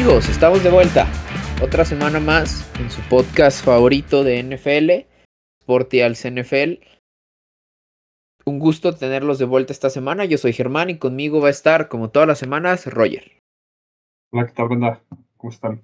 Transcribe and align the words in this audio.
amigos? 0.00 0.30
Estamos 0.30 0.64
de 0.64 0.70
vuelta. 0.70 1.06
Otra 1.62 1.84
semana 1.84 2.20
más 2.20 2.66
en 2.80 2.90
su 2.90 3.02
podcast 3.10 3.62
favorito 3.62 4.24
de 4.24 4.42
NFL, 4.42 5.06
Sportials 5.62 6.24
NFL. 6.24 6.82
Un 8.46 8.58
gusto 8.60 8.94
tenerlos 8.94 9.38
de 9.38 9.44
vuelta 9.44 9.74
esta 9.74 9.90
semana. 9.90 10.24
Yo 10.24 10.38
soy 10.38 10.54
Germán 10.54 10.88
y 10.88 10.96
conmigo 10.96 11.42
va 11.42 11.48
a 11.48 11.50
estar, 11.50 11.88
como 11.88 12.08
todas 12.08 12.26
las 12.26 12.38
semanas, 12.38 12.86
Roger. 12.86 13.30
Hola, 14.32 14.46
¿qué 14.46 14.54
tal, 14.54 14.68
banda? 14.70 15.02
¿Cómo 15.36 15.52
están? 15.52 15.82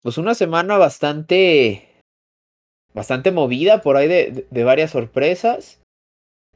Pues 0.00 0.16
una 0.16 0.34
semana 0.34 0.78
bastante. 0.78 2.00
bastante 2.94 3.30
movida 3.30 3.82
por 3.82 3.98
ahí 3.98 4.08
de, 4.08 4.46
de 4.50 4.64
varias 4.64 4.92
sorpresas. 4.92 5.82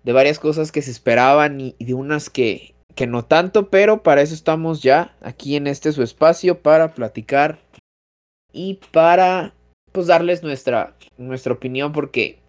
De 0.05 0.15
varias 0.15 0.39
cosas 0.39 0.73
que 0.73 0.81
se 0.81 0.91
esperaban 0.91 1.61
y, 1.61 1.77
y 1.79 1.85
de 1.85 1.93
unas 1.93 2.31
que, 2.31 2.75
que 2.95 3.07
no 3.07 3.25
tanto, 3.25 3.71
pero 3.71 4.03
para 4.03 4.23
eso 4.23 4.35
estamos 4.35 4.83
ya 4.83 5.17
aquí 5.21 5.57
en 5.57 5.67
este 5.67 5.93
su 5.93 6.03
espacio 6.03 6.61
para 6.61 6.95
platicar 6.95 7.59
y 8.53 8.81
para 8.93 9.55
pues 9.93 10.07
darles 10.07 10.43
nuestra 10.43 10.97
nuestra 11.17 11.53
opinión 11.53 11.93
porque 11.93 12.41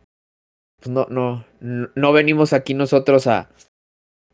pues, 0.82 0.90
no 0.90 1.08
no 1.10 1.46
no 1.60 2.14
venimos 2.14 2.54
aquí 2.54 2.74
nosotros 2.74 3.28
a 3.28 3.50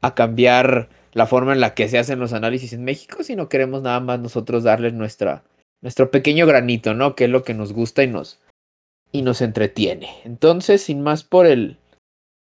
a 0.01 0.15
cambiar 0.15 0.89
la 1.13 1.25
forma 1.25 1.53
en 1.53 1.59
la 1.59 1.73
que 1.73 1.89
se 1.89 1.97
hacen 1.97 2.19
los 2.19 2.33
análisis 2.33 2.73
en 2.73 2.83
México, 2.83 3.23
sino 3.23 3.49
queremos 3.49 3.81
nada 3.81 3.99
más 3.99 4.19
nosotros 4.19 4.63
darles 4.63 4.93
nuestra 4.93 5.43
nuestro 5.81 6.11
pequeño 6.11 6.45
granito, 6.45 6.93
¿no? 6.93 7.15
Que 7.15 7.25
es 7.25 7.29
lo 7.29 7.43
que 7.43 7.53
nos 7.53 7.73
gusta 7.73 8.03
y 8.03 8.07
nos 8.07 8.39
y 9.11 9.21
nos 9.21 9.41
entretiene. 9.41 10.09
Entonces, 10.23 10.83
sin 10.83 11.01
más 11.01 11.23
por 11.23 11.45
el 11.45 11.77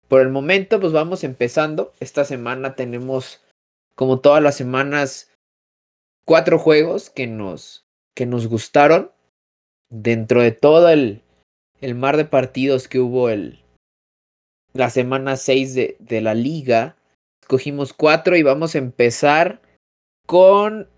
por 0.08 0.20
el 0.20 0.28
momento, 0.28 0.80
pues 0.80 0.92
vamos 0.92 1.24
empezando. 1.24 1.92
Esta 2.00 2.24
semana 2.24 2.74
tenemos 2.74 3.40
como 4.00 4.20
todas 4.20 4.42
las 4.42 4.56
semanas, 4.56 5.30
cuatro 6.24 6.58
juegos 6.58 7.10
que 7.10 7.26
nos, 7.26 7.84
que 8.16 8.24
nos 8.24 8.46
gustaron. 8.46 9.12
Dentro 9.90 10.40
de 10.40 10.52
todo 10.52 10.88
el, 10.88 11.20
el 11.82 11.94
mar 11.94 12.16
de 12.16 12.24
partidos 12.24 12.88
que 12.88 12.98
hubo 12.98 13.28
el, 13.28 13.62
la 14.72 14.88
semana 14.88 15.36
6 15.36 15.74
de, 15.74 15.96
de 15.98 16.22
la 16.22 16.32
liga, 16.32 16.96
escogimos 17.42 17.92
cuatro 17.92 18.38
y 18.38 18.42
vamos 18.42 18.74
a 18.74 18.78
empezar 18.78 19.60
con 20.26 20.88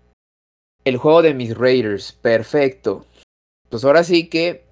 el 0.85 0.95
juego 0.95 1.23
de 1.23 1.33
mis 1.33 1.57
Raiders. 1.57 2.13
Perfecto. 2.13 3.05
Pues 3.69 3.83
ahora 3.83 4.05
sí 4.05 4.29
que 4.29 4.63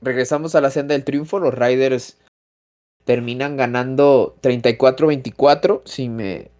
regresamos 0.00 0.56
a 0.56 0.60
la 0.60 0.72
senda 0.72 0.94
del 0.94 1.04
triunfo. 1.04 1.38
Los 1.38 1.54
Raiders 1.54 2.18
terminan 3.04 3.56
ganando 3.56 4.36
34-24. 4.42 5.82
Si 5.84 6.08
me, 6.08 6.50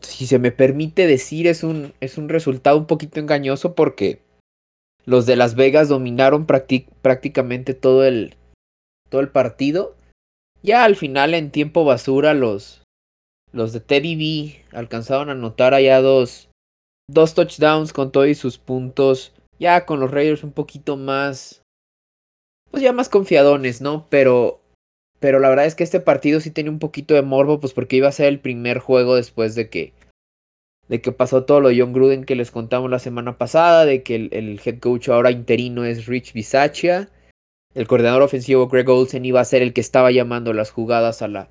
si 0.00 0.26
se 0.26 0.38
me 0.38 0.52
permite 0.52 1.06
decir, 1.06 1.46
es 1.46 1.62
un, 1.62 1.92
es 2.00 2.18
un 2.18 2.28
resultado 2.28 2.76
un 2.78 2.86
poquito 2.86 3.20
engañoso 3.20 3.74
porque 3.74 4.22
los 5.04 5.26
de 5.26 5.36
Las 5.36 5.54
Vegas 5.54 5.88
dominaron 5.88 6.46
prácticamente 6.46 7.74
todo 7.74 8.04
el, 8.04 8.36
todo 9.08 9.20
el 9.20 9.28
partido. 9.28 9.96
Ya 10.62 10.84
al 10.84 10.96
final, 10.96 11.34
en 11.34 11.50
tiempo 11.50 11.84
basura, 11.84 12.34
los, 12.34 12.82
los 13.52 13.72
de 13.72 13.80
Teddy 13.80 14.16
B 14.16 14.64
alcanzaron 14.72 15.28
a 15.28 15.32
anotar 15.32 15.74
allá 15.74 16.00
dos, 16.00 16.50
dos 17.08 17.34
touchdowns 17.34 17.92
con 17.92 18.12
todos 18.12 18.36
sus 18.36 18.58
puntos. 18.58 19.32
Ya 19.58 19.84
con 19.84 20.00
los 20.00 20.10
Raiders 20.10 20.44
un 20.44 20.52
poquito 20.52 20.96
más. 20.96 21.62
Pues 22.70 22.82
ya 22.82 22.92
más 22.92 23.08
confiadones, 23.08 23.80
¿no? 23.80 24.06
Pero 24.08 24.59
pero 25.20 25.38
la 25.38 25.50
verdad 25.50 25.66
es 25.66 25.74
que 25.74 25.84
este 25.84 26.00
partido 26.00 26.40
sí 26.40 26.50
tenía 26.50 26.72
un 26.72 26.78
poquito 26.78 27.14
de 27.14 27.22
morbo, 27.22 27.60
pues 27.60 27.72
porque 27.72 27.96
iba 27.96 28.08
a 28.08 28.12
ser 28.12 28.26
el 28.26 28.40
primer 28.40 28.78
juego 28.78 29.14
después 29.14 29.54
de 29.54 29.68
que, 29.68 29.92
de 30.88 31.00
que 31.00 31.12
pasó 31.12 31.44
todo 31.44 31.60
lo 31.60 31.68
de 31.68 31.78
John 31.78 31.92
Gruden 31.92 32.24
que 32.24 32.34
les 32.34 32.50
contamos 32.50 32.90
la 32.90 32.98
semana 32.98 33.38
pasada, 33.38 33.84
de 33.84 34.02
que 34.02 34.16
el, 34.16 34.60
head 34.64 34.78
coach 34.80 35.10
ahora 35.10 35.30
interino 35.30 35.84
es 35.84 36.06
Rich 36.06 36.32
Bisaccia, 36.32 37.10
el 37.74 37.86
coordinador 37.86 38.22
ofensivo 38.22 38.66
Greg 38.68 38.88
Olsen 38.88 39.24
iba 39.24 39.40
a 39.40 39.44
ser 39.44 39.62
el 39.62 39.74
que 39.74 39.82
estaba 39.82 40.10
llamando 40.10 40.52
las 40.54 40.70
jugadas 40.70 41.22
a 41.22 41.28
la, 41.28 41.48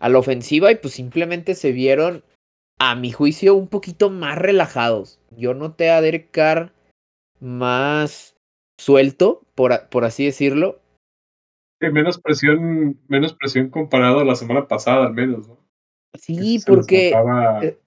a 0.00 0.08
la 0.08 0.18
ofensiva 0.18 0.72
y 0.72 0.76
pues 0.76 0.94
simplemente 0.94 1.54
se 1.54 1.70
vieron, 1.70 2.24
a 2.78 2.96
mi 2.96 3.12
juicio, 3.12 3.54
un 3.54 3.68
poquito 3.68 4.10
más 4.10 4.36
relajados. 4.38 5.20
Yo 5.30 5.54
noté 5.54 5.90
a 5.90 6.00
Derek 6.00 6.32
Carr 6.32 6.72
más 7.38 8.34
suelto, 8.76 9.42
por, 9.54 9.88
por 9.88 10.04
así 10.04 10.24
decirlo, 10.24 10.81
menos 11.90 12.20
presión, 12.20 12.98
menos 13.08 13.34
presión 13.34 13.70
comparado 13.70 14.20
a 14.20 14.24
la 14.24 14.34
semana 14.34 14.68
pasada, 14.68 15.06
al 15.06 15.14
menos, 15.14 15.48
¿no? 15.48 15.58
Sí, 16.18 16.60
porque 16.66 17.14
eh, 17.62 17.78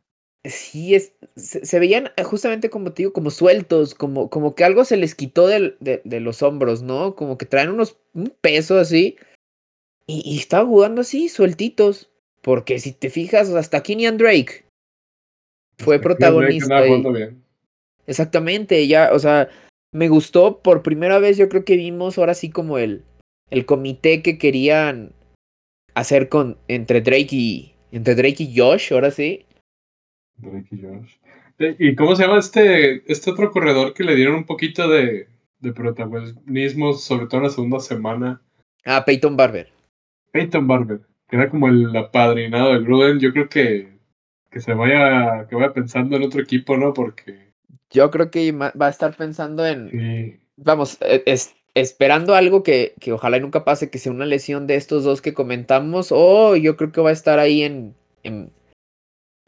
sí 0.43 0.95
es, 0.95 1.15
se, 1.35 1.65
se, 1.65 1.79
veían 1.79 2.09
justamente 2.23 2.69
como 2.69 2.91
te 2.91 3.03
digo, 3.03 3.13
como 3.13 3.29
sueltos, 3.29 3.93
como, 3.93 4.29
como 4.29 4.55
que 4.55 4.63
algo 4.63 4.83
se 4.83 4.97
les 4.97 5.13
quitó 5.13 5.47
de, 5.47 5.75
de, 5.79 6.01
de 6.03 6.19
los 6.19 6.41
hombros, 6.41 6.81
¿no? 6.81 7.15
Como 7.15 7.37
que 7.37 7.45
traen 7.45 7.69
unos 7.69 7.97
un 8.13 8.33
peso 8.41 8.79
así. 8.79 9.17
Y, 10.07 10.21
y 10.25 10.37
estaban 10.37 10.67
jugando 10.67 11.01
así, 11.01 11.29
sueltitos. 11.29 12.11
Porque 12.41 12.77
si 12.79 12.91
te 12.91 13.09
fijas, 13.09 13.49
hasta 13.49 13.81
Kenyan 13.81 14.17
Drake 14.17 14.65
fue 15.77 15.95
hasta 15.95 16.03
protagonista. 16.03 16.81
Drake 16.81 17.35
Exactamente, 18.07 18.87
ya, 18.87 19.09
o 19.13 19.19
sea, 19.19 19.49
me 19.91 20.09
gustó 20.09 20.59
por 20.61 20.83
primera 20.83 21.19
vez, 21.19 21.37
yo 21.37 21.49
creo 21.49 21.65
que 21.65 21.75
vimos 21.75 22.17
ahora 22.17 22.35
sí 22.35 22.51
como 22.51 22.77
el, 22.77 23.03
el 23.49 23.65
comité 23.65 24.21
que 24.21 24.37
querían 24.37 25.13
hacer 25.93 26.29
con 26.29 26.57
entre 26.67 27.01
Drake 27.01 27.29
y 27.31 27.75
entre 27.91 28.15
Drake 28.15 28.43
y 28.43 28.57
Josh, 28.57 28.93
ahora 28.93 29.11
sí. 29.11 29.45
Drake 30.37 30.67
y 30.71 30.81
Josh. 30.81 31.15
¿Y 31.79 31.95
cómo 31.95 32.15
se 32.15 32.23
llama 32.23 32.39
este, 32.39 33.09
este 33.11 33.31
otro 33.31 33.51
corredor 33.51 33.93
que 33.93 34.03
le 34.03 34.15
dieron 34.15 34.35
un 34.35 34.45
poquito 34.45 34.89
de, 34.89 35.29
de 35.59 35.73
protagonismo, 35.73 36.93
sobre 36.93 37.27
todo 37.27 37.37
en 37.37 37.43
la 37.43 37.49
segunda 37.49 37.79
semana? 37.79 38.41
Ah, 38.83 39.05
Peyton 39.05 39.37
Barber. 39.37 39.71
Peyton 40.31 40.67
Barber, 40.67 40.99
que 41.29 41.37
era 41.37 41.49
como 41.49 41.69
el 41.69 41.95
apadrinado 41.95 42.73
de 42.73 42.79
Gruden. 42.79 43.19
Yo 43.19 43.31
creo 43.31 43.47
que, 43.47 43.87
que 44.51 44.59
se 44.59 44.73
vaya, 44.73 45.47
que 45.47 45.55
vaya 45.55 45.73
pensando 45.73 46.17
en 46.17 46.23
otro 46.23 46.41
equipo, 46.41 46.75
¿no? 46.75 46.93
Porque. 46.93 47.53
Yo 47.89 48.11
creo 48.11 48.29
que 48.29 48.51
va 48.51 48.73
a 48.77 48.89
estar 48.89 49.15
pensando 49.15 49.65
en. 49.65 49.89
Sí. 49.89 50.39
Vamos, 50.57 50.97
e, 51.01 51.23
es, 51.25 51.55
esperando 51.75 52.35
algo 52.35 52.63
que, 52.63 52.95
que 52.99 53.11
ojalá 53.11 53.37
nunca 53.39 53.65
pase, 53.65 53.89
que 53.89 53.99
sea 53.99 54.11
una 54.11 54.25
lesión 54.25 54.65
de 54.65 54.75
estos 54.75 55.03
dos 55.03 55.21
que 55.21 55.33
comentamos, 55.33 56.11
o 56.11 56.17
oh, 56.17 56.55
yo 56.55 56.77
creo 56.77 56.91
que 56.91 57.01
va 57.01 57.09
a 57.09 57.13
estar 57.13 57.37
ahí 57.37 57.63
en, 57.63 57.93
en 58.23 58.49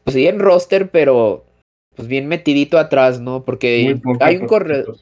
pues 0.04 0.14
sí, 0.14 0.26
en 0.26 0.38
roster, 0.38 0.90
pero 0.90 1.44
pues 1.96 2.06
bien 2.06 2.28
metidito 2.28 2.78
atrás, 2.78 3.20
¿no? 3.20 3.44
Porque 3.44 3.98
hay 4.20 4.36
un 4.36 4.46
corredor. 4.46 4.96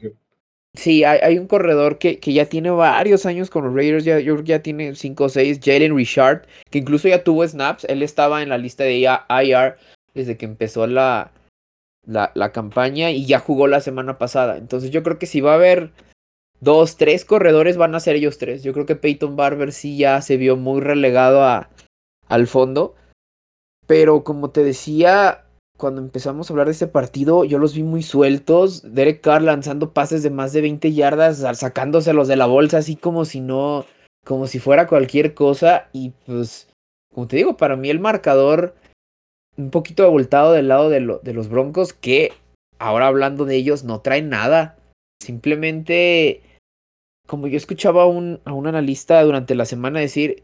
Sí, 0.73 1.03
hay, 1.03 1.19
hay, 1.23 1.39
un 1.39 1.47
corredor 1.47 1.97
que, 1.97 2.19
que 2.19 2.33
ya 2.33 2.45
tiene 2.45 2.69
varios 2.69 3.25
años 3.25 3.49
con 3.49 3.65
los 3.65 3.73
Raiders, 3.73 4.05
ya, 4.05 4.19
yo 4.19 4.33
creo 4.33 4.43
que 4.45 4.49
ya 4.49 4.61
tiene 4.61 4.95
5 4.95 5.23
o 5.23 5.29
6, 5.29 5.59
Jalen 5.63 5.95
Richard, 5.95 6.45
que 6.69 6.77
incluso 6.77 7.07
ya 7.07 7.23
tuvo 7.23 7.47
snaps, 7.47 7.85
él 7.85 8.03
estaba 8.03 8.43
en 8.43 8.49
la 8.49 8.59
lista 8.59 8.83
de 8.83 8.99
IR 8.99 9.77
desde 10.13 10.37
que 10.37 10.45
empezó 10.45 10.85
la, 10.85 11.31
la, 12.05 12.31
la 12.35 12.51
campaña 12.51 13.09
y 13.11 13.25
ya 13.25 13.39
jugó 13.39 13.67
la 13.67 13.81
semana 13.81 14.19
pasada. 14.19 14.57
Entonces 14.57 14.91
yo 14.91 15.01
creo 15.01 15.17
que 15.17 15.25
si 15.25 15.41
va 15.41 15.53
a 15.53 15.55
haber 15.55 15.91
dos, 16.59 16.97
tres 16.97 17.25
corredores 17.25 17.77
van 17.77 17.95
a 17.95 17.99
ser 17.99 18.15
ellos 18.15 18.37
tres. 18.37 18.63
Yo 18.63 18.73
creo 18.73 18.85
que 18.85 18.95
Peyton 18.95 19.35
Barber 19.35 19.71
sí 19.71 19.97
ya 19.97 20.21
se 20.21 20.37
vio 20.37 20.57
muy 20.57 20.81
relegado 20.81 21.43
a, 21.43 21.69
al 22.27 22.47
fondo. 22.47 22.95
Pero 23.85 24.23
como 24.23 24.49
te 24.49 24.63
decía, 24.63 25.45
cuando 25.77 26.01
empezamos 26.01 26.49
a 26.49 26.53
hablar 26.53 26.67
de 26.67 26.73
este 26.73 26.87
partido, 26.87 27.45
yo 27.45 27.59
los 27.59 27.73
vi 27.73 27.83
muy 27.83 28.03
sueltos. 28.03 28.81
Derek 28.93 29.21
Carr 29.21 29.41
lanzando 29.41 29.93
pases 29.93 30.23
de 30.23 30.29
más 30.29 30.51
de 30.51 30.61
20 30.61 30.91
yardas, 30.93 31.37
sacándoselos 31.57 32.27
de 32.27 32.35
la 32.35 32.47
bolsa, 32.47 32.79
así 32.79 32.95
como 32.95 33.23
si 33.25 33.39
no, 33.39 33.85
como 34.25 34.47
si 34.47 34.59
fuera 34.59 34.87
cualquier 34.87 35.33
cosa. 35.33 35.87
Y 35.93 36.11
pues, 36.25 36.67
como 37.13 37.27
te 37.27 37.37
digo, 37.37 37.55
para 37.55 37.75
mí 37.75 37.89
el 37.89 37.99
marcador 37.99 38.75
un 39.55 39.71
poquito 39.71 40.03
abultado 40.03 40.51
del 40.51 40.67
lado 40.67 40.89
de, 40.89 41.19
de 41.23 41.33
los 41.33 41.49
Broncos, 41.49 41.93
que 41.93 42.33
ahora 42.77 43.07
hablando 43.07 43.45
de 43.45 43.55
ellos, 43.55 43.83
no 43.83 44.01
traen 44.01 44.29
nada. 44.29 44.77
Simplemente 45.21 46.41
como 47.27 47.47
yo 47.47 47.57
escuchaba 47.57 48.03
a 48.03 48.07
un, 48.07 48.39
a 48.45 48.53
un 48.53 48.65
analista 48.65 49.21
durante 49.21 49.53
la 49.53 49.65
semana 49.65 49.99
decir 49.99 50.43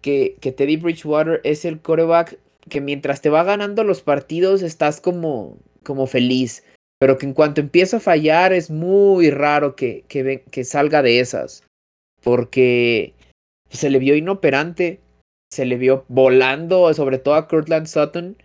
que, 0.00 0.36
que 0.40 0.52
Teddy 0.52 0.76
Bridgewater 0.76 1.40
es 1.42 1.64
el 1.64 1.80
coreback 1.80 2.38
que 2.68 2.80
mientras 2.80 3.22
te 3.22 3.30
va 3.30 3.42
ganando 3.42 3.82
los 3.84 4.02
partidos 4.02 4.62
estás 4.62 5.00
como, 5.00 5.58
como 5.82 6.06
feliz, 6.06 6.62
pero 6.98 7.18
que 7.18 7.26
en 7.26 7.34
cuanto 7.34 7.60
empieza 7.60 7.96
a 7.96 8.00
fallar 8.00 8.52
es 8.52 8.70
muy 8.70 9.30
raro 9.30 9.74
que, 9.74 10.04
que, 10.08 10.64
salga 10.64 11.02
de 11.02 11.20
esas, 11.20 11.64
porque 12.22 13.14
se 13.70 13.90
le 13.90 13.98
vio 13.98 14.14
inoperante, 14.14 15.00
se 15.50 15.64
le 15.64 15.76
vio 15.76 16.04
volando, 16.08 16.92
sobre 16.94 17.18
todo 17.18 17.34
a 17.34 17.48
Cortland 17.48 17.86
Sutton, 17.86 18.36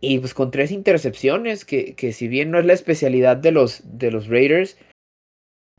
y 0.00 0.18
pues 0.20 0.34
con 0.34 0.50
tres 0.50 0.70
intercepciones, 0.70 1.64
que, 1.64 1.94
que 1.94 2.12
si 2.12 2.28
bien 2.28 2.50
no 2.50 2.60
es 2.60 2.66
la 2.66 2.74
especialidad 2.74 3.36
de 3.36 3.50
los, 3.50 3.82
de 3.84 4.10
los 4.10 4.28
Raiders, 4.28 4.76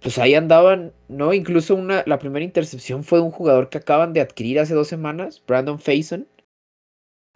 pues 0.02 0.20
ahí 0.20 0.36
andaban, 0.36 0.94
¿no? 1.08 1.34
Incluso 1.34 1.76
una, 1.76 2.04
la 2.06 2.20
primera 2.20 2.46
intercepción 2.46 3.04
fue 3.04 3.20
de 3.20 3.26
un 3.26 3.32
jugador 3.32 3.70
que 3.70 3.80
acaban 3.80 4.14
de 4.14 4.22
adquirir 4.22 4.60
hace 4.60 4.74
dos 4.74 4.88
semanas, 4.88 5.44
Brandon 5.48 5.80
Faison. 5.80 6.28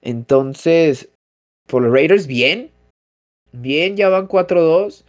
Entonces, 0.02 1.12
por 1.68 1.81
los 1.81 1.92
Raiders, 1.92 2.28
bien. 2.28 2.72
Bien, 3.52 3.98
ya 3.98 4.10
van 4.10 4.28
4-2. 4.28 5.04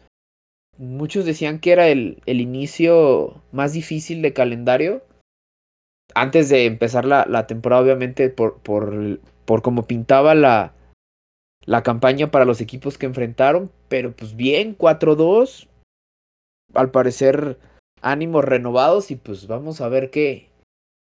muchos 0.78 1.25
decían 1.25 1.60
que 1.60 1.72
era 1.72 1.88
el, 1.88 2.22
el 2.26 2.40
inicio 2.40 3.43
más 3.52 3.72
difícil 3.72 4.22
de 4.22 4.32
calendario. 4.32 5.02
Antes 6.14 6.49
de 6.49 6.66
empezar 6.66 7.04
la, 7.04 7.26
la 7.28 7.46
temporada, 7.46 7.82
obviamente, 7.82 8.28
por, 8.31 8.58
por, 8.60 9.20
por 9.44 9.62
cómo 9.62 9.87
pintaba 9.87 10.34
la, 10.34 10.75
la 11.64 11.82
campaña 11.82 12.31
para 12.31 12.44
los 12.44 12.60
equipos 12.60 12.99
que 12.99 13.06
enfrentaron. 13.06 13.70
Pero 13.88 14.12
pues 14.12 14.37
bien, 14.37 14.76
4-2. 14.76 15.69
Al 16.74 16.90
parecer, 16.90 17.58
ánimos 18.00 18.44
renovados. 18.44 19.10
Y 19.10 19.16
pues 19.16 19.46
vamos 19.46 19.80
a 19.80 19.88
ver 19.88 20.10
qué, 20.10 20.50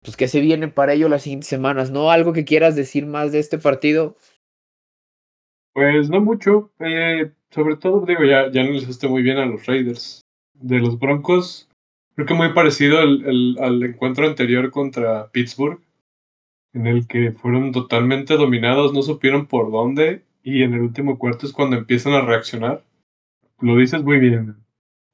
pues 0.03 0.17
qué 0.17 0.27
se 0.27 0.39
viene 0.39 0.67
para 0.67 0.93
ello 0.93 1.09
las 1.09 1.23
siguientes 1.23 1.49
semanas. 1.49 1.91
¿No? 1.91 2.11
¿Algo 2.11 2.33
que 2.33 2.45
quieras 2.45 2.75
decir 2.75 3.05
más 3.05 3.31
de 3.31 3.39
este 3.39 3.57
partido? 3.57 4.15
Pues 5.73 6.09
no 6.09 6.21
mucho. 6.21 6.71
Eh, 6.79 7.31
sobre 7.51 7.77
todo, 7.77 8.05
digo, 8.05 8.23
ya, 8.23 8.51
ya 8.51 8.61
analizaste 8.61 9.07
muy 9.07 9.21
bien 9.21 9.37
a 9.37 9.45
los 9.45 9.65
Raiders. 9.65 10.21
De 10.53 10.79
los 10.79 10.99
Broncos, 10.99 11.69
creo 12.15 12.27
que 12.27 12.33
muy 12.33 12.53
parecido 12.53 12.99
al, 12.99 13.55
al 13.59 13.81
encuentro 13.81 14.27
anterior 14.27 14.71
contra 14.71 15.31
Pittsburgh, 15.31 15.79
en 16.73 16.85
el 16.85 17.07
que 17.07 17.31
fueron 17.31 17.71
totalmente 17.71 18.35
dominados, 18.35 18.93
no 18.93 19.01
supieron 19.01 19.47
por 19.47 19.71
dónde, 19.71 20.25
y 20.43 20.63
en 20.63 20.73
el 20.73 20.81
último 20.81 21.17
cuarto 21.17 21.45
es 21.45 21.53
cuando 21.53 21.77
empiezan 21.77 22.13
a 22.13 22.21
reaccionar. 22.21 22.83
Lo 23.61 23.77
dices 23.77 24.03
muy 24.03 24.19
bien. 24.19 24.57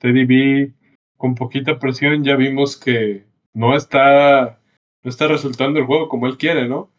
Teddy 0.06 0.26
B, 0.26 0.74
con 1.18 1.34
poquita 1.34 1.80
presión, 1.80 2.24
ya 2.24 2.36
vimos 2.36 2.78
que 2.78 3.26
no 3.56 3.76
está, 3.76 4.62
no 5.04 5.10
está 5.10 5.28
resultando 5.28 5.80
el 5.80 5.86
juego 5.86 6.10
como 6.10 6.28
él 6.28 6.38
quiere, 6.38 6.68
¿no? 6.68 6.92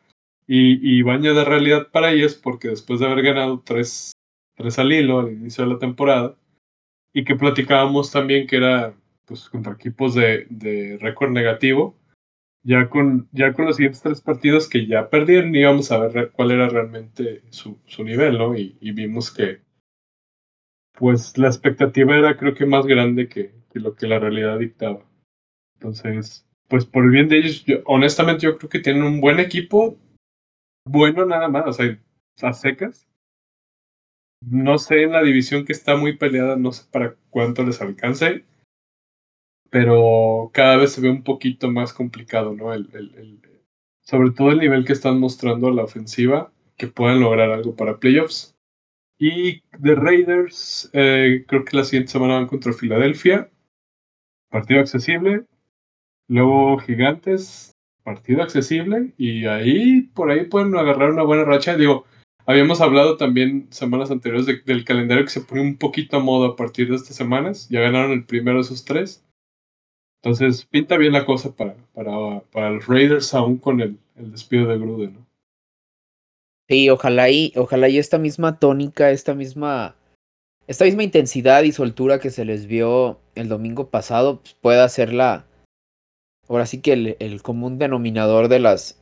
Y, 0.48 0.98
y 0.98 1.02
baño 1.02 1.32
de 1.32 1.44
realidad 1.44 1.88
para 1.92 2.10
ellos 2.10 2.34
porque 2.34 2.68
después 2.68 2.98
de 2.98 3.06
haber 3.06 3.22
ganado 3.22 3.62
tres, 3.64 4.10
tres 4.56 4.80
al 4.80 4.92
hilo 4.92 5.20
al 5.20 5.32
inicio 5.32 5.62
de 5.64 5.70
la 5.70 5.78
temporada 5.78 6.36
y 7.12 7.22
que 7.24 7.36
platicábamos 7.36 8.10
también 8.10 8.48
que 8.48 8.56
era 8.56 8.94
pues 9.24 9.48
contra 9.48 9.74
equipos 9.74 10.14
de, 10.14 10.46
de 10.50 10.98
récord 11.00 11.30
negativo, 11.30 11.96
ya 12.64 12.88
con, 12.90 13.28
ya 13.30 13.52
con 13.52 13.66
los 13.66 13.76
siguientes 13.76 14.02
tres 14.02 14.20
partidos 14.20 14.68
que 14.68 14.86
ya 14.86 15.10
perdieron 15.10 15.54
íbamos 15.54 15.92
a 15.92 15.98
ver 15.98 16.32
cuál 16.32 16.50
era 16.50 16.68
realmente 16.68 17.42
su, 17.50 17.78
su 17.86 18.02
nivel, 18.02 18.36
¿no? 18.36 18.56
Y, 18.56 18.76
y, 18.80 18.90
vimos 18.90 19.30
que 19.30 19.60
pues 20.96 21.36
la 21.38 21.48
expectativa 21.48 22.16
era 22.16 22.36
creo 22.36 22.54
que 22.54 22.66
más 22.66 22.86
grande 22.86 23.28
que, 23.28 23.52
que 23.72 23.80
lo 23.80 23.94
que 23.94 24.06
la 24.06 24.18
realidad 24.18 24.58
dictaba. 24.58 25.04
Entonces, 25.74 26.46
pues 26.68 26.84
por 26.84 27.04
el 27.04 27.10
bien 27.10 27.28
de 27.28 27.38
ellos, 27.38 27.64
honestamente 27.84 28.44
yo 28.44 28.58
creo 28.58 28.70
que 28.70 28.80
tienen 28.80 29.02
un 29.02 29.20
buen 29.20 29.38
equipo, 29.38 29.98
bueno 30.88 31.24
nada 31.26 31.48
más, 31.48 31.66
o 31.66 31.72
sea, 31.72 31.98
a 32.42 32.52
secas. 32.52 33.06
No 34.40 34.78
sé 34.78 35.02
en 35.02 35.12
la 35.12 35.22
división 35.22 35.64
que 35.64 35.72
está 35.72 35.96
muy 35.96 36.16
peleada, 36.16 36.56
no 36.56 36.72
sé 36.72 36.86
para 36.90 37.16
cuánto 37.30 37.64
les 37.64 37.80
alcance, 37.80 38.44
pero 39.70 40.50
cada 40.52 40.76
vez 40.76 40.92
se 40.92 41.00
ve 41.00 41.10
un 41.10 41.22
poquito 41.22 41.70
más 41.70 41.92
complicado, 41.92 42.54
¿no? 42.54 42.72
El, 42.72 42.88
el, 42.94 43.14
el, 43.16 43.40
sobre 44.02 44.30
todo 44.30 44.50
el 44.50 44.58
nivel 44.58 44.84
que 44.84 44.92
están 44.92 45.18
mostrando 45.18 45.68
a 45.68 45.72
la 45.72 45.84
ofensiva, 45.84 46.52
que 46.76 46.86
puedan 46.86 47.20
lograr 47.20 47.50
algo 47.50 47.74
para 47.74 47.98
playoffs. 47.98 48.55
Y 49.18 49.62
de 49.78 49.94
Raiders, 49.94 50.90
eh, 50.92 51.44
creo 51.48 51.64
que 51.64 51.76
la 51.76 51.84
siguiente 51.84 52.12
semana 52.12 52.34
van 52.34 52.46
contra 52.46 52.72
Filadelfia, 52.72 53.50
partido 54.50 54.80
accesible. 54.80 55.46
Luego 56.28 56.78
Gigantes, 56.78 57.76
partido 58.02 58.42
accesible 58.42 59.12
y 59.16 59.46
ahí 59.46 60.02
por 60.14 60.30
ahí 60.30 60.44
pueden 60.44 60.76
agarrar 60.76 61.10
una 61.10 61.22
buena 61.22 61.44
racha. 61.44 61.76
Digo, 61.76 62.04
habíamos 62.46 62.80
hablado 62.80 63.16
también 63.16 63.68
semanas 63.70 64.10
anteriores 64.10 64.46
de, 64.46 64.60
del 64.60 64.84
calendario 64.84 65.24
que 65.24 65.30
se 65.30 65.40
pone 65.40 65.62
un 65.62 65.76
poquito 65.76 66.16
a 66.16 66.20
modo 66.20 66.46
a 66.46 66.56
partir 66.56 66.88
de 66.88 66.96
estas 66.96 67.16
semanas. 67.16 67.68
Ya 67.68 67.80
ganaron 67.80 68.12
el 68.12 68.24
primero 68.24 68.58
de 68.58 68.62
esos 68.62 68.84
tres. 68.84 69.24
Entonces 70.22 70.64
pinta 70.66 70.96
bien 70.96 71.12
la 71.12 71.24
cosa 71.24 71.54
para, 71.54 71.76
para, 71.94 72.40
para 72.52 72.70
los 72.70 72.86
Raiders 72.86 73.32
aún 73.34 73.58
con 73.58 73.80
el, 73.80 73.98
el 74.16 74.30
despido 74.32 74.66
de 74.66 74.78
Gruden. 74.78 75.14
¿no? 75.14 75.25
Sí, 76.68 76.90
ojalá 76.90 77.30
y, 77.30 77.52
ojalá 77.56 77.88
y 77.88 77.98
esta 77.98 78.18
misma 78.18 78.58
tónica, 78.58 79.10
esta 79.10 79.34
misma, 79.34 79.94
esta 80.66 80.84
misma 80.84 81.04
intensidad 81.04 81.62
y 81.62 81.72
soltura 81.72 82.18
que 82.18 82.30
se 82.30 82.44
les 82.44 82.66
vio 82.66 83.20
el 83.36 83.48
domingo 83.48 83.88
pasado 83.90 84.40
pues 84.40 84.54
pueda 84.54 84.88
ser 84.88 85.12
la, 85.12 85.46
ahora 86.48 86.66
sí 86.66 86.80
que 86.80 86.92
el, 86.92 87.16
el, 87.20 87.42
común 87.42 87.78
denominador 87.78 88.48
de 88.48 88.58
las 88.58 89.00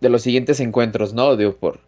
de 0.00 0.08
los 0.08 0.22
siguientes 0.22 0.60
encuentros, 0.60 1.14
¿no? 1.14 1.36
Digo, 1.36 1.56
por 1.56 1.80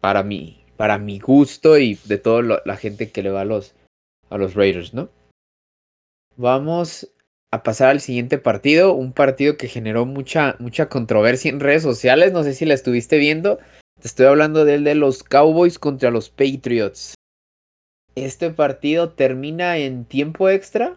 para 0.00 0.22
mí, 0.22 0.64
para 0.76 0.98
mi 0.98 1.18
gusto 1.18 1.78
y 1.78 1.98
de 2.04 2.18
toda 2.18 2.62
la 2.64 2.76
gente 2.76 3.10
que 3.10 3.22
le 3.22 3.30
va 3.30 3.42
a 3.42 3.44
los 3.44 3.74
a 4.30 4.38
los 4.38 4.54
Raiders, 4.54 4.92
¿no? 4.94 5.08
Vamos 6.36 7.12
a 7.52 7.62
pasar 7.62 7.90
al 7.90 8.00
siguiente 8.00 8.38
partido, 8.38 8.92
un 8.92 9.12
partido 9.12 9.56
que 9.56 9.68
generó 9.68 10.04
mucha 10.04 10.56
mucha 10.58 10.88
controversia 10.88 11.50
en 11.50 11.60
redes 11.60 11.82
sociales, 11.82 12.32
no 12.32 12.42
sé 12.42 12.54
si 12.54 12.64
la 12.64 12.74
estuviste 12.74 13.18
viendo. 13.18 13.58
Estoy 14.02 14.26
hablando 14.26 14.64
del 14.64 14.84
de 14.84 14.94
los 14.94 15.22
Cowboys 15.22 15.78
contra 15.78 16.10
los 16.10 16.30
Patriots. 16.30 17.14
Este 18.14 18.50
partido 18.50 19.10
termina 19.12 19.78
en 19.78 20.04
tiempo 20.04 20.48
extra 20.48 20.96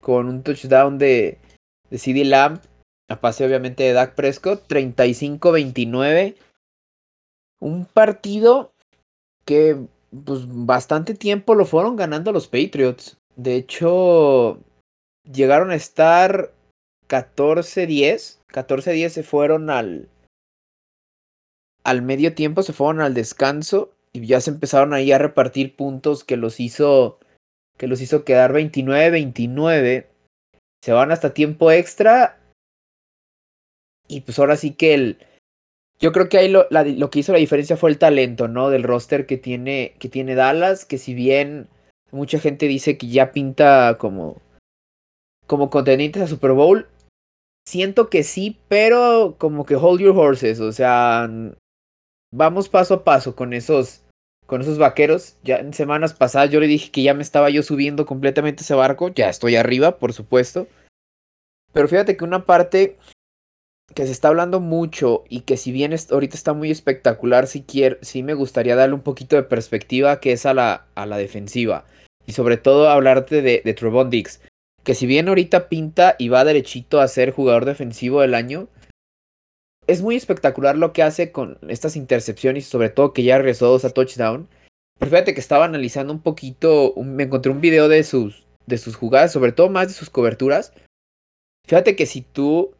con 0.00 0.28
un 0.28 0.42
touchdown 0.42 0.98
de 0.98 1.38
de 1.90 1.98
CD 1.98 2.24
Lamb, 2.24 2.60
a 3.08 3.20
pase 3.20 3.44
obviamente 3.44 3.82
de 3.82 3.92
Dak 3.92 4.14
Prescott, 4.14 4.66
35-29. 4.68 6.36
Un 7.60 7.86
partido 7.86 8.72
que 9.44 9.76
pues 10.24 10.42
bastante 10.46 11.14
tiempo 11.14 11.54
lo 11.54 11.64
fueron 11.64 11.96
ganando 11.96 12.32
los 12.32 12.48
Patriots. 12.48 13.18
De 13.36 13.56
hecho, 13.56 14.60
llegaron 15.24 15.70
a 15.70 15.74
estar 15.74 16.52
14-10. 17.08 18.38
14-10 18.48 19.08
se 19.08 19.22
fueron 19.22 19.70
al 19.70 20.08
al 21.88 22.02
medio 22.02 22.34
tiempo, 22.34 22.62
se 22.62 22.72
fueron 22.72 23.00
al 23.00 23.14
descanso 23.14 23.92
y 24.12 24.26
ya 24.26 24.40
se 24.40 24.50
empezaron 24.50 24.92
ahí 24.92 25.12
a 25.12 25.18
repartir 25.18 25.76
puntos 25.76 26.24
que 26.24 26.36
los 26.36 26.60
hizo 26.60 27.18
que 27.76 27.86
los 27.86 28.00
hizo 28.00 28.24
quedar 28.24 28.52
29-29 28.52 30.06
se 30.82 30.92
van 30.92 31.10
hasta 31.10 31.34
tiempo 31.34 31.70
extra. 31.70 32.38
Y 34.06 34.22
pues 34.22 34.38
ahora 34.38 34.56
sí 34.56 34.72
que 34.72 34.94
el. 34.94 35.18
Yo 36.00 36.12
creo 36.12 36.28
que 36.28 36.38
ahí 36.38 36.48
lo, 36.48 36.68
que 37.10 37.18
hizo 37.18 37.32
la 37.32 37.38
diferencia 37.38 37.76
fue 37.76 37.90
el 37.90 37.98
talento, 37.98 38.46
¿no? 38.46 38.70
Del 38.70 38.84
roster 38.84 39.26
que 39.26 39.36
tiene, 39.36 39.94
que 39.98 40.08
tiene 40.08 40.34
Dallas. 40.34 40.84
Que 40.84 40.98
si 40.98 41.12
bien 41.14 41.68
mucha 42.12 42.38
gente 42.38 42.66
dice 42.68 42.96
que 42.96 43.08
ya 43.08 43.32
pinta 43.32 43.96
como. 43.98 44.40
como 45.46 45.70
contendientes 45.70 46.22
a 46.22 46.28
Super 46.28 46.52
Bowl. 46.52 46.88
Siento 47.66 48.08
que 48.08 48.22
sí, 48.22 48.58
pero 48.68 49.34
como 49.38 49.66
que 49.66 49.76
hold 49.76 50.00
your 50.00 50.16
horses. 50.16 50.60
O 50.60 50.72
sea. 50.72 51.28
Vamos 52.30 52.68
paso 52.68 52.94
a 52.94 53.04
paso 53.04 53.34
con 53.34 53.52
esos. 53.52 54.02
Con 54.46 54.62
esos 54.62 54.78
vaqueros. 54.78 55.36
Ya 55.42 55.56
en 55.56 55.74
semanas 55.74 56.14
pasadas 56.14 56.50
yo 56.50 56.60
le 56.60 56.66
dije 56.66 56.90
que 56.90 57.02
ya 57.02 57.14
me 57.14 57.22
estaba 57.22 57.50
yo 57.50 57.62
subiendo 57.62 58.06
completamente 58.06 58.62
ese 58.62 58.74
barco. 58.74 59.08
Ya 59.08 59.28
estoy 59.28 59.56
arriba, 59.56 59.98
por 59.98 60.12
supuesto. 60.12 60.66
Pero 61.72 61.88
fíjate 61.88 62.16
que 62.16 62.24
una 62.24 62.46
parte 62.46 62.96
que 63.94 64.06
se 64.06 64.12
está 64.12 64.28
hablando 64.28 64.60
mucho 64.60 65.24
y 65.28 65.40
que 65.40 65.56
si 65.56 65.72
bien 65.72 65.94
ahorita 66.10 66.36
está 66.36 66.52
muy 66.52 66.70
espectacular, 66.70 67.46
sí, 67.46 67.64
quiero, 67.66 67.96
sí 68.02 68.22
me 68.22 68.34
gustaría 68.34 68.76
darle 68.76 68.94
un 68.94 69.02
poquito 69.02 69.36
de 69.36 69.42
perspectiva 69.42 70.20
que 70.20 70.32
es 70.32 70.46
a 70.46 70.54
la, 70.54 70.86
a 70.94 71.06
la 71.06 71.16
defensiva. 71.16 71.84
Y 72.26 72.32
sobre 72.32 72.58
todo 72.58 72.90
hablarte 72.90 73.42
de, 73.42 73.62
de 73.64 73.74
Trevon 73.74 74.10
Dix. 74.10 74.40
Que 74.84 74.94
si 74.94 75.06
bien 75.06 75.28
ahorita 75.28 75.68
pinta 75.68 76.16
y 76.18 76.28
va 76.28 76.44
derechito 76.44 77.00
a 77.00 77.08
ser 77.08 77.32
jugador 77.32 77.64
defensivo 77.64 78.20
del 78.20 78.34
año, 78.34 78.68
es 79.88 80.02
muy 80.02 80.16
espectacular 80.16 80.76
lo 80.76 80.92
que 80.92 81.02
hace 81.02 81.32
con 81.32 81.58
estas 81.66 81.96
intercepciones 81.96 82.66
sobre 82.66 82.90
todo 82.90 83.12
que 83.12 83.24
ya 83.24 83.38
regresó 83.38 83.66
dos 83.66 83.84
a 83.84 83.90
touchdown. 83.90 84.46
Pero 84.98 85.10
fíjate 85.10 85.34
que 85.34 85.40
estaba 85.40 85.64
analizando 85.64 86.12
un 86.12 86.20
poquito, 86.20 86.94
me 86.96 87.24
encontré 87.24 87.50
un 87.50 87.60
video 87.60 87.88
de 87.88 88.04
sus, 88.04 88.46
de 88.66 88.78
sus 88.78 88.96
jugadas, 88.96 89.32
sobre 89.32 89.52
todo 89.52 89.70
más 89.70 89.88
de 89.88 89.94
sus 89.94 90.10
coberturas. 90.10 90.72
Fíjate 91.66 91.96
que 91.96 92.04
si 92.04 92.20
tú 92.20 92.74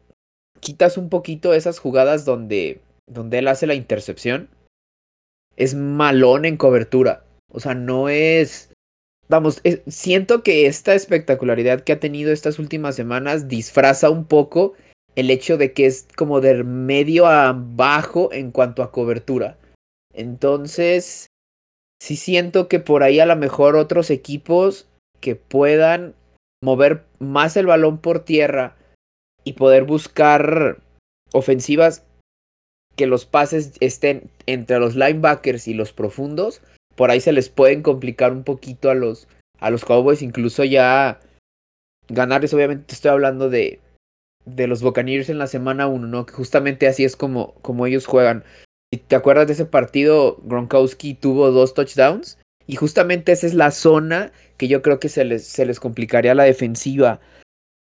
quitas 0.59 0.97
un 0.97 1.09
poquito 1.09 1.53
esas 1.53 1.79
jugadas 1.79 2.25
donde, 2.25 2.81
donde 3.07 3.39
él 3.39 3.47
hace 3.47 3.65
la 3.65 3.73
intercepción, 3.73 4.49
es 5.55 5.73
malón 5.73 6.45
en 6.45 6.57
cobertura. 6.57 7.25
O 7.51 7.59
sea, 7.59 7.73
no 7.73 8.09
es... 8.09 8.71
Vamos, 9.29 9.61
siento 9.87 10.43
que 10.43 10.65
esta 10.65 10.93
espectacularidad 10.93 11.83
que 11.83 11.93
ha 11.93 11.99
tenido 11.99 12.31
estas 12.31 12.59
últimas 12.59 12.95
semanas 12.95 13.47
disfraza 13.47 14.09
un 14.09 14.25
poco 14.25 14.73
el 15.19 15.29
hecho 15.31 15.57
de 15.57 15.73
que 15.73 15.85
es 15.85 16.07
como 16.15 16.39
de 16.39 16.63
medio 16.63 17.27
a 17.27 17.53
bajo 17.53 18.31
en 18.31 18.51
cuanto 18.51 18.83
a 18.83 18.91
cobertura. 18.91 19.57
Entonces, 20.13 21.27
sí 22.01 22.15
siento 22.15 22.69
que 22.69 22.79
por 22.79 23.03
ahí 23.03 23.19
a 23.19 23.25
lo 23.25 23.35
mejor 23.35 23.75
otros 23.75 24.11
equipos 24.11 24.87
que 25.19 25.35
puedan 25.35 26.15
mover 26.63 27.03
más 27.19 27.57
el 27.57 27.65
balón 27.65 27.97
por 27.97 28.23
tierra 28.23 28.77
y 29.43 29.53
poder 29.53 29.83
buscar 29.83 30.77
ofensivas 31.33 32.05
que 32.95 33.05
los 33.05 33.25
pases 33.25 33.73
estén 33.81 34.29
entre 34.45 34.79
los 34.79 34.95
linebackers 34.95 35.67
y 35.67 35.73
los 35.73 35.91
profundos, 35.91 36.61
por 36.95 37.11
ahí 37.11 37.19
se 37.19 37.33
les 37.33 37.49
pueden 37.49 37.81
complicar 37.81 38.31
un 38.31 38.45
poquito 38.45 38.89
a 38.89 38.95
los, 38.95 39.27
a 39.59 39.69
los 39.69 39.83
Cowboys, 39.83 40.21
incluso 40.21 40.63
ya 40.63 41.19
ganarles, 42.07 42.53
obviamente 42.53 42.93
estoy 42.93 43.11
hablando 43.11 43.49
de, 43.49 43.81
de 44.45 44.67
los 44.67 44.81
Buccaneers 44.81 45.29
en 45.29 45.37
la 45.37 45.47
semana 45.47 45.87
1, 45.87 46.07
¿no? 46.07 46.25
Que 46.25 46.33
justamente 46.33 46.87
así 46.87 47.03
es 47.03 47.15
como, 47.15 47.53
como 47.61 47.85
ellos 47.85 48.05
juegan. 48.05 48.43
Si 48.91 48.99
te 48.99 49.15
acuerdas 49.15 49.47
de 49.47 49.53
ese 49.53 49.65
partido, 49.65 50.37
Gronkowski 50.43 51.13
tuvo 51.13 51.51
dos 51.51 51.73
touchdowns 51.73 52.39
y 52.65 52.75
justamente 52.75 53.31
esa 53.31 53.47
es 53.47 53.53
la 53.53 53.71
zona 53.71 54.31
que 54.57 54.67
yo 54.67 54.81
creo 54.81 54.99
que 54.99 55.09
se 55.09 55.25
les, 55.25 55.45
se 55.45 55.65
les 55.65 55.79
complicaría 55.79 56.35
la 56.35 56.43
defensiva. 56.43 57.19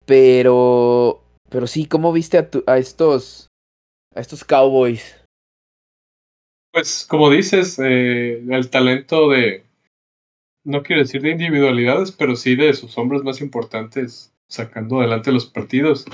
Pero, 0.06 1.22
pero 1.50 1.66
sí, 1.66 1.86
¿cómo 1.86 2.12
viste 2.12 2.38
a, 2.38 2.50
tu, 2.50 2.64
a 2.66 2.78
estos, 2.78 3.48
a 4.14 4.20
estos 4.20 4.44
Cowboys? 4.44 5.24
Pues 6.72 7.06
como 7.08 7.30
dices, 7.30 7.78
eh, 7.78 8.42
el 8.50 8.68
talento 8.68 9.30
de, 9.30 9.64
no 10.64 10.82
quiero 10.82 11.02
decir 11.02 11.22
de 11.22 11.30
individualidades, 11.30 12.10
pero 12.10 12.34
sí 12.36 12.56
de 12.56 12.74
sus 12.74 12.98
hombres 12.98 13.22
más 13.22 13.40
importantes 13.40 14.34
sacando 14.48 14.98
adelante 15.00 15.32
los 15.32 15.46
partidos. 15.46 16.04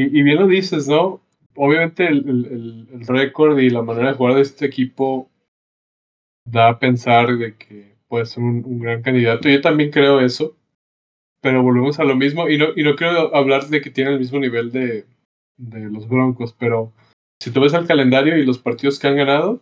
Y, 0.00 0.22
bien 0.22 0.36
lo 0.36 0.46
dices, 0.46 0.86
¿no? 0.86 1.20
Obviamente 1.56 2.06
el, 2.06 2.86
el, 2.92 3.06
récord 3.08 3.58
y 3.58 3.68
la 3.68 3.82
manera 3.82 4.10
de 4.10 4.14
jugar 4.14 4.34
de 4.36 4.42
este 4.42 4.64
equipo 4.64 5.28
da 6.44 6.68
a 6.68 6.78
pensar 6.78 7.36
de 7.36 7.56
que 7.56 7.96
puede 8.06 8.26
ser 8.26 8.44
un, 8.44 8.78
gran 8.78 9.02
candidato. 9.02 9.48
Yo 9.48 9.60
también 9.60 9.90
creo 9.90 10.20
eso, 10.20 10.56
pero 11.40 11.64
volvemos 11.64 11.98
a 11.98 12.04
lo 12.04 12.14
mismo. 12.14 12.48
Y 12.48 12.58
no, 12.58 12.66
y 12.76 12.84
no 12.84 12.94
quiero 12.94 13.34
hablar 13.34 13.66
de 13.66 13.80
que 13.80 13.90
tiene 13.90 14.12
el 14.12 14.20
mismo 14.20 14.38
nivel 14.38 14.70
de, 14.70 15.04
de 15.56 15.80
los 15.90 16.08
Broncos, 16.08 16.54
pero 16.56 16.92
si 17.40 17.50
tú 17.50 17.60
ves 17.60 17.74
el 17.74 17.88
calendario 17.88 18.36
y 18.36 18.46
los 18.46 18.60
partidos 18.60 19.00
que 19.00 19.08
han 19.08 19.16
ganado, 19.16 19.60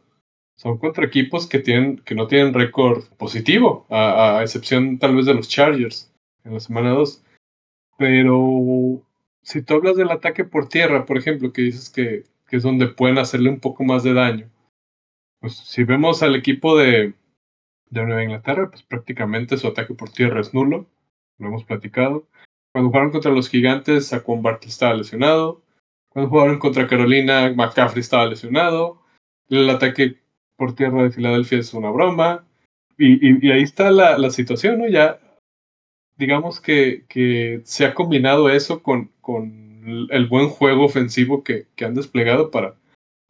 son 0.58 0.76
contra 0.76 1.06
equipos 1.06 1.46
que, 1.46 1.60
tienen, 1.60 1.96
que 2.00 2.14
no 2.14 2.26
tienen 2.26 2.52
récord 2.52 3.04
positivo, 3.16 3.86
a, 3.88 4.36
a, 4.36 4.42
excepción 4.42 4.98
tal 4.98 5.16
vez 5.16 5.24
de 5.24 5.32
los 5.32 5.48
Chargers 5.48 6.12
en 6.44 6.52
la 6.52 6.60
semana 6.60 6.90
2. 6.90 7.22
Pero 7.96 9.02
si 9.46 9.62
tú 9.62 9.74
hablas 9.74 9.96
del 9.96 10.10
ataque 10.10 10.44
por 10.44 10.68
tierra, 10.68 11.06
por 11.06 11.16
ejemplo, 11.16 11.52
que 11.52 11.62
dices 11.62 11.88
que, 11.88 12.24
que 12.48 12.56
es 12.56 12.64
donde 12.64 12.88
pueden 12.88 13.18
hacerle 13.18 13.48
un 13.48 13.60
poco 13.60 13.84
más 13.84 14.02
de 14.02 14.12
daño, 14.12 14.50
pues 15.40 15.56
si 15.56 15.84
vemos 15.84 16.22
al 16.24 16.34
equipo 16.34 16.76
de, 16.76 17.14
de 17.90 18.04
Nueva 18.04 18.24
Inglaterra, 18.24 18.68
pues 18.68 18.82
prácticamente 18.82 19.56
su 19.56 19.68
ataque 19.68 19.94
por 19.94 20.10
tierra 20.10 20.40
es 20.40 20.52
nulo, 20.52 20.86
lo 21.38 21.46
hemos 21.46 21.64
platicado. 21.64 22.26
Cuando 22.72 22.90
jugaron 22.90 23.12
contra 23.12 23.30
los 23.30 23.48
gigantes, 23.48 24.08
Saquon 24.08 24.42
estaba 24.62 24.94
lesionado. 24.94 25.62
Cuando 26.08 26.28
jugaron 26.28 26.58
contra 26.58 26.88
Carolina, 26.88 27.52
McCaffrey 27.54 28.00
estaba 28.00 28.26
lesionado. 28.26 29.00
El 29.48 29.70
ataque 29.70 30.18
por 30.56 30.74
tierra 30.74 31.04
de 31.04 31.12
Filadelfia 31.12 31.58
es 31.58 31.72
una 31.72 31.90
broma. 31.90 32.44
Y, 32.98 33.14
y, 33.14 33.38
y 33.46 33.52
ahí 33.52 33.62
está 33.62 33.90
la, 33.92 34.18
la, 34.18 34.30
situación, 34.30 34.78
¿no? 34.78 34.88
Ya 34.88 35.20
digamos 36.16 36.60
que, 36.60 37.04
que 37.08 37.60
se 37.64 37.84
ha 37.84 37.94
combinado 37.94 38.50
eso 38.50 38.82
con, 38.82 39.10
con 39.20 40.08
el 40.10 40.26
buen 40.26 40.48
juego 40.48 40.84
ofensivo 40.84 41.44
que, 41.44 41.66
que 41.76 41.84
han 41.84 41.94
desplegado 41.94 42.50
para, 42.50 42.74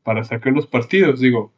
para 0.03 0.25
sacar 0.25 0.53
los 0.53 0.67
partidos. 0.67 1.21
Digo, 1.21 1.53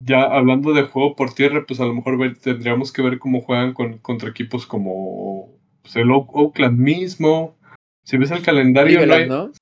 ya 0.00 0.22
hablando 0.22 0.72
de 0.72 0.84
juego 0.84 1.16
por 1.16 1.34
tierra, 1.34 1.64
pues 1.66 1.80
a 1.80 1.84
lo 1.84 1.94
mejor 1.94 2.18
ver, 2.18 2.38
tendríamos 2.38 2.92
que 2.92 3.02
ver 3.02 3.18
cómo 3.18 3.40
juegan 3.40 3.74
con, 3.74 3.98
contra 3.98 4.30
equipos 4.30 4.66
como 4.66 5.50
pues, 5.82 5.96
el 5.96 6.10
Oakland 6.10 6.78
mismo. 6.78 7.56
Si 8.04 8.16
ves 8.16 8.30
el 8.30 8.42
calendario, 8.42 8.98
Cleveland, 8.98 9.28
no, 9.28 9.40
hay... 9.40 9.48
¿no? 9.48 9.52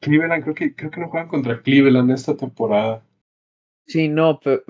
Cleveland, 0.00 0.42
creo 0.42 0.54
que, 0.54 0.74
creo 0.74 0.90
que 0.90 1.00
no 1.00 1.08
juegan 1.08 1.28
contra 1.28 1.62
Cleveland 1.62 2.10
esta 2.10 2.36
temporada. 2.36 3.02
Sí, 3.90 4.08
no, 4.08 4.38
pero, 4.38 4.62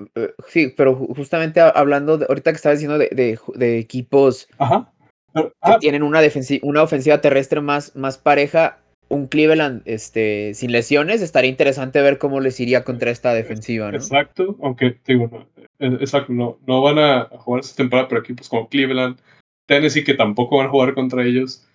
sí, 0.47 0.73
pero 0.75 0.95
justamente 0.95 1.61
hablando, 1.61 2.17
de, 2.17 2.25
ahorita 2.27 2.51
que 2.51 2.55
estaba 2.55 2.73
diciendo 2.73 2.97
de, 2.97 3.09
de, 3.11 3.39
de 3.53 3.77
equipos 3.77 4.47
Ajá. 4.57 4.91
Pero, 5.31 5.53
ah, 5.61 5.73
que 5.73 5.79
tienen 5.79 6.01
una, 6.01 6.21
una 6.63 6.81
ofensiva 6.81 7.21
terrestre 7.21 7.61
más, 7.61 7.95
más 7.95 8.17
pareja, 8.17 8.79
un 9.09 9.27
Cleveland 9.27 9.83
este, 9.85 10.55
sin 10.55 10.71
lesiones, 10.71 11.21
estaría 11.21 11.51
interesante 11.51 12.01
ver 12.01 12.17
cómo 12.17 12.39
les 12.39 12.59
iría 12.59 12.83
contra 12.83 13.11
esta 13.11 13.31
defensiva, 13.33 13.91
¿no? 13.91 13.97
Exacto, 13.97 14.57
aunque 14.63 14.99
digo, 15.05 15.29
no, 15.31 15.47
eh, 15.77 15.97
exacto, 15.99 16.33
no, 16.33 16.57
no 16.65 16.81
van 16.81 16.97
a 16.97 17.25
jugar 17.25 17.59
esta 17.61 17.75
temporada, 17.75 18.07
pero 18.07 18.21
equipos 18.21 18.49
como 18.49 18.69
Cleveland, 18.69 19.19
Tennessee, 19.67 20.03
que 20.03 20.15
tampoco 20.15 20.57
van 20.57 20.67
a 20.67 20.71
jugar 20.71 20.95
contra 20.95 21.23
ellos, 21.23 21.67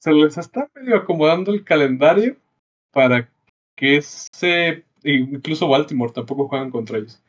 se 0.00 0.12
les 0.12 0.36
está 0.36 0.68
medio 0.74 0.96
acomodando 0.96 1.52
el 1.52 1.62
calendario 1.62 2.36
para 2.90 3.30
que 3.76 3.98
ese 3.98 4.84
incluso 5.04 5.68
Baltimore 5.68 6.12
tampoco 6.12 6.48
juegan 6.48 6.70
contra 6.70 6.98
ellos. 6.98 7.22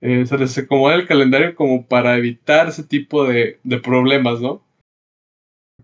Eh, 0.00 0.26
se 0.26 0.38
les 0.38 0.56
acomoda 0.56 0.94
el 0.94 1.06
calendario 1.06 1.54
como 1.56 1.86
para 1.86 2.16
evitar 2.16 2.68
ese 2.68 2.84
tipo 2.84 3.24
de, 3.24 3.58
de, 3.64 3.78
problemas, 3.78 4.40
¿no? 4.40 4.62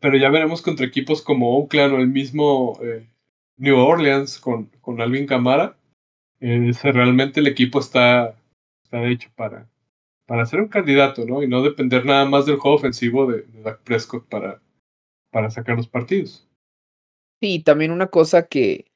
Pero 0.01 0.17
ya 0.17 0.31
veremos 0.31 0.63
contra 0.63 0.87
equipos 0.87 1.21
como 1.21 1.59
Oakland 1.59 1.95
o 1.95 1.97
el 1.99 2.09
mismo 2.09 2.79
eh, 2.83 3.09
New 3.57 3.77
Orleans 3.77 4.39
con, 4.39 4.67
con 4.81 5.01
Alvin 5.01 5.27
Camara. 5.27 5.77
Eh, 6.41 6.73
realmente 6.83 7.41
el 7.41 7.49
equipo 7.49 7.81
está, 7.81 8.37
está 8.85 9.05
hecho 9.09 9.31
para, 9.35 9.69
para 10.27 10.47
ser 10.47 10.61
un 10.61 10.69
candidato, 10.69 11.25
¿no? 11.25 11.43
Y 11.43 11.49
no 11.49 11.63
depender 11.63 12.05
nada 12.05 12.25
más 12.25 12.47
del 12.47 12.57
juego 12.57 12.77
ofensivo 12.77 13.27
de, 13.27 13.43
de 13.43 13.63
Dak 13.63 13.81
Prescott 13.83 14.29
para, 14.29 14.61
para 15.31 15.51
sacar 15.51 15.77
los 15.77 15.89
partidos. 15.89 16.49
Sí, 17.43 17.61
también 17.61 17.91
una 17.91 18.07
cosa 18.07 18.47
que, 18.47 18.87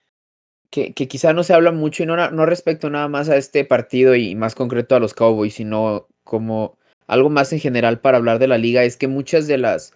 que, 0.71 0.93
quizá 0.93 1.33
no 1.33 1.43
se 1.45 1.55
habla 1.55 1.73
mucho 1.73 2.03
y 2.03 2.07
no, 2.07 2.31
no 2.31 2.47
respecto 2.47 2.91
nada 2.91 3.09
más 3.09 3.29
a 3.29 3.37
este 3.37 3.65
partido 3.65 4.15
y 4.15 4.35
más 4.35 4.55
concreto 4.55 4.95
a 4.95 5.01
los 5.01 5.15
Cowboys, 5.15 5.55
sino 5.55 6.07
como 6.25 6.77
algo 7.07 7.31
más 7.31 7.53
en 7.53 7.61
general 7.61 8.01
para 8.01 8.19
hablar 8.19 8.39
de 8.39 8.49
la 8.49 8.59
liga, 8.59 8.85
es 8.85 8.97
que 8.97 9.09
muchas 9.09 9.47
de 9.47 9.59
las 9.59 9.95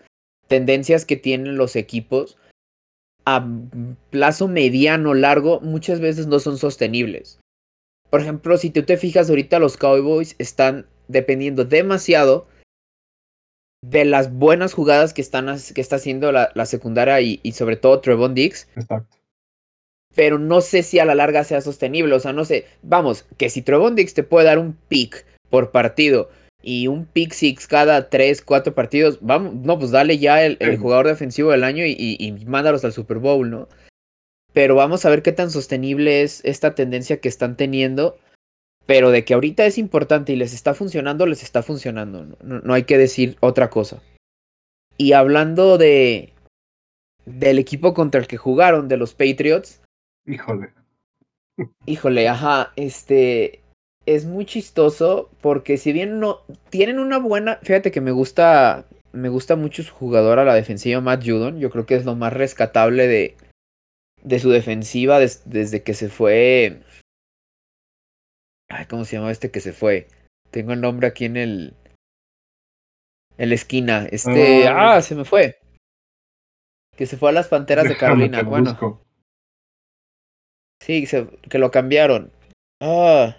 tendencias 0.49 1.05
que 1.05 1.17
tienen 1.17 1.57
los 1.57 1.76
equipos 1.76 2.38
a 3.25 3.47
plazo 4.11 4.49
mediano, 4.49 5.14
largo, 5.14 5.61
muchas 5.61 6.00
veces 6.00 6.26
no 6.26 6.41
son 6.41 6.59
sostenibles. 6.59 7.38
Por 8.11 8.21
ejemplo, 8.21 8.57
si 8.57 8.71
tú 8.71 8.83
te 8.83 8.97
fijas 8.97 9.29
ahorita, 9.29 9.59
los 9.59 9.76
Cowboys 9.76 10.35
están 10.38 10.87
dependiendo 11.09 11.64
demasiado 11.64 12.47
de 13.85 14.05
las 14.05 14.33
buenas 14.33 14.75
jugadas 14.75 15.12
que, 15.12 15.23
están, 15.23 15.47
que 15.75 15.81
está 15.81 15.97
haciendo 15.97 16.33
la, 16.33 16.50
la 16.55 16.67
secundaria 16.67 17.21
y, 17.21 17.52
sobre 17.52 17.76
todo 17.76 18.00
Trevon 18.00 18.35
Diggs. 18.35 18.69
Exacto 18.75 19.22
pero 20.14 20.38
no 20.38 20.61
sé 20.61 20.83
si 20.83 20.99
a 20.99 21.04
la 21.04 21.14
larga 21.14 21.45
sea 21.45 21.61
sostenible. 21.61 22.14
O 22.14 22.21
sea, 22.21 22.33
no 22.33 22.45
sé. 22.45 22.66
Vamos, 22.83 23.25
que 23.37 23.50
si 23.50 23.62
Trevon 23.62 23.95
Dix 23.95 24.14
te 24.14 24.23
puede 24.23 24.47
dar 24.47 24.59
un 24.59 24.76
pick 24.88 25.25
por 25.50 25.71
partido 25.71 26.31
y 26.62 26.87
un 26.87 27.07
pick 27.07 27.33
six 27.33 27.66
cada 27.66 28.09
3, 28.09 28.42
4 28.42 28.75
partidos, 28.75 29.19
vamos, 29.21 29.54
no, 29.54 29.78
pues 29.78 29.90
dale 29.90 30.19
ya 30.19 30.45
el, 30.45 30.57
el 30.61 30.78
jugador 30.78 31.09
defensivo 31.09 31.50
del 31.50 31.64
año 31.64 31.85
y, 31.85 31.97
y, 31.99 32.16
y, 32.19 32.33
mándalos 32.47 32.85
al 32.85 32.92
Super 32.92 33.19
Bowl, 33.19 33.50
¿no? 33.50 33.69
Pero 34.52 34.76
vamos 34.76 35.04
a 35.04 35.11
ver 35.11 35.23
qué 35.23 35.33
tan 35.33 35.50
sostenible 35.50 36.23
es 36.23 36.40
esta 36.45 36.75
tendencia 36.75 37.21
que 37.21 37.28
están 37.28 37.57
teniendo. 37.57 38.19
Pero 38.85 39.11
de 39.11 39.25
que 39.25 39.35
ahorita 39.35 39.64
es 39.64 39.78
importante 39.78 40.33
y 40.33 40.37
les 40.37 40.52
está 40.52 40.75
funcionando, 40.75 41.26
les 41.26 41.42
está 41.42 41.62
funcionando. 41.62 42.26
No, 42.42 42.61
no 42.61 42.75
hay 42.75 42.83
que 42.83 42.99
decir 42.99 43.37
otra 43.40 43.71
cosa. 43.71 44.02
Y 44.99 45.12
hablando 45.12 45.78
de 45.78 46.33
del 47.25 47.59
equipo 47.59 47.95
contra 47.95 48.21
el 48.21 48.26
que 48.26 48.37
jugaron, 48.37 48.88
de 48.88 48.97
los 48.97 49.14
Patriots, 49.14 49.82
Híjole. 50.26 50.73
Híjole, 51.87 52.29
ajá, 52.29 52.73
este 52.76 53.62
es 54.07 54.25
muy 54.25 54.47
chistoso 54.47 55.31
porque 55.41 55.76
si 55.76 55.93
bien 55.93 56.19
no 56.19 56.41
tienen 56.71 56.99
una 56.99 57.19
buena, 57.19 57.57
fíjate 57.62 57.91
que 57.91 58.00
me 58.00 58.11
gusta 58.11 58.87
me 59.12 59.29
gusta 59.29 59.57
mucho 59.57 59.83
su 59.83 59.93
jugador 59.93 60.38
a 60.38 60.45
la 60.45 60.55
defensiva 60.55 61.00
Matt 61.00 61.25
Judon, 61.25 61.59
yo 61.59 61.71
creo 61.71 61.87
que 61.87 61.95
es 61.95 62.05
lo 62.05 62.17
más 62.17 62.33
rescatable 62.33 63.07
de 63.07 63.37
de 64.23 64.38
su 64.38 64.50
defensiva 64.50 65.19
des, 65.19 65.43
desde 65.45 65.83
que 65.83 65.95
se 65.95 66.09
fue 66.09 66.81
Ay, 68.69 68.87
¿cómo 68.87 69.05
se 69.05 69.17
llama 69.17 69.31
este 69.31 69.50
que 69.50 69.61
se 69.61 69.73
fue? 69.73 70.09
Tengo 70.50 70.73
el 70.73 70.81
nombre 70.81 71.07
aquí 71.07 71.26
en 71.26 71.37
el 71.37 71.75
en 73.37 73.49
la 73.50 73.55
esquina. 73.55 74.07
Este, 74.11 74.64
uh, 74.64 74.75
ah, 74.75 75.02
se 75.02 75.14
me 75.14 75.25
fue. 75.25 75.59
Que 76.97 77.07
se 77.07 77.17
fue 77.17 77.31
a 77.31 77.33
las 77.33 77.49
Panteras 77.49 77.88
de 77.88 77.97
Carolina. 77.97 78.43
Bueno. 78.43 78.71
Busco. 78.71 79.05
Sí, 80.83 81.07
se, 81.07 81.29
que 81.49 81.59
lo 81.59 81.71
cambiaron. 81.71 82.33
Ah. 82.81 83.37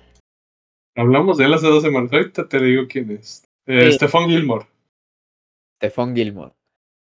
Hablamos 0.96 1.38
de 1.38 1.46
él 1.46 1.54
hace 1.54 1.68
dos 1.68 1.84
semanas. 1.84 2.14
Ahorita 2.14 2.48
te 2.48 2.60
digo 2.60 2.84
quién 2.88 3.12
es. 3.12 3.44
Eh, 3.68 3.88
sí. 3.88 3.94
Stephon 3.94 4.30
Gilmore. 4.30 4.66
Stephon 5.78 6.16
Gilmore. 6.16 6.54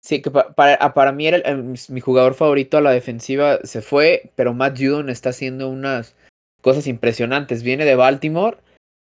Sí, 0.02 0.20
que 0.20 0.30
pa 0.30 0.54
para, 0.54 0.92
para 0.92 1.12
mí 1.12 1.26
era 1.26 1.38
el, 1.38 1.46
el, 1.46 1.78
mi 1.88 2.00
jugador 2.00 2.34
favorito 2.34 2.76
a 2.76 2.82
la 2.82 2.90
defensiva. 2.90 3.58
Se 3.64 3.80
fue, 3.80 4.30
pero 4.36 4.52
Matt 4.52 4.78
Judon 4.78 5.08
está 5.08 5.30
haciendo 5.30 5.70
unas 5.70 6.14
cosas 6.60 6.86
impresionantes. 6.86 7.62
Viene 7.62 7.86
de 7.86 7.96
Baltimore 7.96 8.58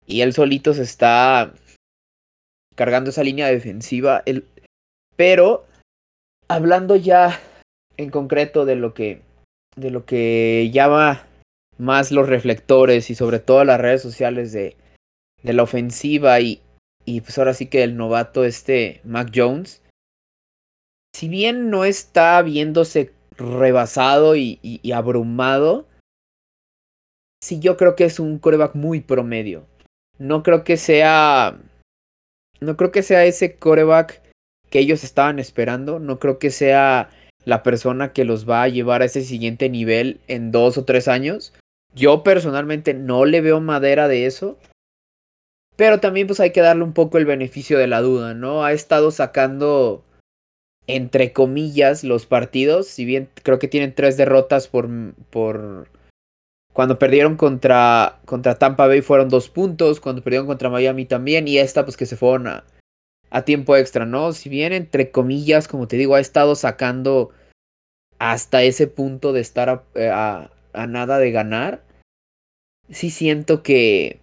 y 0.06 0.22
él 0.22 0.34
solito 0.34 0.74
se 0.74 0.84
está 0.84 1.54
cargando 2.76 3.12
esa 3.12 3.24
línea 3.24 3.48
defensiva. 3.48 4.24
Él, 4.26 4.46
pero 5.16 5.66
hablando 6.50 6.98
ya 6.98 7.40
en 7.96 8.10
concreto 8.10 8.66
de 8.66 8.76
lo 8.76 8.94
que 8.94 9.22
de 9.76 9.92
lo 9.92 10.06
que 10.06 10.70
llama 10.72 11.26
más 11.78 12.12
los 12.12 12.30
reflectores 12.30 13.10
y 13.10 13.16
sobre 13.16 13.40
todo 13.40 13.64
las 13.66 13.80
redes 13.80 14.02
sociales 14.02 14.52
de, 14.52 14.76
de 15.42 15.54
la 15.54 15.64
ofensiva 15.64 16.40
y, 16.40 16.62
y 17.06 17.22
pues 17.22 17.38
ahora 17.38 17.54
sí 17.54 17.68
que 17.68 17.84
el 17.84 17.98
novato 17.98 18.46
este 18.46 19.02
Mac 19.04 19.32
Jones, 19.34 19.82
si 21.16 21.28
bien 21.28 21.70
no 21.70 21.86
está 21.86 22.42
viéndose 22.42 23.12
rebasado 23.38 24.36
y, 24.36 24.60
y, 24.62 24.92
abrumado, 24.92 25.88
sí 27.42 27.60
yo 27.60 27.78
creo 27.78 27.96
que 27.96 28.06
es 28.06 28.20
un 28.20 28.40
coreback 28.40 28.76
muy 28.76 29.02
promedio. 29.02 29.66
No 30.18 30.44
creo 30.44 30.64
que 30.64 30.78
sea... 30.78 31.60
No 32.60 32.78
creo 32.78 32.92
que 32.92 33.04
sea 33.04 33.26
ese 33.26 33.58
coreback 33.58 34.22
que 34.70 34.80
ellos 34.80 35.04
estaban 35.04 35.40
esperando. 35.40 36.00
No 36.00 36.20
creo 36.20 36.40
que 36.40 36.50
sea 36.50 37.10
la 37.46 37.64
persona 37.64 38.14
que 38.14 38.26
los 38.26 38.50
va 38.50 38.64
a 38.64 38.68
llevar 38.68 39.02
a 39.02 39.06
ese 39.06 39.24
siguiente 39.24 39.70
nivel 39.70 40.20
en 40.28 40.52
dos 40.52 40.78
o 40.78 40.86
tres 40.86 41.08
años. 41.08 41.54
Yo 41.94 42.24
personalmente 42.24 42.94
no 42.94 43.26
le 43.26 43.42
veo 43.42 43.62
madera 43.62 44.08
de 44.08 44.26
eso. 44.26 44.58
Pero 45.76 46.00
también 46.00 46.28
pues 46.28 46.40
hay 46.40 46.52
que 46.52 46.62
darle 46.62 46.84
un 46.84 46.94
poco 46.94 47.18
el 47.18 47.26
beneficio 47.26 47.78
de 47.80 47.88
la 47.88 48.02
duda, 48.02 48.34
¿no? 48.34 48.64
Ha 48.64 48.74
estado 48.74 49.12
sacando, 49.12 50.04
entre 50.88 51.34
comillas, 51.34 52.04
los 52.04 52.26
partidos. 52.26 52.88
Si 52.88 53.06
bien 53.06 53.30
creo 53.42 53.60
que 53.60 53.68
tienen 53.68 53.94
tres 53.94 54.18
derrotas 54.18 54.68
por... 54.68 54.88
por... 55.30 55.88
Cuando 56.74 56.98
perdieron 56.98 57.38
contra, 57.38 58.20
contra 58.26 58.58
Tampa 58.58 58.88
Bay 58.88 59.02
fueron 59.02 59.30
dos 59.30 59.50
puntos. 59.50 60.00
Cuando 60.00 60.24
perdieron 60.24 60.48
contra 60.48 60.70
Miami 60.70 61.06
también. 61.06 61.48
Y 61.48 61.58
esta 61.58 61.86
pues 61.86 61.98
que 61.98 62.06
se 62.06 62.18
fueron 62.18 62.48
a, 62.48 62.64
a 63.34 63.44
tiempo 63.46 63.76
extra, 63.76 64.06
¿no? 64.06 64.32
Si 64.32 64.48
bien 64.48 64.74
entre 64.74 65.10
comillas, 65.10 65.68
como 65.68 65.88
te 65.88 65.98
digo, 65.98 66.14
ha 66.14 66.20
estado 66.20 66.56
sacando 66.56 67.32
hasta 68.20 68.62
ese 68.62 68.86
punto 68.86 69.34
de 69.34 69.42
estar 69.42 69.70
a, 69.70 70.52
a, 70.74 70.88
nada 70.88 71.18
de 71.18 71.32
ganar, 71.32 71.84
sí 72.90 73.10
siento 73.10 73.64
que 73.64 74.22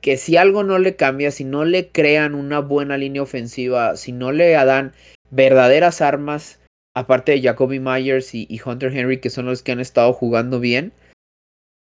que 0.00 0.16
si 0.16 0.36
algo 0.36 0.62
no 0.62 0.78
le 0.78 0.94
cambia, 0.94 1.32
si 1.32 1.42
no 1.42 1.64
le 1.64 1.88
crean 1.88 2.34
una 2.34 2.60
buena 2.60 2.98
línea 2.98 3.22
ofensiva, 3.22 3.96
si 3.96 4.12
no 4.12 4.30
le 4.30 4.50
dan 4.52 4.92
verdaderas 5.30 6.02
armas, 6.02 6.60
aparte 6.94 7.32
de 7.32 7.42
Jacoby 7.42 7.80
Myers 7.80 8.34
y, 8.34 8.60
Hunter 8.64 8.96
Henry, 8.96 9.20
que 9.20 9.30
son 9.30 9.46
los 9.46 9.62
que 9.62 9.72
han 9.72 9.80
estado 9.80 10.12
jugando 10.12 10.60
bien, 10.60 10.92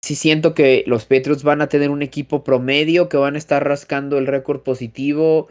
sí 0.02 0.14
siento 0.14 0.54
que 0.54 0.84
los 0.86 1.04
Patriots 1.04 1.42
van 1.42 1.60
a 1.60 1.68
tener 1.68 1.90
un 1.90 2.02
equipo 2.02 2.44
promedio, 2.44 3.08
que 3.08 3.16
van 3.16 3.34
a 3.34 3.38
estar 3.38 3.66
rascando 3.66 4.18
el 4.18 4.26
récord 4.26 4.60
positivo 4.62 5.48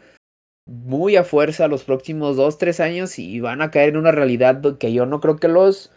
muy 0.70 1.16
a 1.16 1.24
fuerza 1.24 1.66
los 1.66 1.82
próximos 1.82 2.36
dos, 2.36 2.56
tres 2.56 2.78
años 2.78 3.18
y 3.18 3.40
van 3.40 3.60
a 3.60 3.72
caer 3.72 3.90
en 3.90 3.96
una 3.96 4.12
realidad 4.12 4.62
que 4.78 4.92
yo 4.92 5.04
no 5.04 5.20
creo 5.20 5.36
que 5.36 5.48
los 5.48 5.92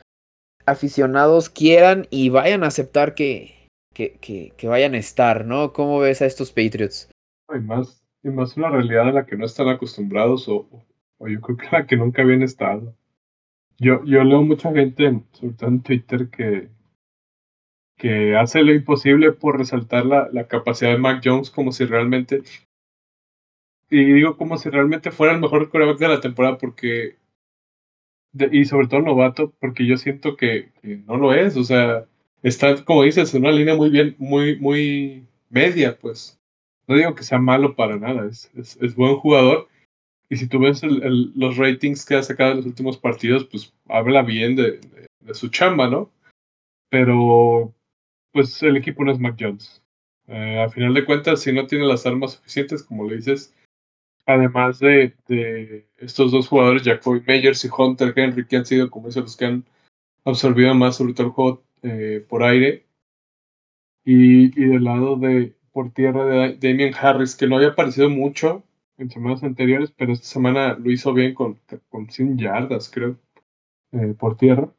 aficionados 0.65 1.49
quieran 1.49 2.07
y 2.09 2.29
vayan 2.29 2.63
a 2.63 2.67
aceptar 2.67 3.13
que, 3.13 3.67
que, 3.93 4.17
que, 4.19 4.67
vayan 4.67 4.95
a 4.95 4.97
estar, 4.97 5.45
¿no? 5.45 5.73
¿Cómo 5.73 5.99
ves 5.99 6.21
a 6.21 6.25
estos 6.25 6.51
Patriots? 6.51 7.11
Hay 7.49 7.61
más, 7.61 8.03
y 8.23 8.29
más 8.29 8.57
una 8.57 8.69
realidad 8.69 9.09
a 9.09 9.11
la 9.11 9.25
que 9.27 9.37
no 9.37 9.45
están 9.45 9.67
acostumbrados 9.67 10.47
o, 10.47 10.67
o 11.19 11.27
yo 11.27 11.39
creo 11.41 11.57
que 11.57 11.67
a 11.67 11.79
la 11.79 11.85
que 11.85 11.97
nunca 11.97 12.23
habían 12.23 12.41
estado. 12.41 12.95
Yo, 13.77 14.03
yo 14.05 14.23
leo 14.23 14.41
mucha 14.41 14.71
gente, 14.71 15.21
sobre 15.33 15.53
todo 15.53 15.69
en 15.69 15.81
Twitter, 15.83 16.29
que, 16.29 16.69
que 18.03 18.35
hace 18.35 18.61
lo 18.63 18.73
imposible 18.73 19.31
por 19.31 19.57
resaltar 19.57 20.05
la, 20.05 20.27
la 20.33 20.45
capacidad 20.45 20.91
de 20.91 20.97
Mac 20.97 21.21
Jones 21.23 21.49
como 21.49 21.71
si 21.71 21.85
realmente, 21.85 22.43
y 23.89 24.03
digo 24.03 24.35
como 24.35 24.57
si 24.57 24.69
realmente 24.69 25.09
fuera 25.09 25.31
el 25.31 25.39
mejor 25.39 25.69
quarterback 25.69 25.99
de 25.99 26.07
la 26.09 26.19
temporada, 26.19 26.57
porque, 26.57 27.15
de, 28.33 28.49
y 28.51 28.65
sobre 28.65 28.87
todo 28.89 28.99
novato, 28.99 29.53
porque 29.57 29.85
yo 29.85 29.95
siento 29.95 30.35
que, 30.35 30.73
que 30.81 30.97
no 30.97 31.15
lo 31.15 31.33
es, 31.33 31.55
o 31.55 31.63
sea, 31.63 32.05
está, 32.41 32.83
como 32.83 33.03
dices, 33.03 33.33
en 33.33 33.43
una 33.43 33.53
línea 33.53 33.75
muy 33.75 33.89
bien, 33.89 34.17
muy, 34.17 34.59
muy 34.59 35.25
media, 35.49 35.97
pues. 35.97 36.37
No 36.89 36.97
digo 36.97 37.15
que 37.15 37.23
sea 37.23 37.39
malo 37.39 37.73
para 37.73 37.95
nada, 37.95 38.27
es, 38.27 38.51
es, 38.53 38.75
es 38.81 38.95
buen 38.95 39.15
jugador. 39.15 39.69
Y 40.27 40.35
si 40.35 40.47
tú 40.49 40.59
ves 40.59 40.83
el, 40.83 41.01
el, 41.03 41.31
los 41.37 41.55
ratings 41.55 42.05
que 42.05 42.15
ha 42.15 42.23
sacado 42.23 42.51
en 42.51 42.57
los 42.57 42.65
últimos 42.65 42.97
partidos, 42.97 43.45
pues 43.45 43.73
habla 43.87 44.23
bien 44.23 44.57
de, 44.57 44.71
de, 44.79 45.07
de, 45.21 45.33
su 45.33 45.47
chamba, 45.47 45.89
¿no? 45.89 46.11
Pero, 46.89 47.73
pues 48.33 48.61
el 48.63 48.75
equipo 48.77 49.03
no 49.05 49.11
es 49.13 49.19
Mac 49.19 49.37
Jones. 49.39 49.81
Eh, 50.27 50.61
a 50.61 50.69
final 50.69 50.93
de 50.93 51.05
cuentas, 51.05 51.41
si 51.41 51.53
no 51.53 51.67
tiene 51.67 51.85
las 51.85 52.05
armas 52.05 52.33
suficientes, 52.33 52.83
como 52.83 53.07
le 53.07 53.17
dices, 53.17 53.55
además 54.25 54.79
de, 54.79 55.15
de 55.27 55.87
estos 55.97 56.31
dos 56.31 56.47
jugadores, 56.47 56.83
Jacoby 56.83 57.21
Meyers 57.27 57.63
y 57.65 57.69
Hunter 57.75 58.13
Henry, 58.15 58.45
que 58.45 58.57
han 58.57 58.65
sido, 58.65 58.89
como 58.89 59.07
dicen, 59.07 59.23
los 59.23 59.37
que 59.37 59.45
han 59.45 59.65
absorbido 60.25 60.73
más 60.73 60.97
sobre 60.97 61.13
todo 61.13 61.27
el 61.27 61.33
juego 61.33 61.63
eh, 61.83 62.25
por 62.27 62.43
aire. 62.43 62.85
Y, 64.05 64.45
y, 64.59 64.67
del 64.67 64.83
lado 64.83 65.15
de 65.17 65.55
por 65.71 65.91
tierra 65.91 66.25
de 66.25 66.57
Damien 66.57 66.93
Harris, 66.93 67.35
que 67.35 67.47
no 67.47 67.55
había 67.55 67.69
aparecido 67.69 68.09
mucho 68.09 68.63
en 68.97 69.09
semanas 69.09 69.43
anteriores, 69.43 69.91
pero 69.91 70.13
esta 70.13 70.25
semana 70.25 70.75
lo 70.75 70.91
hizo 70.91 71.13
bien 71.13 71.33
con, 71.33 71.59
con 71.89 72.09
100 72.09 72.37
yardas, 72.37 72.89
creo, 72.89 73.17
eh, 73.91 74.13
por 74.17 74.37
tierra. 74.37 74.71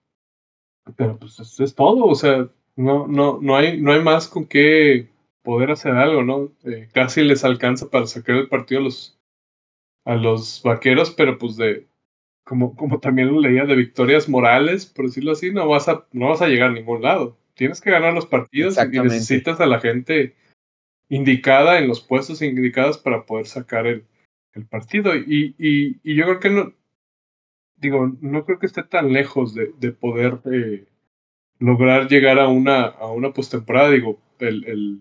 Pero 0.96 1.18
pues 1.18 1.40
eso 1.40 1.64
es 1.64 1.74
todo, 1.74 2.04
o 2.04 2.14
sea, 2.14 2.48
no, 2.76 3.06
no, 3.06 3.38
no, 3.40 3.56
hay, 3.56 3.80
no 3.80 3.92
hay 3.92 4.02
más 4.02 4.28
con 4.28 4.46
qué 4.46 5.08
poder 5.42 5.70
hacer 5.70 5.92
algo, 5.92 6.22
¿no? 6.22 6.52
Eh, 6.64 6.88
casi 6.92 7.22
les 7.22 7.44
alcanza 7.44 7.90
para 7.90 8.06
sacar 8.06 8.36
el 8.36 8.48
partido 8.48 8.80
a 8.80 8.84
los, 8.84 9.18
a 10.04 10.14
los 10.16 10.62
vaqueros, 10.62 11.10
pero 11.10 11.38
pues 11.38 11.56
de, 11.56 11.86
como, 12.44 12.76
como 12.76 13.00
también 13.00 13.32
lo 13.32 13.40
leía, 13.40 13.64
de 13.64 13.74
victorias 13.74 14.28
morales, 14.28 14.86
por 14.86 15.06
decirlo 15.06 15.32
así, 15.32 15.52
no 15.52 15.68
vas 15.68 15.88
a, 15.88 16.06
no 16.12 16.28
vas 16.28 16.42
a 16.42 16.48
llegar 16.48 16.70
a 16.70 16.74
ningún 16.74 17.02
lado. 17.02 17.36
Tienes 17.54 17.80
que 17.80 17.90
ganar 17.90 18.14
los 18.14 18.26
partidos 18.26 18.76
y 18.78 18.98
necesitas 18.98 19.60
a 19.60 19.66
la 19.66 19.80
gente 19.80 20.34
indicada 21.08 21.78
en 21.78 21.88
los 21.88 22.00
puestos 22.00 22.42
indicados 22.42 22.98
para 22.98 23.24
poder 23.24 23.46
sacar 23.46 23.86
el, 23.86 24.04
el 24.54 24.66
partido. 24.66 25.14
Y, 25.14 25.54
y, 25.58 26.00
y, 26.02 26.16
yo 26.16 26.24
creo 26.24 26.40
que 26.40 26.50
no, 26.50 26.72
digo, 27.76 28.12
no 28.20 28.44
creo 28.44 28.58
que 28.58 28.66
esté 28.66 28.82
tan 28.82 29.12
lejos 29.12 29.54
de, 29.54 29.72
de 29.78 29.92
poder 29.92 30.40
eh, 30.52 30.86
lograr 31.58 32.08
llegar 32.08 32.38
a 32.38 32.48
una, 32.48 32.84
a 32.84 33.10
una 33.10 33.32
postemporada. 33.32 33.90
Digo, 33.90 34.20
el, 34.38 34.64
el, 34.66 35.00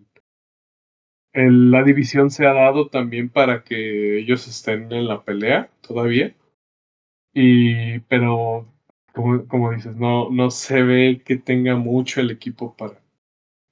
el, 1.34 1.72
la 1.72 1.84
división 1.84 2.30
se 2.30 2.46
ha 2.46 2.54
dado 2.54 2.90
también 2.90 3.30
para 3.30 3.64
que 3.64 4.20
ellos 4.20 4.48
estén 4.48 4.92
en 4.92 5.08
la 5.08 5.24
pelea 5.24 5.70
todavía. 5.82 6.36
Y, 7.34 8.00
pero, 8.02 8.68
como, 9.14 9.48
como 9.48 9.72
dices, 9.72 9.96
no, 9.96 10.30
no 10.30 10.52
se 10.52 10.84
ve 10.84 11.22
que 11.26 11.38
tenga 11.38 11.76
mucho 11.76 12.22
el 12.22 12.32
equipo 12.32 12.76
para, 12.76 13.02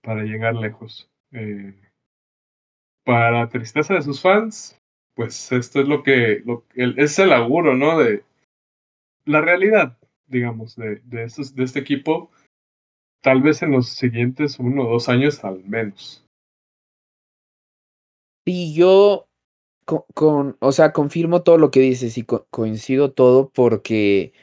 para 0.02 0.24
llegar 0.24 0.56
lejos. 0.56 1.10
Eh, 1.32 1.74
para 3.04 3.50
tristeza 3.50 3.94
de 3.96 4.02
sus 4.02 4.22
fans, 4.22 4.80
pues 5.16 5.52
esto 5.52 5.82
es 5.82 5.88
lo 5.88 6.04
que, 6.04 6.42
lo, 6.46 6.66
el, 6.76 6.98
es 6.98 7.18
el 7.20 7.34
auguro, 7.34 7.76
¿no? 7.76 8.00
De 8.00 8.24
la 9.26 9.42
realidad, 9.42 9.98
digamos, 10.28 10.76
de, 10.76 11.02
de, 11.06 11.28
de 11.28 11.64
este 11.64 11.80
equipo, 11.80 12.32
tal 13.22 13.42
vez 13.42 13.62
en 13.62 13.72
los 13.72 13.90
siguientes 13.90 14.60
uno 14.60 14.88
o 14.88 14.92
dos 14.92 15.10
años 15.10 15.44
al 15.44 15.64
menos. 15.64 16.26
Y 18.46 18.74
yo 18.74 19.28
con, 19.86 20.04
con, 20.14 20.58
o 20.60 20.72
sea, 20.72 20.94
confirmo 20.94 21.44
todo 21.44 21.58
lo 21.58 21.72
que 21.72 21.80
dices 21.80 22.18
y 22.18 22.24
co 22.24 22.48
coincido 22.50 23.12
todo 23.12 23.50
porque 23.50 24.34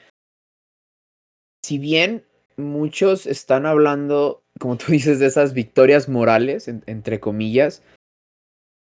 si 1.64 1.78
bien 1.78 2.24
muchos 2.56 3.26
están 3.26 3.66
hablando, 3.66 4.42
como 4.58 4.76
tú 4.76 4.86
dices, 4.92 5.18
de 5.18 5.26
esas 5.26 5.54
victorias 5.54 6.08
morales, 6.08 6.68
en, 6.68 6.82
entre 6.86 7.20
comillas, 7.20 7.82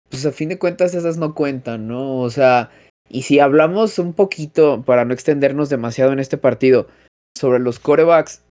pues 0.08 0.26
a 0.26 0.32
fin 0.32 0.48
de 0.48 0.58
cuentas 0.58 0.94
esas 0.94 1.16
no 1.16 1.34
cuentan, 1.34 1.88
¿no? 1.88 2.20
O 2.20 2.30
sea, 2.30 2.70
y 3.08 3.22
si 3.22 3.38
hablamos 3.38 3.98
un 3.98 4.14
poquito, 4.14 4.82
para 4.82 5.04
no 5.04 5.14
extendernos 5.14 5.68
demasiado 5.70 6.12
en 6.12 6.18
este 6.18 6.38
partido, 6.38 6.88
sobre 7.36 7.60
los 7.60 7.78
corebacks 7.78 8.44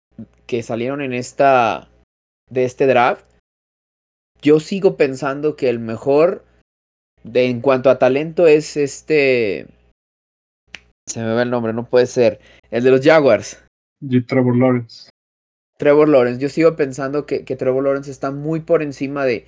que 0.46 0.62
salieron 0.62 1.00
en 1.00 1.12
esta, 1.12 1.88
de 2.50 2.64
este 2.64 2.86
draft, 2.86 3.24
yo 4.40 4.60
sigo 4.60 4.96
pensando 4.96 5.56
que 5.56 5.68
el 5.68 5.78
mejor 5.78 6.44
de, 7.24 7.46
en 7.46 7.60
cuanto 7.60 7.90
a 7.90 7.98
talento 7.98 8.46
es 8.46 8.76
este... 8.76 9.66
Se 11.08 11.20
me 11.20 11.32
va 11.32 11.42
el 11.42 11.50
nombre, 11.50 11.72
no 11.72 11.86
puede 11.86 12.06
ser. 12.06 12.38
El 12.70 12.84
de 12.84 12.90
los 12.90 13.00
Jaguars. 13.00 13.64
Y 14.00 14.20
Trevor 14.20 14.56
Lawrence. 14.56 15.10
Trevor 15.78 16.08
Lawrence. 16.08 16.40
Yo 16.40 16.48
sigo 16.48 16.76
pensando 16.76 17.24
que, 17.24 17.44
que 17.44 17.56
Trevor 17.56 17.84
Lawrence 17.84 18.10
está 18.10 18.30
muy 18.30 18.60
por 18.60 18.82
encima 18.82 19.24
de, 19.24 19.46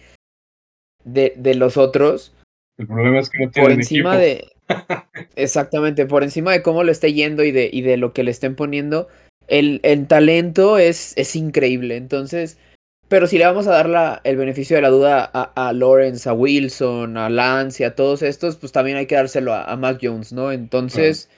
de, 1.05 1.35
de 1.37 1.55
los 1.55 1.77
otros. 1.77 2.35
El 2.79 2.87
problema 2.87 3.19
es 3.19 3.29
que 3.29 3.45
no 3.45 3.51
Por 3.51 3.73
encima 3.73 4.23
equipo. 4.25 4.49
de. 4.71 5.27
Exactamente, 5.37 6.07
por 6.07 6.23
encima 6.23 6.53
de 6.53 6.63
cómo 6.63 6.83
lo 6.83 6.93
esté 6.93 7.13
yendo 7.13 7.45
y 7.45 7.51
de, 7.51 7.69
y 7.71 7.83
de 7.83 7.97
lo 7.97 8.13
que 8.15 8.23
le 8.23 8.31
estén 8.31 8.57
poniendo. 8.57 9.09
El, 9.51 9.81
el 9.83 10.07
talento 10.07 10.79
es, 10.79 11.13
es 11.17 11.37
increíble. 11.37 11.97
Entonces. 11.97 12.59
Pero 13.09 13.27
si 13.27 13.39
le 13.39 13.45
vamos 13.45 13.67
a 13.67 13.73
dar 13.73 13.89
la, 13.89 14.21
el 14.23 14.37
beneficio 14.37 14.77
de 14.77 14.83
la 14.83 14.89
duda 14.89 15.29
a, 15.35 15.69
a, 15.69 15.73
Lawrence, 15.73 16.29
a 16.29 16.33
Wilson, 16.33 17.17
a 17.17 17.29
Lance 17.29 17.83
y 17.83 17.87
a 17.87 17.97
todos 17.97 18.23
estos, 18.23 18.55
pues 18.55 18.71
también 18.71 18.97
hay 18.97 19.07
que 19.07 19.17
dárselo 19.17 19.53
a, 19.53 19.65
a 19.65 19.77
Mac 19.77 19.99
Jones, 20.01 20.33
¿no? 20.33 20.53
Entonces, 20.53 21.29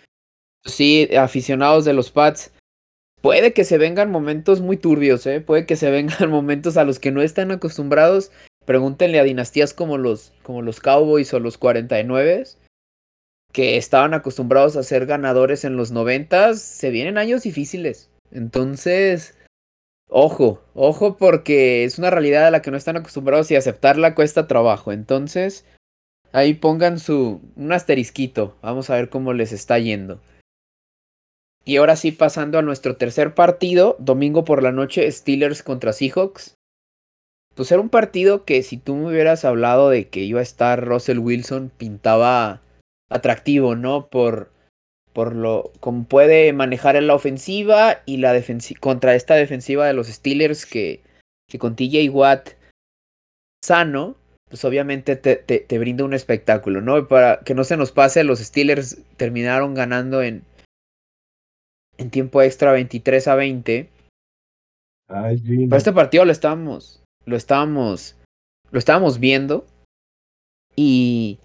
sí, 0.66 1.08
aficionados 1.16 1.86
de 1.86 1.94
los 1.94 2.10
Pats, 2.10 2.52
puede 3.22 3.54
que 3.54 3.64
se 3.64 3.78
vengan 3.78 4.10
momentos 4.10 4.60
muy 4.60 4.76
turbios, 4.76 5.26
¿eh? 5.26 5.40
Puede 5.40 5.64
que 5.64 5.76
se 5.76 5.90
vengan 5.90 6.28
momentos 6.30 6.76
a 6.76 6.84
los 6.84 6.98
que 6.98 7.10
no 7.10 7.22
están 7.22 7.50
acostumbrados 7.50 8.30
Pregúntenle 8.64 9.18
a 9.18 9.24
dinastías 9.24 9.74
como 9.74 9.98
los, 9.98 10.32
como 10.42 10.62
los 10.62 10.80
Cowboys 10.80 11.34
o 11.34 11.40
los 11.40 11.58
49 11.58 12.44
que 13.52 13.76
estaban 13.76 14.14
acostumbrados 14.14 14.76
a 14.76 14.82
ser 14.82 15.06
ganadores 15.06 15.64
en 15.64 15.76
los 15.76 15.92
90, 15.92 16.54
se 16.54 16.90
vienen 16.90 17.18
años 17.18 17.42
difíciles. 17.42 18.10
Entonces, 18.30 19.36
ojo, 20.08 20.62
ojo 20.74 21.16
porque 21.18 21.84
es 21.84 21.98
una 21.98 22.10
realidad 22.10 22.46
a 22.46 22.50
la 22.50 22.62
que 22.62 22.70
no 22.70 22.76
están 22.76 22.96
acostumbrados 22.96 23.50
y 23.50 23.56
aceptarla 23.56 24.14
cuesta 24.14 24.46
trabajo. 24.46 24.90
Entonces, 24.90 25.66
ahí 26.32 26.54
pongan 26.54 26.98
su 26.98 27.40
un 27.56 27.72
asterisquito. 27.72 28.56
Vamos 28.62 28.90
a 28.90 28.96
ver 28.96 29.10
cómo 29.10 29.34
les 29.34 29.52
está 29.52 29.78
yendo. 29.78 30.20
Y 31.64 31.76
ahora 31.76 31.94
sí, 31.94 32.10
pasando 32.10 32.58
a 32.58 32.62
nuestro 32.62 32.96
tercer 32.96 33.34
partido, 33.34 33.96
domingo 34.00 34.44
por 34.44 34.62
la 34.62 34.72
noche, 34.72 35.10
Steelers 35.12 35.62
contra 35.62 35.92
Seahawks. 35.92 36.56
Pues 37.54 37.70
era 37.70 37.80
un 37.80 37.90
partido 37.90 38.44
que 38.44 38.62
si 38.62 38.78
tú 38.78 38.96
me 38.96 39.08
hubieras 39.08 39.44
hablado 39.44 39.90
de 39.90 40.08
que 40.08 40.20
iba 40.20 40.40
a 40.40 40.42
estar 40.42 40.84
Russell 40.84 41.18
Wilson, 41.18 41.70
pintaba 41.76 42.62
atractivo, 43.12 43.76
¿no? 43.76 44.08
Por, 44.08 44.50
por 45.12 45.34
lo 45.34 45.72
como 45.80 46.04
puede 46.04 46.52
manejar 46.52 46.96
en 46.96 47.06
la 47.06 47.14
ofensiva 47.14 48.02
y 48.06 48.18
la 48.18 48.32
defensiva 48.32 48.80
contra 48.80 49.14
esta 49.14 49.34
defensiva 49.34 49.86
de 49.86 49.92
los 49.92 50.08
Steelers 50.08 50.66
que, 50.66 51.02
que 51.48 51.58
con 51.58 51.76
TJ 51.76 52.08
Watt 52.10 52.50
sano, 53.64 54.16
pues 54.48 54.64
obviamente 54.64 55.16
te, 55.16 55.36
te, 55.36 55.60
te, 55.60 55.78
brinda 55.78 56.04
un 56.04 56.14
espectáculo, 56.14 56.80
¿no? 56.80 57.06
Para 57.08 57.40
que 57.40 57.54
no 57.54 57.64
se 57.64 57.76
nos 57.76 57.92
pase, 57.92 58.24
los 58.24 58.40
Steelers 58.40 58.98
terminaron 59.16 59.74
ganando 59.74 60.22
en, 60.22 60.44
en 61.98 62.10
tiempo 62.10 62.42
extra 62.42 62.72
23 62.72 63.28
a 63.28 63.34
20. 63.34 63.88
Ay, 65.08 65.42
Pero 65.44 65.76
este 65.76 65.92
partido 65.92 66.24
lo 66.24 66.32
estábamos, 66.32 67.02
lo 67.24 67.36
estábamos, 67.36 68.16
lo 68.70 68.78
estábamos 68.78 69.18
viendo 69.18 69.66
y 70.74 71.38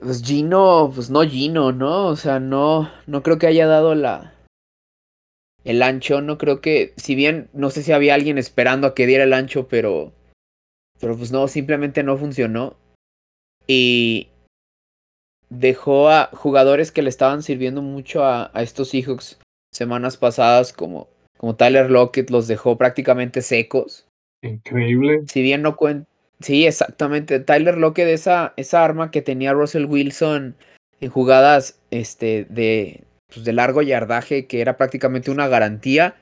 pues 0.00 0.22
Gino, 0.22 0.90
pues 0.94 1.10
no 1.10 1.22
Gino, 1.22 1.72
¿no? 1.72 2.06
O 2.06 2.16
sea, 2.16 2.40
no, 2.40 2.90
no 3.06 3.22
creo 3.22 3.38
que 3.38 3.46
haya 3.46 3.66
dado 3.66 3.94
la, 3.94 4.34
el 5.64 5.82
ancho, 5.82 6.20
no 6.20 6.38
creo 6.38 6.60
que, 6.60 6.94
si 6.96 7.14
bien 7.14 7.48
no 7.52 7.70
sé 7.70 7.82
si 7.82 7.92
había 7.92 8.14
alguien 8.14 8.38
esperando 8.38 8.86
a 8.86 8.94
que 8.94 9.06
diera 9.06 9.24
el 9.24 9.32
ancho, 9.32 9.68
pero, 9.68 10.12
pero 11.00 11.16
pues 11.16 11.32
no, 11.32 11.48
simplemente 11.48 12.02
no 12.02 12.16
funcionó. 12.16 12.76
Y 13.66 14.28
dejó 15.50 16.08
a 16.08 16.30
jugadores 16.32 16.92
que 16.92 17.02
le 17.02 17.10
estaban 17.10 17.42
sirviendo 17.42 17.82
mucho 17.82 18.24
a, 18.24 18.50
a 18.54 18.62
estos 18.62 18.88
Seahawks 18.88 19.38
semanas 19.72 20.16
pasadas, 20.16 20.72
como, 20.72 21.08
como 21.36 21.56
Tyler 21.56 21.90
Lockett, 21.90 22.30
los 22.30 22.48
dejó 22.48 22.78
prácticamente 22.78 23.42
secos. 23.42 24.06
Increíble. 24.42 25.22
Si 25.26 25.42
bien 25.42 25.62
no 25.62 25.76
cuenta. 25.76 26.08
Sí, 26.40 26.66
exactamente. 26.66 27.40
Tyler 27.40 27.76
Lockett, 27.78 28.08
esa, 28.08 28.54
esa 28.56 28.84
arma 28.84 29.10
que 29.10 29.22
tenía 29.22 29.52
Russell 29.52 29.86
Wilson 29.86 30.56
en 31.00 31.10
jugadas 31.10 31.80
este, 31.90 32.46
de, 32.48 33.04
pues 33.26 33.44
de 33.44 33.52
largo 33.52 33.82
yardaje, 33.82 34.46
que 34.46 34.60
era 34.60 34.76
prácticamente 34.76 35.30
una 35.30 35.48
garantía. 35.48 36.16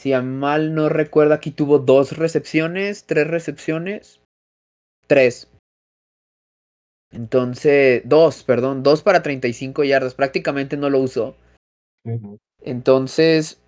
Si 0.00 0.12
a 0.12 0.22
mal 0.22 0.74
no 0.74 0.88
recuerdo, 0.88 1.34
aquí 1.34 1.50
tuvo 1.50 1.80
dos 1.80 2.16
recepciones, 2.16 3.04
tres 3.04 3.26
recepciones. 3.26 4.20
Tres. 5.08 5.48
Entonces, 7.10 8.02
dos, 8.04 8.44
perdón, 8.44 8.82
dos 8.82 9.02
para 9.02 9.22
35 9.22 9.82
yardas. 9.82 10.14
Prácticamente 10.14 10.76
no 10.76 10.90
lo 10.90 11.00
usó. 11.00 11.36
Entonces, 12.60 13.60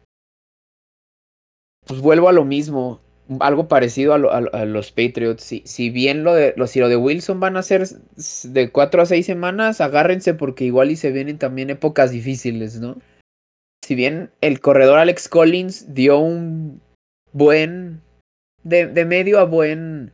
pues 1.87 2.01
vuelvo 2.01 2.29
a 2.29 2.33
lo 2.33 2.45
mismo. 2.45 3.01
Algo 3.39 3.69
parecido 3.69 4.13
a, 4.13 4.19
lo, 4.19 4.33
a, 4.33 4.39
a 4.39 4.65
los 4.65 4.91
Patriots. 4.91 5.45
Si, 5.45 5.63
si 5.65 5.91
bien 5.91 6.25
lo 6.25 6.35
de, 6.35 6.53
lo, 6.57 6.67
si 6.67 6.81
lo 6.81 6.89
de 6.89 6.97
Wilson 6.97 7.39
van 7.39 7.57
a 7.57 7.63
ser 7.63 7.87
de 7.87 8.73
4 8.73 9.03
a 9.03 9.07
6 9.07 9.25
semanas, 9.25 9.81
agárrense 9.81 10.35
porque 10.35 10.65
igual 10.65 10.91
y 10.91 10.97
se 10.97 11.13
vienen 11.13 11.39
también 11.39 11.71
épocas 11.71 12.11
difíciles, 12.11 12.81
¿no? 12.81 12.99
Si 13.85 13.95
bien 13.95 14.31
el 14.41 14.61
corredor 14.61 14.99
Alex 14.99 15.29
Collins 15.29 15.95
dio 15.95 16.19
un 16.19 16.81
buen. 17.33 18.01
De, 18.63 18.87
de 18.87 19.05
medio 19.05 19.39
a 19.39 19.45
buen. 19.45 20.13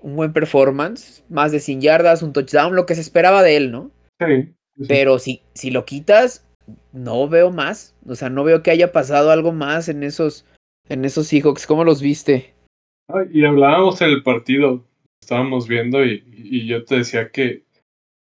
Un 0.00 0.16
buen 0.16 0.32
performance. 0.32 1.24
Más 1.28 1.52
de 1.52 1.60
100 1.60 1.80
yardas, 1.80 2.22
un 2.22 2.32
touchdown, 2.32 2.74
lo 2.74 2.86
que 2.86 2.94
se 2.94 3.00
esperaba 3.00 3.42
de 3.42 3.56
él, 3.56 3.70
¿no? 3.70 3.90
Sí. 4.20 4.54
sí. 4.76 4.84
Pero 4.88 5.18
si, 5.18 5.42
si 5.54 5.70
lo 5.70 5.84
quitas, 5.84 6.46
no 6.92 7.28
veo 7.28 7.50
más. 7.50 7.94
O 8.06 8.14
sea, 8.14 8.30
no 8.30 8.44
veo 8.44 8.62
que 8.62 8.70
haya 8.70 8.92
pasado 8.92 9.30
algo 9.30 9.52
más 9.52 9.88
en 9.88 10.02
esos, 10.02 10.44
en 10.88 11.04
esos 11.04 11.26
Seahawks. 11.28 11.66
¿Cómo 11.66 11.84
los 11.84 12.00
viste? 12.00 12.54
Ah, 13.08 13.24
y 13.30 13.44
hablábamos 13.44 14.00
en 14.02 14.10
el 14.10 14.22
partido, 14.22 14.84
estábamos 15.20 15.68
viendo 15.68 16.04
y, 16.04 16.66
yo 16.66 16.84
te 16.84 16.96
decía 16.96 17.30
que, 17.30 17.64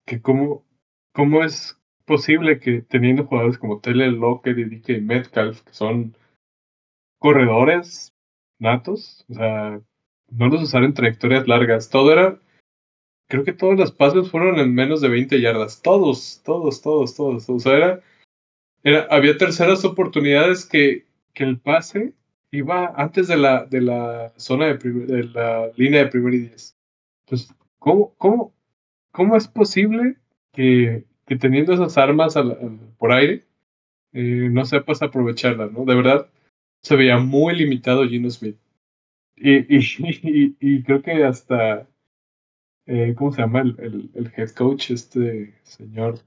que 0.07 0.20
cómo, 0.20 0.64
cómo 1.12 1.42
es 1.42 1.79
posible 2.05 2.61
que 2.61 2.83
teniendo 2.83 3.24
jugadores 3.24 3.59
como 3.59 3.81
Taylor 3.81 4.12
Lockett 4.12 4.59
y 4.88 5.00
Metcalf, 5.00 5.62
que 5.62 5.72
son 5.72 6.16
corredores 7.18 8.12
natos, 8.59 9.24
o 9.31 9.35
sea, 9.35 9.81
no 10.31 10.48
los 10.48 10.62
usaron 10.62 10.88
en 10.88 10.94
trayectorias 10.94 11.48
largas, 11.48 11.88
todo 11.88 12.12
era, 12.12 12.38
creo 13.29 13.44
que 13.44 13.55
todos 13.55 13.79
los 13.79 13.92
pases 13.92 14.31
fueron 14.31 14.59
en 14.59 14.74
menos 14.74 15.00
de 15.00 15.09
20 15.09 15.40
yardas, 15.40 15.81
todos, 15.81 16.42
todos, 16.44 16.83
todos, 16.83 17.16
todos, 17.16 17.48
o 17.48 17.59
sea, 17.59 17.72
era 17.74 18.03
era, 18.85 19.07
había 19.11 19.37
terceras 19.37 19.85
oportunidades 19.85 20.66
que, 20.66 21.07
que 21.33 21.42
el 21.42 21.59
pase 21.59 22.12
iba 22.55 22.93
antes 22.97 23.29
de 23.29 23.37
la, 23.37 23.64
de 23.67 23.81
la 23.81 24.33
zona 24.37 24.67
de, 24.67 24.77
primer, 24.77 25.07
de 25.07 25.25
la 25.25 25.71
línea 25.77 26.05
de 26.05 26.11
primer 26.11 26.35
y 26.35 26.38
diez. 26.40 26.77
Entonces, 27.27 27.55
¿cómo, 27.79 28.14
cómo, 28.17 28.55
cómo 29.12 29.37
es 29.37 29.49
posible 29.49 30.17
que, 30.53 31.05
que 31.27 31.37
teniendo 31.37 31.73
esas 31.73 31.99
armas 31.99 32.35
por 32.99 33.12
aire 33.12 33.45
eh, 34.12 34.49
no 34.51 34.64
sepas 34.64 35.03
aprovecharlas, 35.03 35.73
¿no? 35.73 35.85
De 35.85 35.95
verdad, 35.95 36.31
se 36.83 36.97
veía 36.97 37.19
muy 37.19 37.57
limitado 37.57 38.07
Gino 38.07 38.31
Smith. 38.31 38.57
Y, 39.37 39.77
y, 39.77 39.81
y, 40.23 40.57
y 40.61 40.83
creo 40.85 41.03
que 41.03 41.25
hasta, 41.25 41.88
eh, 42.87 43.14
¿cómo 43.17 43.33
se 43.33 43.43
llama 43.43 43.61
el, 43.62 43.77
el, 43.79 44.11
el 44.14 44.33
head 44.37 44.51
coach, 44.51 44.90
este 44.90 45.55
señor? 45.64 46.21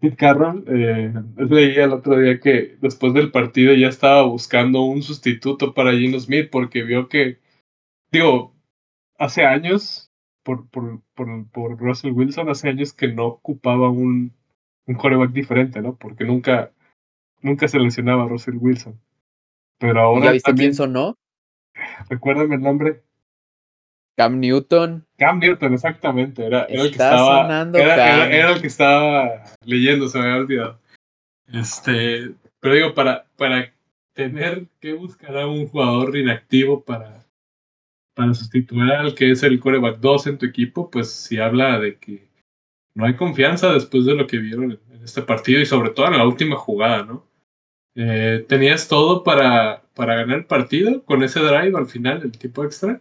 Pete 0.00 0.16
Carroll, 0.16 0.64
eh, 0.68 1.12
leía 1.36 1.84
el 1.84 1.92
otro 1.92 2.18
día 2.18 2.40
que 2.40 2.76
después 2.80 3.12
del 3.14 3.30
partido 3.30 3.74
ya 3.74 3.88
estaba 3.88 4.22
buscando 4.22 4.82
un 4.82 5.02
sustituto 5.02 5.74
para 5.74 5.92
Gino 5.92 6.18
Smith 6.18 6.48
porque 6.50 6.82
vio 6.82 7.08
que, 7.08 7.38
digo, 8.10 8.54
hace 9.18 9.44
años, 9.44 10.10
por, 10.42 10.68
por, 10.68 11.02
por, 11.14 11.48
por 11.50 11.78
Russell 11.78 12.12
Wilson, 12.12 12.48
hace 12.48 12.68
años 12.68 12.92
que 12.92 13.08
no 13.08 13.26
ocupaba 13.26 13.90
un, 13.90 14.32
un 14.86 14.94
quarterback 14.94 15.32
diferente, 15.32 15.80
¿no? 15.82 15.96
Porque 15.96 16.24
nunca, 16.24 16.72
nunca 17.40 17.68
se 17.68 17.78
lesionaba 17.78 18.24
a 18.24 18.28
Russell 18.28 18.56
Wilson. 18.56 18.98
Pero 19.78 20.00
ahora. 20.00 20.26
¿Ya 20.26 20.32
viste 20.32 20.50
también, 20.50 20.70
quién 20.70 20.74
sonó? 20.76 21.18
Recuérdame 22.08 22.56
el 22.56 22.62
nombre. 22.62 23.02
Cam 24.16 24.40
Newton. 24.40 25.06
Cam 25.18 25.38
Newton, 25.38 25.74
exactamente. 25.74 26.44
Era, 26.44 26.64
era 26.64 26.82
el 26.82 26.88
que 26.88 26.92
estaba. 26.92 27.42
Sonando 27.42 27.78
era, 27.78 27.94
era, 27.94 28.30
era, 28.30 28.52
el 28.52 28.60
que 28.60 28.66
estaba 28.66 29.44
leyendo, 29.64 30.08
se 30.08 30.18
me 30.18 30.24
había 30.24 30.36
olvidado. 30.36 30.80
Este. 31.52 32.32
Pero 32.60 32.74
digo, 32.74 32.94
para, 32.94 33.26
para 33.36 33.72
tener 34.12 34.66
que 34.80 34.92
buscar 34.92 35.36
a 35.36 35.46
un 35.46 35.66
jugador 35.66 36.16
inactivo 36.16 36.84
para, 36.84 37.24
para 38.14 38.34
sustituir 38.34 38.92
al 38.92 39.14
que 39.14 39.30
es 39.30 39.42
el 39.42 39.58
coreback 39.58 39.98
2 39.98 40.26
en 40.28 40.38
tu 40.38 40.46
equipo, 40.46 40.90
pues 40.90 41.10
sí 41.10 41.38
habla 41.38 41.80
de 41.80 41.96
que 41.96 42.28
no 42.94 43.06
hay 43.06 43.16
confianza 43.16 43.72
después 43.72 44.04
de 44.04 44.14
lo 44.14 44.26
que 44.26 44.38
vieron 44.38 44.72
en 44.72 45.02
este 45.02 45.22
partido 45.22 45.60
y 45.60 45.66
sobre 45.66 45.90
todo 45.90 46.06
en 46.06 46.18
la 46.18 46.26
última 46.26 46.56
jugada, 46.56 47.04
¿no? 47.04 47.26
Eh, 47.94 48.44
tenías 48.48 48.88
todo 48.88 49.22
para, 49.22 49.82
para 49.94 50.14
ganar 50.14 50.38
el 50.38 50.44
partido 50.46 51.02
con 51.04 51.22
ese 51.22 51.40
drive 51.40 51.76
al 51.76 51.86
final, 51.86 52.22
el 52.22 52.32
tipo 52.32 52.64
extra 52.64 53.00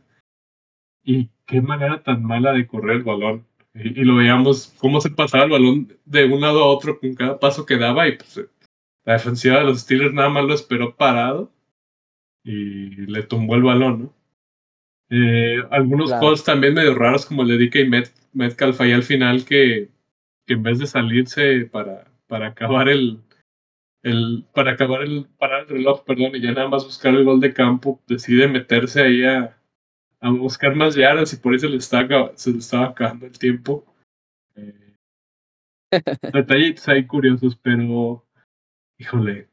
y 1.03 1.29
qué 1.45 1.61
manera 1.61 2.03
tan 2.03 2.23
mala 2.23 2.53
de 2.53 2.67
correr 2.67 2.97
el 2.97 3.03
balón. 3.03 3.45
Y, 3.73 4.01
y, 4.01 4.03
lo 4.03 4.17
veíamos 4.17 4.75
cómo 4.79 4.99
se 4.99 5.09
pasaba 5.11 5.45
el 5.45 5.51
balón 5.51 5.97
de 6.05 6.25
un 6.25 6.41
lado 6.41 6.63
a 6.63 6.67
otro 6.67 6.99
con 6.99 7.15
cada 7.15 7.39
paso 7.39 7.65
que 7.65 7.77
daba 7.77 8.07
y 8.07 8.17
pues 8.17 8.41
la 9.05 9.13
defensiva 9.13 9.59
de 9.59 9.63
los 9.65 9.79
Steelers 9.81 10.13
nada 10.13 10.29
más 10.29 10.43
lo 10.43 10.53
esperó 10.53 10.95
parado 10.95 11.51
y 12.43 13.05
le 13.07 13.23
tumbó 13.23 13.55
el 13.55 13.63
balón, 13.63 14.03
¿no? 14.03 14.13
Eh, 15.09 15.61
algunos 15.71 16.09
claro. 16.09 16.27
calls 16.27 16.43
también 16.43 16.73
medio 16.73 16.95
raros 16.95 17.25
como 17.25 17.43
el 17.43 17.49
de 17.49 17.65
DK 17.65 17.89
Met, 17.89 18.13
Metcalf 18.33 18.79
ahí 18.79 18.93
al 18.93 19.03
final 19.03 19.43
que, 19.43 19.89
que 20.45 20.53
en 20.53 20.63
vez 20.63 20.79
de 20.79 20.87
salirse 20.87 21.65
para, 21.65 22.05
para 22.27 22.47
acabar 22.47 22.87
el, 22.87 23.19
el 24.03 24.45
para 24.53 24.71
acabar 24.71 25.01
el 25.01 25.27
parar 25.37 25.63
el 25.63 25.67
reloj, 25.67 26.05
perdón, 26.05 26.35
y 26.35 26.41
ya 26.41 26.53
nada 26.53 26.69
más 26.69 26.85
buscar 26.85 27.13
el 27.13 27.25
gol 27.25 27.41
de 27.41 27.53
campo, 27.53 28.01
decide 28.07 28.47
meterse 28.47 29.01
ahí 29.01 29.23
a, 29.23 29.60
a 30.21 30.29
buscar 30.29 30.75
más 30.75 30.95
yardas 30.95 31.33
y 31.33 31.37
por 31.37 31.55
eso 31.55 31.67
le 31.67 31.77
está, 31.77 32.07
se 32.35 32.51
le 32.51 32.59
estaba 32.59 32.87
acabando 32.87 33.25
el 33.25 33.37
tiempo. 33.37 33.85
Eh, 34.55 34.95
detallitos 36.33 36.87
ahí 36.87 37.05
curiosos, 37.05 37.57
pero 37.57 38.25
híjole, 38.97 39.49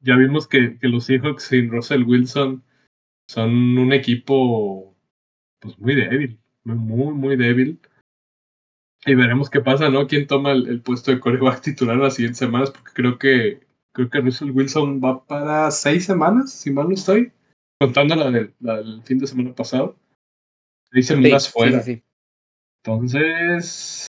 ya 0.00 0.16
vimos 0.16 0.46
que, 0.46 0.78
que 0.78 0.88
los 0.88 1.04
Seahawks 1.04 1.42
sin 1.42 1.70
Russell 1.70 2.04
Wilson 2.04 2.62
son 3.28 3.78
un 3.78 3.92
equipo 3.92 4.96
pues 5.60 5.78
muy 5.78 5.94
débil, 5.94 6.38
muy, 6.64 7.12
muy 7.12 7.36
débil. 7.36 7.80
Y 9.06 9.14
veremos 9.14 9.48
qué 9.48 9.60
pasa, 9.60 9.88
¿no? 9.88 10.06
¿Quién 10.06 10.26
toma 10.26 10.52
el, 10.52 10.82
puesto 10.82 11.10
de 11.10 11.20
coreback 11.20 11.60
titular 11.62 11.96
las 11.96 12.14
siguientes 12.14 12.38
semanas? 12.38 12.70
Porque 12.70 12.92
creo 12.92 13.18
que 13.18 13.60
creo 13.92 14.08
que 14.08 14.20
Russell 14.20 14.50
Wilson 14.50 15.00
va 15.02 15.24
para 15.26 15.70
seis 15.70 16.04
semanas, 16.04 16.52
si 16.52 16.70
mal 16.70 16.88
no 16.88 16.94
estoy, 16.94 17.32
contando 17.80 18.14
la 18.14 18.30
del, 18.30 19.02
fin 19.04 19.18
de 19.18 19.26
semana 19.26 19.54
pasado. 19.54 19.96
Seis 20.92 21.06
semanas 21.06 21.48
fuera. 21.48 21.82
Entonces, 22.84 24.06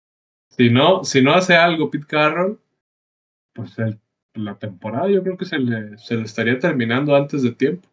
si 0.57 0.71
no, 0.71 1.05
si 1.05 1.23
no 1.23 1.35
hace 1.35 1.55
algo 1.55 1.91
Pete 1.91 2.07
Carroll, 2.07 2.61
pues 3.55 3.77
la 4.35 4.59
temporada 4.59 5.09
yo 5.11 5.23
creo 5.23 5.37
que 5.37 5.45
se 5.45 5.59
le, 5.59 5.97
se 5.99 6.17
le 6.17 6.23
estaría 6.23 6.59
terminando 6.59 7.15
antes 7.15 7.43
de 7.43 7.53
tiempo. 7.53 7.89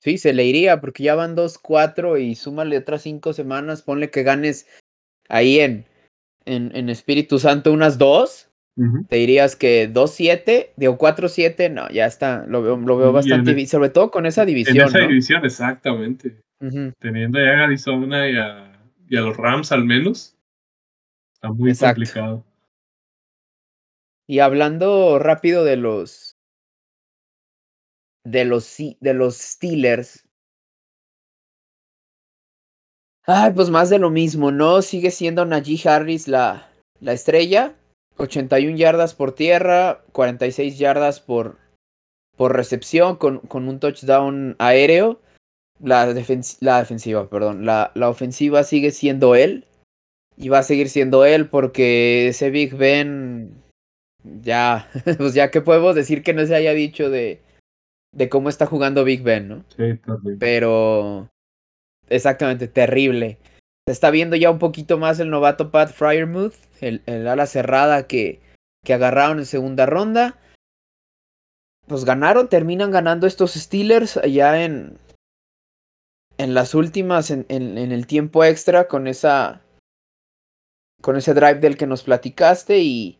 Sí, 0.00 0.18
se 0.18 0.32
le 0.32 0.44
iría 0.44 0.80
porque 0.80 1.02
ya 1.02 1.14
van 1.14 1.34
dos, 1.34 1.58
cuatro 1.58 2.16
y 2.16 2.34
súmale 2.34 2.78
otras 2.78 3.02
cinco 3.02 3.32
semanas, 3.32 3.82
ponle 3.82 4.10
que 4.10 4.22
ganes 4.22 4.66
ahí 5.28 5.60
en, 5.60 5.84
en, 6.46 6.74
en 6.74 6.88
Espíritu 6.88 7.38
Santo 7.38 7.72
unas 7.72 7.98
dos, 7.98 8.49
te 9.08 9.16
dirías 9.16 9.56
que 9.56 9.92
2-7, 9.92 10.70
digo 10.76 10.98
4-7, 10.98 11.70
no, 11.70 11.88
ya 11.90 12.06
está, 12.06 12.46
lo 12.46 12.62
veo, 12.62 12.76
lo 12.76 12.96
veo 12.96 13.12
bastante, 13.12 13.50
difícil, 13.50 13.68
sobre 13.68 13.90
todo 13.90 14.10
con 14.10 14.26
esa 14.26 14.44
división. 14.44 14.76
En 14.76 14.86
esa 14.86 14.98
división, 15.00 15.44
exactamente. 15.44 16.40
Teniendo 16.98 17.38
ya 17.38 17.60
a 17.60 17.64
Arizona 17.64 18.28
y 18.28 18.36
a, 18.36 18.72
y 19.08 19.16
a, 19.16 19.20
los 19.20 19.36
Rams 19.36 19.72
al 19.72 19.84
menos, 19.84 20.36
está 21.34 21.52
muy 21.52 21.74
complicado. 21.74 22.44
Y 24.26 24.38
hablando 24.38 25.18
rápido 25.18 25.64
de 25.64 25.76
los 25.76 26.36
de 28.24 28.44
los 28.44 28.76
de 29.00 29.14
los 29.14 29.36
Steelers, 29.36 30.24
Ay, 33.26 33.52
pues 33.54 33.70
más 33.70 33.90
de 33.90 33.98
lo 33.98 34.10
mismo, 34.10 34.50
¿no? 34.50 34.82
Sigue 34.82 35.10
siendo 35.10 35.44
Najee 35.44 35.88
Harris 35.88 36.26
la, 36.26 36.68
la 37.00 37.12
estrella. 37.12 37.76
81 38.20 38.76
yardas 38.76 39.14
por 39.14 39.32
tierra, 39.32 40.02
46 40.12 40.78
yardas 40.78 41.20
por, 41.20 41.56
por 42.36 42.54
recepción 42.54 43.16
con, 43.16 43.38
con 43.40 43.68
un 43.68 43.80
touchdown 43.80 44.56
aéreo. 44.58 45.20
La, 45.82 46.06
la 46.06 46.78
defensiva, 46.78 47.28
perdón. 47.30 47.64
La, 47.64 47.90
la 47.94 48.08
ofensiva 48.10 48.64
sigue 48.64 48.90
siendo 48.90 49.34
él. 49.34 49.64
Y 50.36 50.48
va 50.48 50.58
a 50.58 50.62
seguir 50.62 50.88
siendo 50.88 51.24
él 51.24 51.48
porque 51.48 52.28
ese 52.28 52.50
Big 52.50 52.76
Ben. 52.76 53.54
Ya, 54.22 54.88
pues 55.18 55.34
ya 55.34 55.50
que 55.50 55.62
podemos 55.62 55.94
decir 55.94 56.22
que 56.22 56.34
no 56.34 56.44
se 56.44 56.54
haya 56.54 56.72
dicho 56.72 57.08
de, 57.08 57.40
de 58.12 58.28
cómo 58.28 58.48
está 58.48 58.66
jugando 58.66 59.04
Big 59.04 59.22
Ben, 59.22 59.48
¿no? 59.48 59.64
Sí, 59.76 59.98
Pero 60.38 61.30
exactamente, 62.08 62.68
terrible. 62.68 63.38
Se 63.90 63.92
está 63.92 64.12
viendo 64.12 64.36
ya 64.36 64.52
un 64.52 64.60
poquito 64.60 64.98
más 64.98 65.18
el 65.18 65.30
novato 65.30 65.72
Pat 65.72 65.90
Fryermuth, 65.90 66.54
el, 66.80 67.02
ala 67.26 67.44
cerrada 67.46 68.06
que, 68.06 68.40
que 68.84 68.94
agarraron 68.94 69.40
en 69.40 69.46
segunda 69.46 69.84
ronda. 69.84 70.38
Pues 71.88 72.04
ganaron, 72.04 72.48
terminan 72.48 72.92
ganando 72.92 73.26
estos 73.26 73.54
Steelers 73.54 74.16
allá 74.16 74.62
en, 74.62 74.96
en 76.38 76.54
las 76.54 76.76
últimas, 76.76 77.32
en, 77.32 77.46
en, 77.48 77.78
en, 77.78 77.90
el 77.90 78.06
tiempo 78.06 78.44
extra, 78.44 78.86
con 78.86 79.08
esa. 79.08 79.60
Con 81.02 81.16
ese 81.16 81.34
drive 81.34 81.58
del 81.58 81.76
que 81.76 81.88
nos 81.88 82.04
platicaste. 82.04 82.78
Y. 82.78 83.18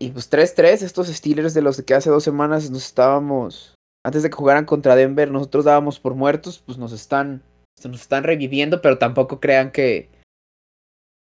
Y 0.00 0.10
pues 0.10 0.32
3-3, 0.32 0.82
estos 0.82 1.06
Steelers 1.06 1.54
de 1.54 1.62
los 1.62 1.80
que 1.80 1.94
hace 1.94 2.10
dos 2.10 2.24
semanas 2.24 2.68
nos 2.72 2.84
estábamos 2.84 3.76
antes 4.04 4.24
de 4.24 4.30
que 4.30 4.36
jugaran 4.36 4.64
contra 4.64 4.96
Denver, 4.96 5.30
nosotros 5.30 5.64
dábamos 5.64 6.00
por 6.00 6.16
muertos, 6.16 6.60
pues 6.66 6.76
nos 6.76 6.92
están, 6.92 7.44
nos 7.84 8.00
están 8.00 8.24
reviviendo, 8.24 8.80
pero 8.80 8.98
tampoco 8.98 9.40
crean 9.40 9.70
que, 9.72 10.08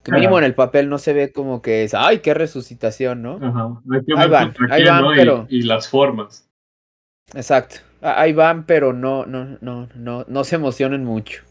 que 0.04 0.12
mínimo 0.12 0.38
en 0.38 0.44
el 0.44 0.54
papel 0.54 0.90
no 0.90 0.98
se 0.98 1.14
ve 1.14 1.32
como 1.32 1.62
que 1.62 1.84
es, 1.84 1.94
ay, 1.94 2.20
qué 2.20 2.34
resucitación, 2.34 3.22
¿no? 3.22 3.40
Ajá. 3.42 3.82
ahí 4.18 4.30
van, 4.30 4.54
ahí 4.70 4.84
van, 4.84 5.06
pero... 5.16 5.48
Y, 5.50 5.64
las 5.64 5.90
formas. 5.90 6.48
Exacto. 7.34 7.78
Ahí 8.02 8.34
van, 8.34 8.66
pero 8.66 8.94
no, 8.94 9.26
no, 9.26 9.58
no, 9.62 9.90
no, 9.96 10.26
no 10.28 10.44
se 10.44 10.56
emocionen 10.56 11.04
mucho. 11.04 11.44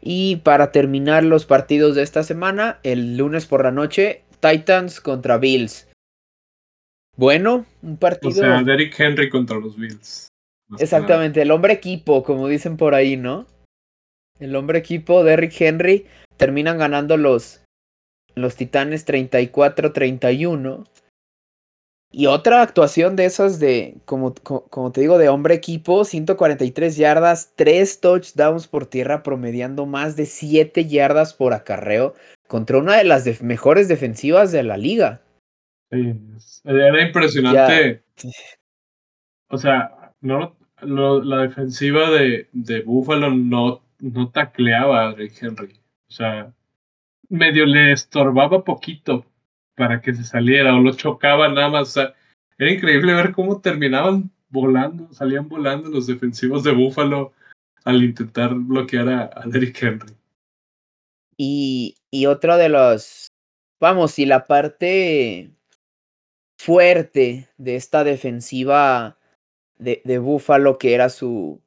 Y 0.00 0.36
para 0.36 0.72
terminar 0.72 1.24
los 1.24 1.46
partidos 1.46 1.96
de 1.96 2.02
esta 2.02 2.22
semana, 2.22 2.78
el 2.82 3.16
lunes 3.16 3.46
por 3.46 3.64
la 3.64 3.72
noche, 3.72 4.24
Titans 4.40 5.00
contra 5.00 5.38
Bills. 5.38 5.88
Bueno, 7.16 7.64
un 7.82 7.96
partido. 7.96 8.30
O 8.30 8.34
sea, 8.34 8.62
Derrick 8.62 8.98
Henry 9.00 9.30
contra 9.30 9.58
los 9.58 9.76
Bills. 9.76 10.28
Exactamente, 10.78 11.42
el 11.42 11.50
hombre 11.50 11.72
equipo, 11.72 12.22
como 12.22 12.48
dicen 12.48 12.76
por 12.76 12.94
ahí, 12.94 13.16
¿no? 13.16 13.46
El 14.38 14.54
hombre 14.56 14.78
equipo, 14.78 15.24
Derrick 15.24 15.58
Henry, 15.60 16.06
terminan 16.36 16.78
ganando 16.78 17.16
los, 17.16 17.62
los 18.34 18.56
Titanes 18.56 19.06
34-31. 19.06 20.86
Y 22.12 22.26
otra 22.26 22.62
actuación 22.62 23.16
de 23.16 23.24
esas 23.26 23.58
de, 23.58 23.96
como, 24.04 24.34
como, 24.34 24.92
te 24.92 25.00
digo, 25.00 25.18
de 25.18 25.28
hombre 25.28 25.54
equipo, 25.54 26.04
143 26.04 26.96
yardas, 26.96 27.52
3 27.56 28.00
touchdowns 28.00 28.68
por 28.68 28.86
tierra, 28.86 29.22
promediando 29.22 29.86
más 29.86 30.16
de 30.16 30.26
7 30.26 30.86
yardas 30.86 31.34
por 31.34 31.52
acarreo 31.52 32.14
contra 32.46 32.78
una 32.78 32.96
de 32.96 33.04
las 33.04 33.42
mejores 33.42 33.88
defensivas 33.88 34.52
de 34.52 34.62
la 34.62 34.76
liga. 34.76 35.20
Sí, 35.90 36.14
era 36.64 37.02
impresionante. 37.02 38.02
O 39.48 39.58
sea, 39.58 40.05
no, 40.26 40.56
la 41.22 41.42
defensiva 41.42 42.10
de, 42.10 42.48
de 42.52 42.82
Buffalo 42.82 43.30
no, 43.30 43.82
no 44.00 44.30
tacleaba 44.30 45.08
a 45.08 45.14
Rick 45.14 45.42
Henry. 45.42 45.80
O 46.08 46.12
sea, 46.12 46.52
medio 47.28 47.66
le 47.66 47.92
estorbaba 47.92 48.64
poquito 48.64 49.24
para 49.74 50.00
que 50.00 50.14
se 50.14 50.24
saliera 50.24 50.74
o 50.74 50.80
lo 50.80 50.94
chocaba 50.94 51.48
nada 51.48 51.68
más. 51.68 51.88
O 51.88 51.92
sea, 51.92 52.14
era 52.58 52.72
increíble 52.72 53.14
ver 53.14 53.32
cómo 53.32 53.60
terminaban 53.60 54.30
volando, 54.48 55.12
salían 55.12 55.48
volando 55.48 55.88
los 55.90 56.06
defensivos 56.06 56.62
de 56.62 56.72
Buffalo 56.72 57.32
al 57.84 58.02
intentar 58.02 58.54
bloquear 58.54 59.08
a, 59.08 59.30
a 59.34 59.46
Derrick 59.46 59.82
Henry. 59.82 60.14
Y, 61.36 61.96
y 62.10 62.26
otro 62.26 62.56
de 62.56 62.68
los, 62.68 63.28
vamos, 63.80 64.18
y 64.18 64.24
la 64.24 64.46
parte 64.46 65.50
fuerte 66.58 67.48
de 67.58 67.76
esta 67.76 68.04
defensiva 68.04 69.15
de, 69.78 70.18
Buffalo, 70.18 70.78
que 70.78 70.94
era 70.94 71.08
su, 71.08 71.60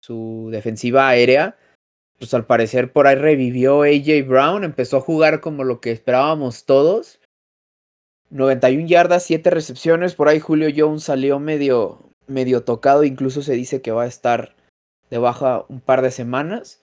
su 0.00 0.48
defensiva 0.50 1.08
aérea, 1.08 1.56
pues 2.18 2.34
al 2.34 2.46
parecer 2.46 2.92
por 2.92 3.06
ahí 3.06 3.16
revivió 3.16 3.82
AJ 3.82 4.26
Brown, 4.26 4.64
empezó 4.64 4.98
a 4.98 5.02
jugar 5.02 5.40
como 5.40 5.64
lo 5.64 5.80
que 5.80 5.92
esperábamos 5.92 6.64
todos. 6.64 7.20
91 8.30 8.86
yardas, 8.86 9.22
7 9.22 9.50
recepciones, 9.50 10.14
por 10.14 10.28
ahí 10.28 10.38
Julio 10.38 10.68
Jones 10.76 11.04
salió 11.04 11.38
medio, 11.38 12.10
medio 12.26 12.64
tocado, 12.64 13.04
incluso 13.04 13.42
se 13.42 13.54
dice 13.54 13.80
que 13.80 13.92
va 13.92 14.02
a 14.02 14.08
estar 14.08 14.54
de 15.10 15.18
baja 15.18 15.64
un 15.68 15.80
par 15.80 16.02
de 16.02 16.10
semanas. 16.10 16.82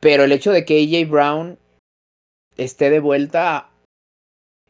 Pero 0.00 0.24
el 0.24 0.32
hecho 0.32 0.52
de 0.52 0.64
que 0.64 0.78
AJ 0.78 1.10
Brown 1.10 1.58
esté 2.56 2.90
de 2.90 3.00
vuelta 3.00 3.70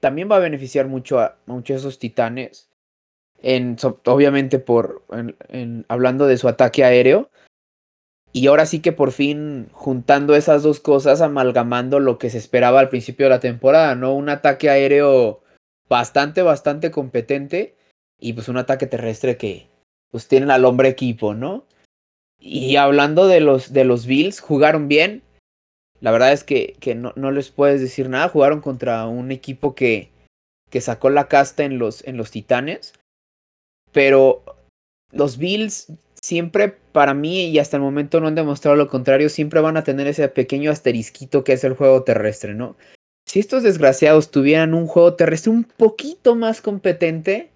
también 0.01 0.31
va 0.31 0.37
a 0.37 0.41
beneficiar 0.41 0.87
mucho 0.87 1.21
a, 1.21 1.39
muchos 1.47 1.79
esos 1.79 1.99
titanes. 1.99 2.68
En, 3.41 3.77
obviamente 4.07 4.59
por 4.59 5.05
hablando 5.89 6.27
de 6.27 6.39
su 6.39 6.49
ataque 6.49 6.85
aéreo. 6.85 7.31
Y 8.33 8.47
ahora 8.47 8.67
sí 8.67 8.81
que 8.81 8.93
por 8.93 9.13
fin 9.13 9.69
juntando 9.73 10.35
esas 10.35 10.63
dos 10.63 10.81
cosas, 10.81 11.21
amalgamando 11.21 11.99
lo 11.99 12.19
que 12.19 12.31
se 12.31 12.39
esperaba 12.39 12.81
al 12.81 12.91
principio 12.91 13.27
de 13.27 13.31
la 13.31 13.41
temporada, 13.41 13.95
¿no? 13.95 14.15
Un 14.15 14.29
ataque 14.29 14.69
aéreo 14.69 15.43
bastante, 15.89 16.43
bastante 16.43 16.91
competente. 16.91 17.77
Y 18.21 18.33
pues 18.33 18.49
un 18.49 18.57
ataque 18.57 18.87
terrestre 18.87 19.37
que 19.37 19.69
pues 20.11 20.29
tienen 20.29 20.51
al 20.51 20.65
hombre 20.65 20.89
equipo, 20.89 21.35
¿no? 21.35 21.65
Y 22.39 22.77
hablando 22.77 23.27
de 23.27 23.41
los, 23.41 23.73
de 23.73 23.85
los 23.85 24.07
Bills, 24.07 24.41
jugaron 24.41 24.89
bien. 24.89 25.23
La 26.01 26.11
verdad 26.11 26.33
es 26.33 26.45
que, 26.45 26.77
que 26.81 26.95
no, 26.95 27.13
no, 27.17 27.31
les 27.31 27.51
puedes 27.51 27.81
decir 27.81 28.09
nada. 28.09 28.29
Jugaron 28.29 28.61
contra 28.61 29.07
un 29.07 29.33
equipo 29.33 29.75
que, 29.75 30.11
que 30.71 30.81
sacó 30.81 31.11
la 31.11 31.29
casta 31.29 31.65
en 31.65 31.79
los, 31.79 32.07
en 32.07 32.17
los 32.17 32.31
Titanes. 32.31 32.95
Pero 33.93 34.43
los 35.13 35.39
Bills 35.39 35.93
siempre, 36.23 36.77
para 36.93 37.15
mí, 37.15 37.47
y 37.47 37.59
hasta 37.59 37.77
el 37.77 37.83
momento 37.83 38.21
no 38.21 38.29
han 38.29 38.35
demostrado 38.35 38.77
lo 38.77 38.89
contrario, 38.89 39.29
siempre 39.29 39.61
van 39.61 39.77
a 39.77 39.85
tener 39.85 40.07
ese 40.07 40.29
pequeño 40.29 40.71
asterisquito 40.71 41.45
que 41.45 41.53
es 41.53 41.65
el 41.65 41.75
juego 41.75 42.03
terrestre, 42.03 42.55
¿no? 42.55 42.77
Si 43.27 43.41
estos 43.41 43.63
desgraciados 43.63 44.31
tuvieran 44.31 44.75
un 44.75 44.87
juego 44.87 45.15
terrestre 45.15 45.53
un 45.53 45.65
poquito 45.65 46.35
más 46.35 46.63
competente, 46.63 47.51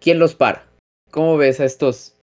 ¿quién 0.00 0.18
los 0.18 0.34
para? 0.34 0.66
¿Cómo 1.10 1.36
ves 1.36 1.60
a 1.60 1.64
estos, 1.64 2.16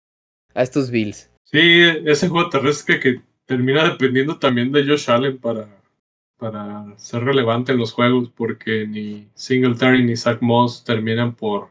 a 0.55 0.63
estos 0.63 0.91
Bills? 0.91 1.31
Sí, 1.45 1.83
ese 2.07 2.29
juego 2.29 2.51
terrestre 2.51 3.01
que 3.01 3.21
termina 3.47 3.91
dependiendo 3.91 4.39
también 4.39 4.73
de 4.73 4.87
Josh 4.87 5.11
Allen 5.11 5.39
para, 5.39 5.69
para 6.39 6.97
ser 6.97 7.25
relevante 7.25 7.73
en 7.73 7.79
los 7.79 7.93
juegos, 7.93 8.31
porque 8.35 8.87
ni 8.87 9.29
Singletary 9.35 10.05
ni 10.05 10.17
Zach 10.17 10.41
Moss 10.41 10.85
terminan 10.85 11.35
por, 11.35 11.71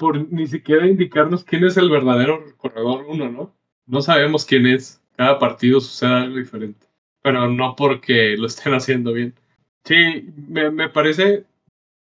por, 0.00 0.32
ni 0.32 0.46
siquiera 0.46 0.86
indicarnos 0.86 1.44
quién 1.44 1.62
es 1.64 1.76
el 1.76 1.90
verdadero 1.90 2.42
corredor 2.56 3.04
uno, 3.06 3.30
¿no? 3.30 3.54
no 3.90 4.00
sabemos 4.00 4.46
quién 4.46 4.66
es. 4.66 5.02
Cada 5.16 5.38
partido 5.38 5.80
sucede 5.80 6.14
algo 6.14 6.36
diferente. 6.36 6.86
Pero 7.22 7.48
no 7.48 7.76
porque 7.76 8.36
lo 8.38 8.46
estén 8.46 8.72
haciendo 8.72 9.12
bien. 9.12 9.34
Sí, 9.84 10.32
me, 10.48 10.70
me 10.70 10.88
parece. 10.88 11.44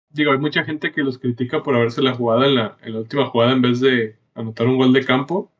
Digo, 0.09 0.31
hay 0.31 0.39
mucha 0.39 0.63
gente 0.63 0.91
que 0.91 1.03
los 1.03 1.19
critica 1.19 1.61
por 1.61 1.75
haberse 1.75 2.01
la 2.01 2.15
jugado 2.15 2.45
en 2.45 2.55
la, 2.55 2.77
en 2.81 2.93
la 2.93 2.99
última 2.99 3.27
jugada 3.27 3.51
en 3.51 3.61
vez 3.61 3.81
de 3.81 4.17
anotar 4.33 4.65
un 4.65 4.77
gol 4.77 4.93
de 4.93 5.05
campo. 5.05 5.51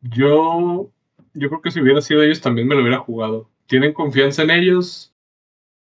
Yo, 0.00 0.90
yo 1.34 1.48
creo 1.48 1.60
que 1.60 1.70
si 1.70 1.80
hubiera 1.80 2.00
sido 2.00 2.22
ellos 2.22 2.40
también 2.40 2.66
me 2.66 2.74
lo 2.74 2.80
hubiera 2.80 2.98
jugado. 2.98 3.48
Tienen 3.66 3.92
confianza 3.92 4.42
en 4.42 4.50
ellos. 4.50 5.14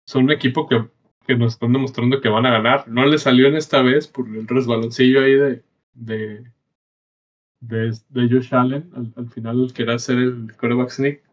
Son 0.06 0.25
un 0.25 0.32
equipo 0.32 0.67
que, 0.67 0.88
que 1.26 1.36
nos 1.36 1.54
están 1.54 1.74
demostrando 1.74 2.22
que 2.22 2.30
van 2.30 2.46
a 2.46 2.52
ganar. 2.52 2.88
No 2.88 3.06
les 3.06 3.24
salió 3.24 3.48
en 3.48 3.56
esta 3.56 3.82
vez 3.82 4.08
por 4.08 4.28
el 4.28 4.48
resbaloncillo 4.48 5.22
ahí 5.22 5.34
de, 5.34 5.64
de, 5.94 6.52
de, 7.60 7.98
de 8.10 8.30
Josh 8.30 8.54
Allen. 8.54 8.90
Al, 8.96 9.14
al 9.16 9.30
final 9.30 9.72
quería 9.74 9.98
ser 10.00 10.18
el 10.18 10.52
quarterback 10.58 10.90
sneak. 10.90 11.24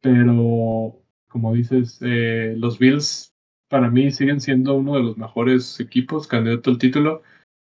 Pero, 0.00 0.96
como 1.28 1.54
dices, 1.54 1.98
eh, 2.02 2.54
los 2.56 2.78
Bills 2.78 3.34
para 3.68 3.90
mí 3.90 4.10
siguen 4.10 4.40
siendo 4.40 4.74
uno 4.74 4.94
de 4.94 5.02
los 5.02 5.18
mejores 5.18 5.78
equipos, 5.80 6.26
candidato 6.26 6.70
al 6.70 6.78
título. 6.78 7.22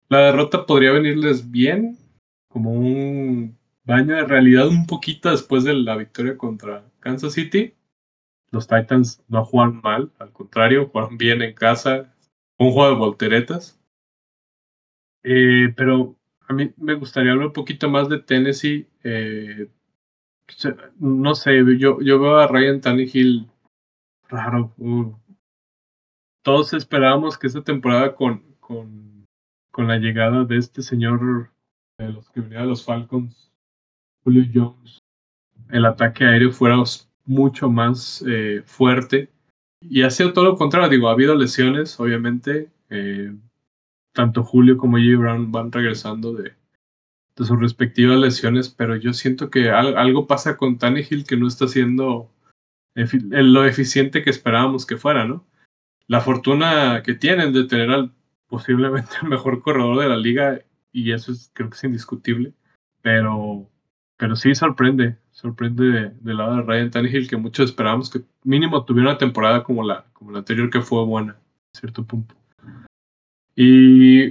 La 0.10 0.20
derrota 0.20 0.66
podría 0.66 0.92
venirles 0.92 1.52
bien, 1.52 1.98
como 2.48 2.72
un 2.72 3.58
baño 3.84 4.16
de 4.16 4.26
realidad 4.26 4.68
un 4.68 4.86
poquito 4.88 5.30
después 5.30 5.64
de 5.64 5.74
la 5.74 5.98
victoria 5.98 6.38
contra 6.38 6.86
Kansas 7.00 7.34
City. 7.34 7.74
Los 8.54 8.68
Titans 8.68 9.24
no 9.28 9.44
jugaron 9.44 9.82
mal, 9.84 10.12
al 10.20 10.32
contrario, 10.32 10.88
jugaron 10.88 11.18
bien 11.18 11.42
en 11.42 11.56
casa, 11.56 12.14
un 12.60 12.72
juego 12.72 12.90
de 12.90 12.96
volteretas. 12.96 13.82
Eh, 15.24 15.74
pero 15.76 16.16
a 16.48 16.54
mí 16.54 16.72
me 16.78 16.94
gustaría 16.94 17.32
hablar 17.32 17.48
un 17.48 17.54
poquito 17.54 17.90
más 17.90 18.10
de 18.10 18.20
Tennessee. 18.20 18.88
Eh, 19.04 19.72
no 21.00 21.34
sé, 21.34 21.64
yo, 21.80 22.00
yo 22.00 22.20
veo 22.20 22.38
a 22.38 22.46
Ryan 22.46 22.80
Tannehill 22.80 23.50
raro. 24.30 24.72
Uh. 24.78 25.16
Todos 26.44 26.74
esperábamos 26.74 27.40
que 27.40 27.48
esta 27.48 27.64
temporada 27.64 28.14
con, 28.14 28.56
con, 28.60 29.26
con 29.72 29.88
la 29.88 29.98
llegada 29.98 30.44
de 30.46 30.58
este 30.58 30.84
señor 30.84 31.50
de 31.98 32.10
los 32.10 32.30
que 32.30 32.42
venía 32.42 32.60
de 32.60 32.68
los 32.68 32.86
Falcons, 32.86 33.52
Julio 34.24 34.44
Jones, 34.54 35.00
el 35.70 35.86
ataque 35.86 36.26
aéreo 36.26 36.52
fuera 36.52 36.78
mucho 37.26 37.70
más 37.70 38.24
eh, 38.28 38.64
fuerte. 38.66 39.30
Y 39.82 40.04
ha 40.04 40.10
sido 40.10 40.34
todo 40.34 40.46
lo 40.46 40.56
contrario. 40.56 40.90
Digo, 40.90 41.10
ha 41.10 41.14
habido 41.14 41.36
lesiones, 41.36 42.00
obviamente. 42.00 42.70
Eh, 42.90 43.34
tanto 44.14 44.44
Julio 44.44 44.78
como 44.78 44.98
J. 44.98 45.18
Brown 45.18 45.52
van 45.52 45.72
regresando 45.72 46.34
de, 46.34 46.54
de 47.36 47.46
sus 47.46 47.60
respectivas 47.60 48.18
lesiones, 48.18 48.70
pero 48.70 48.96
yo 48.96 49.14
siento 49.14 49.50
que 49.50 49.72
al, 49.72 49.98
algo 49.98 50.28
pasa 50.28 50.58
con 50.58 50.78
Tannehill 50.78 51.26
que 51.26 51.38
no 51.38 51.48
está 51.48 51.68
siendo 51.68 52.30
lo 52.96 53.66
eficiente 53.66 54.24
que 54.24 54.30
esperábamos 54.30 54.86
que 54.86 54.98
fuera, 54.98 55.26
¿no? 55.26 55.46
La 56.08 56.22
fortuna 56.22 57.02
que 57.04 57.16
tienen 57.16 57.54
de 57.54 57.64
tener 57.64 57.90
al 57.90 58.14
posiblemente 58.54 59.10
el 59.24 59.30
mejor 59.30 59.64
corredor 59.64 60.00
de 60.00 60.10
la 60.10 60.18
liga, 60.18 60.62
y 60.92 61.12
eso 61.12 61.32
es, 61.32 61.50
creo 61.54 61.72
que 61.72 61.76
es 61.76 61.84
indiscutible, 61.84 62.54
pero, 63.02 63.68
pero 64.24 64.38
sí 64.38 64.56
sorprende, 64.56 65.18
sorprende 65.32 65.84
del 65.84 66.18
de 66.22 66.34
lado 66.34 66.56
de 66.56 66.62
Ryan 66.62 66.92
Tannehill 66.92 67.28
que 67.28 67.36
muchos 67.36 67.72
esperábamos 67.72 68.10
que 68.10 68.22
mínimo 68.46 68.86
tuviera 68.86 69.10
una 69.10 69.18
temporada 69.18 69.66
como 69.66 69.84
la, 69.84 70.06
como 70.14 70.32
la 70.32 70.40
anterior 70.40 70.70
que 70.70 70.80
fue 70.80 71.04
buena, 71.04 71.34
a 71.34 71.78
cierto 71.78 72.06
punto. 72.06 72.34
Y 73.54 74.30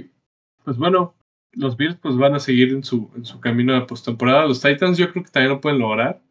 pues 0.63 0.77
bueno, 0.77 1.13
los 1.51 1.77
Bills 1.77 1.95
pues 1.97 2.17
van 2.17 2.33
a 2.33 2.39
seguir 2.39 2.69
en 2.69 2.83
su, 2.83 3.11
en 3.15 3.23
su 3.23 3.39
camino 3.39 3.75
de 3.75 3.81
postemporada. 3.81 4.47
Los 4.47 4.61
Titans 4.63 4.97
yo 4.97 5.11
creo 5.11 5.25
que 5.25 5.29
también 5.29 5.53
lo 5.53 5.61
pueden 5.61 5.77
lograr. 5.77 6.23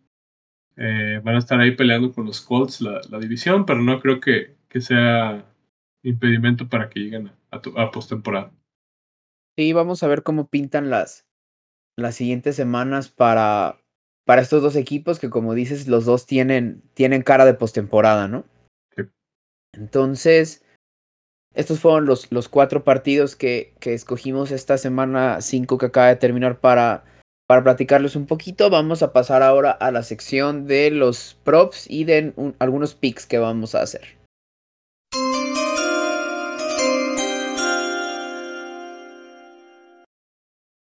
Eh, 0.75 1.21
van 1.23 1.37
a 1.37 1.39
estar 1.39 1.61
ahí 1.61 1.71
peleando 1.71 2.11
con 2.13 2.27
los 2.27 2.41
Colts 2.41 2.81
la, 2.81 3.01
la 3.11 3.21
división, 3.21 3.65
pero 3.65 3.81
no 3.81 4.01
creo 4.01 4.19
que, 4.19 4.57
que, 4.69 4.81
sea 4.81 5.47
impedimento 6.03 6.69
para 6.69 6.91
que 6.91 6.99
lleguen 6.99 7.29
a, 7.53 7.59
a, 7.59 7.83
a 7.85 7.91
postemporada. 7.93 8.51
Sí, 9.57 9.73
vamos 9.73 10.03
a 10.03 10.09
ver 10.09 10.25
cómo 10.25 10.49
pintan 10.49 10.91
las, 10.91 11.29
las 11.97 12.15
siguientes 12.15 12.57
semanas 12.57 13.09
para, 13.09 13.79
para 14.25 14.43
estos 14.43 14.63
dos 14.63 14.77
equipos 14.77 15.19
que 15.19 15.31
como 15.31 15.55
dices, 15.55 15.89
los 15.89 16.05
dos 16.05 16.27
tienen, 16.27 16.83
tienen 16.95 17.23
cara 17.23 17.45
de 17.45 17.55
postemporada, 17.55 18.29
¿no? 18.29 18.45
Sí. 18.97 19.05
Entonces, 19.73 20.65
estos 21.55 21.81
fueron 21.81 22.07
los, 22.07 22.31
los 22.33 22.49
cuatro 22.49 22.83
partidos 22.85 23.37
que, 23.37 23.75
que 23.79 23.95
escogimos 23.95 24.51
esta 24.51 24.79
semana 24.79 25.41
5 25.41 25.79
que 25.79 25.87
acaba 25.87 26.09
de 26.09 26.17
terminar 26.17 26.61
para, 26.61 27.05
para 27.47 27.63
platicarles 27.63 28.17
un 28.17 28.27
poquito. 28.27 28.71
Vamos 28.71 29.03
a 29.03 29.13
pasar 29.13 29.43
ahora 29.43 29.71
a 29.71 29.91
la 29.91 30.03
sección 30.03 30.67
de 30.67 30.91
los 30.91 31.39
props 31.45 31.91
y 31.91 32.05
de 32.05 32.33
un, 32.37 32.57
algunos 32.59 32.95
picks 32.95 33.27
que 33.27 33.39
vamos 33.39 33.75
a 33.75 33.83
hacer. 33.83 34.22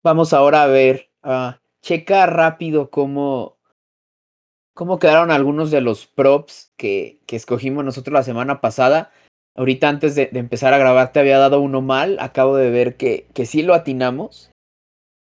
Vamos 0.07 0.33
ahora 0.33 0.63
a 0.63 0.69
ver, 0.69 1.11
a 1.25 1.61
checar 1.83 2.37
rápido 2.37 2.91
cómo, 2.91 3.59
cómo 4.73 5.01
quedaron 5.01 5.33
algunos 5.33 5.73
de 5.73 5.81
los 5.81 6.07
props 6.07 6.71
que, 6.77 7.19
que 7.27 7.35
escogimos 7.35 7.85
nosotros 7.85 8.13
la 8.13 8.23
semana 8.23 8.61
pasada. 8.61 9.11
Ahorita 9.57 9.89
antes 9.89 10.15
de, 10.15 10.31
empezar 10.35 10.73
a 10.73 10.79
grabar 10.79 11.11
te 11.11 11.19
había 11.19 11.39
dado 11.39 11.61
uno 11.61 11.83
mal. 11.83 12.19
Acabo 12.21 12.55
de 12.55 12.71
ver 12.71 12.97
que, 12.97 13.27
que 13.35 13.47
sí 13.47 13.65
lo 13.65 13.75
atinamos. 13.75 14.53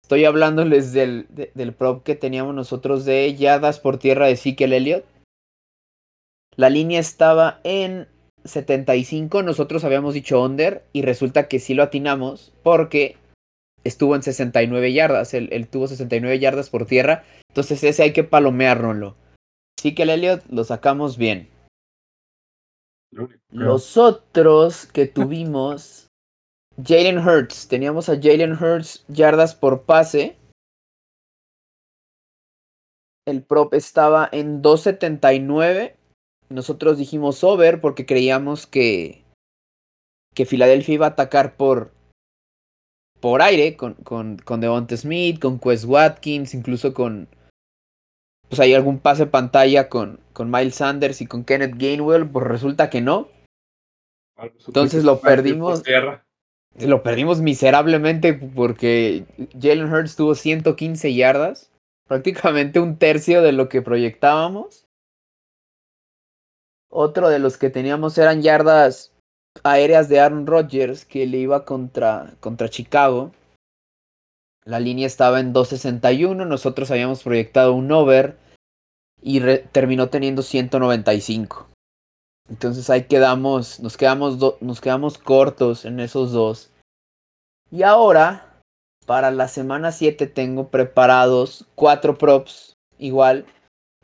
Estoy 0.02 0.24
hablándoles 0.24 0.94
del, 0.94 1.26
de, 1.28 1.52
del 1.54 1.74
prop 1.74 2.02
que 2.02 2.14
teníamos 2.14 2.54
nosotros 2.54 3.04
de 3.04 3.34
yardas 3.34 3.80
por 3.80 3.98
tierra 3.98 4.28
de 4.28 4.32
Ezekiel 4.32 4.72
Elliott. 4.72 5.04
La 6.56 6.70
línea 6.70 7.00
estaba 7.00 7.60
en 7.64 8.08
75. 8.44 9.42
Nosotros 9.42 9.84
habíamos 9.84 10.14
dicho 10.14 10.42
under. 10.42 10.86
Y 10.94 11.02
resulta 11.02 11.48
que 11.48 11.58
sí 11.58 11.74
lo 11.74 11.82
atinamos. 11.82 12.54
Porque 12.62 13.19
estuvo 13.84 14.14
en 14.16 14.22
69 14.22 14.92
yardas. 14.92 15.34
Él, 15.34 15.48
él 15.52 15.68
tuvo 15.68 15.88
69 15.88 16.38
yardas 16.38 16.70
por 16.70 16.86
tierra. 16.86 17.24
Entonces 17.48 17.82
ese 17.82 18.02
hay 18.02 18.12
que 18.12 18.24
palomeárnoslo. 18.24 19.16
Ezekiel 19.78 20.10
Elliott 20.10 20.44
lo 20.50 20.64
sacamos 20.64 21.16
bien. 21.16 21.48
Los 23.50 23.96
otros 23.96 24.86
que 24.86 25.06
tuvimos, 25.06 26.06
Jalen 26.84 27.18
Hurts. 27.18 27.68
Teníamos 27.68 28.08
a 28.08 28.20
Jalen 28.20 28.52
Hurts 28.52 29.04
yardas 29.08 29.54
por 29.54 29.82
pase. 29.82 30.36
El 33.26 33.42
prop 33.42 33.74
estaba 33.74 34.28
en 34.32 34.62
2.79. 34.62 35.94
Nosotros 36.48 36.98
dijimos 36.98 37.44
over 37.44 37.80
porque 37.80 38.06
creíamos 38.06 38.66
que, 38.66 39.24
que 40.34 40.46
Filadelfia 40.46 40.94
iba 40.94 41.06
a 41.06 41.10
atacar 41.10 41.56
por, 41.56 41.92
por 43.20 43.42
aire 43.42 43.76
con, 43.76 43.94
con, 43.94 44.38
con 44.38 44.60
Devonta 44.60 44.96
Smith, 44.96 45.40
con 45.40 45.58
Quest 45.58 45.84
Watkins, 45.84 46.54
incluso 46.54 46.94
con, 46.94 47.28
pues 48.48 48.60
hay 48.60 48.74
algún 48.74 48.98
pase 48.98 49.26
pantalla 49.26 49.88
con, 49.88 50.20
con 50.32 50.50
Miles 50.50 50.76
Sanders 50.76 51.20
y 51.20 51.26
con 51.26 51.44
Kenneth 51.44 51.76
Gainwell, 51.76 52.28
pues 52.28 52.46
resulta 52.46 52.90
que 52.90 53.00
no. 53.00 53.28
Entonces 54.66 55.04
lo 55.04 55.20
perdimos. 55.20 55.82
Lo 56.78 57.02
perdimos 57.02 57.40
miserablemente 57.40 58.32
porque 58.32 59.26
Jalen 59.60 59.92
Hurts 59.92 60.14
tuvo 60.14 60.34
115 60.36 61.14
yardas, 61.14 61.70
prácticamente 62.06 62.78
un 62.78 62.96
tercio 62.96 63.42
de 63.42 63.52
lo 63.52 63.68
que 63.68 63.82
proyectábamos. 63.82 64.86
Otro 66.88 67.28
de 67.28 67.40
los 67.40 67.56
que 67.56 67.70
teníamos 67.70 68.16
eran 68.18 68.42
yardas 68.42 69.09
aéreas 69.62 70.08
de 70.08 70.20
Aaron 70.20 70.46
Rodgers 70.46 71.04
que 71.04 71.26
le 71.26 71.38
iba 71.38 71.64
contra, 71.64 72.34
contra 72.40 72.68
Chicago. 72.68 73.32
La 74.64 74.80
línea 74.80 75.06
estaba 75.06 75.40
en 75.40 75.52
261, 75.52 76.44
nosotros 76.44 76.90
habíamos 76.90 77.22
proyectado 77.22 77.72
un 77.72 77.90
over 77.90 78.36
y 79.22 79.40
terminó 79.72 80.08
teniendo 80.08 80.42
195. 80.42 81.68
Entonces 82.48 82.90
ahí 82.90 83.04
quedamos, 83.04 83.80
nos 83.80 83.96
quedamos, 83.96 84.60
nos 84.60 84.80
quedamos 84.80 85.18
cortos 85.18 85.84
en 85.84 86.00
esos 86.00 86.32
dos. 86.32 86.70
Y 87.70 87.84
ahora, 87.84 88.62
para 89.06 89.30
la 89.30 89.48
semana 89.48 89.92
7 89.92 90.26
tengo 90.26 90.68
preparados 90.68 91.66
cuatro 91.74 92.18
props 92.18 92.74
igual. 92.98 93.46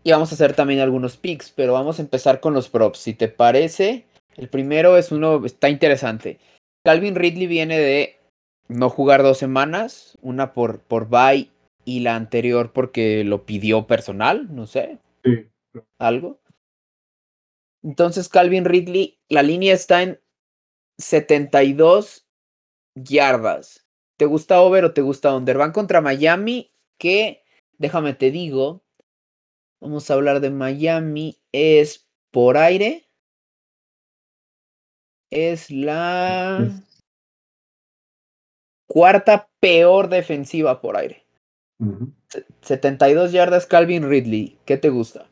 Y 0.05 0.13
vamos 0.13 0.31
a 0.31 0.37
hacer 0.37 0.55
también 0.55 0.81
algunos 0.81 1.17
picks, 1.17 1.51
pero 1.51 1.73
vamos 1.73 1.99
a 1.99 2.03
empezar 2.03 2.41
con 2.41 2.55
los 2.55 2.69
props. 2.69 3.01
Si 3.01 3.15
te 3.15 3.27
parece, 3.27 4.07
el 4.37 4.49
primero 4.49 4.97
es 4.97 5.13
uno, 5.13 5.45
está 5.45 5.69
interesante. 5.69 6.39
Calvin 6.85 7.15
Ridley 7.15 7.47
viene 7.47 7.79
de 7.79 8.21
no 8.69 8.91
jugar 8.91 9.23
dos 9.23 9.39
semanas, 9.39 10.19
una 10.23 10.53
por, 10.53 10.81
por 10.81 11.09
bye 11.09 11.51
y 11.85 12.01
la 12.01 12.17
anterior 12.17 12.73
porque 12.73 13.25
lo 13.25 13.45
pidió 13.45 13.87
personal, 13.87 14.55
no 14.55 14.67
sé. 14.67 14.99
Sí. 15.25 15.49
Algo. 15.99 16.41
Entonces, 17.83 18.29
Calvin 18.29 18.65
Ridley, 18.65 19.19
la 19.29 19.43
línea 19.43 19.75
está 19.75 20.03
en 20.03 20.21
72 20.99 22.27
yardas. 22.95 23.87
¿Te 24.17 24.25
gusta 24.25 24.61
over 24.61 24.85
o 24.85 24.93
te 24.93 25.03
gusta 25.03 25.35
under? 25.37 25.59
Van 25.59 25.73
contra 25.73 26.01
Miami, 26.01 26.71
que, 26.99 27.45
déjame 27.79 28.15
te 28.15 28.31
digo, 28.31 28.87
Vamos 29.81 30.11
a 30.11 30.15
hablar 30.15 30.41
de 30.41 30.51
Miami. 30.51 31.39
Es 31.53 32.09
por 32.31 32.57
aire. 32.57 33.06
Es 35.31 35.71
la 35.71 36.71
cuarta 38.87 39.49
peor 39.61 40.09
defensiva 40.09 40.81
por 40.81 40.97
aire. 40.97 41.25
ujú. 41.79 42.13
Se- 42.29 42.47
72 42.63 43.33
yardas 43.33 43.67
Calvin 43.67 44.09
Ridley. 44.09 44.59
¿Qué 44.65 44.77
te 44.77 44.89
gusta? 44.91 45.27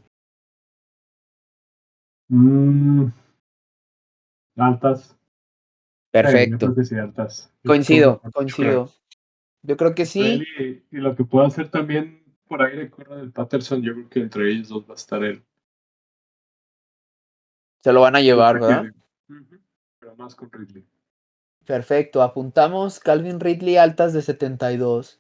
Mm, 2.29 3.07
altas. 4.57 5.17
Perfecto. 6.11 6.75
sí, 6.85 6.95
altas. 6.97 7.53
Coincido, 7.65 8.21
coincido. 8.33 8.91
Yo 9.63 9.77
creo 9.77 9.95
que 9.95 10.07
sí. 10.07 10.45
Y 10.91 10.97
lo 10.97 11.17
que 11.17 11.25
puedo 11.25 11.47
hacer 11.47 11.71
también 11.71 12.23
por 12.47 12.63
aire 12.63 12.91
corre 12.91 13.17
del 13.17 13.33
Patterson, 13.33 13.83
yo 13.83 13.95
creo 13.95 14.09
que 14.09 14.21
entre 14.21 14.51
ellos 14.51 14.69
dos 14.69 14.89
va 14.89 14.93
a 14.93 14.97
estar 14.97 15.25
él. 15.25 15.45
Se 17.83 17.93
lo 17.93 18.01
van 18.03 18.17
a 18.17 18.21
llevar, 18.21 18.61
¿verdad? 18.61 18.85
Más 20.17 20.35
con 20.35 20.51
Ridley. 20.51 20.87
Perfecto. 21.65 22.23
Apuntamos 22.23 23.01
Calvin 23.01 23.41
Ridley 23.41 23.77
altas 23.77 24.13
de 24.13 24.23
72. 24.23 25.19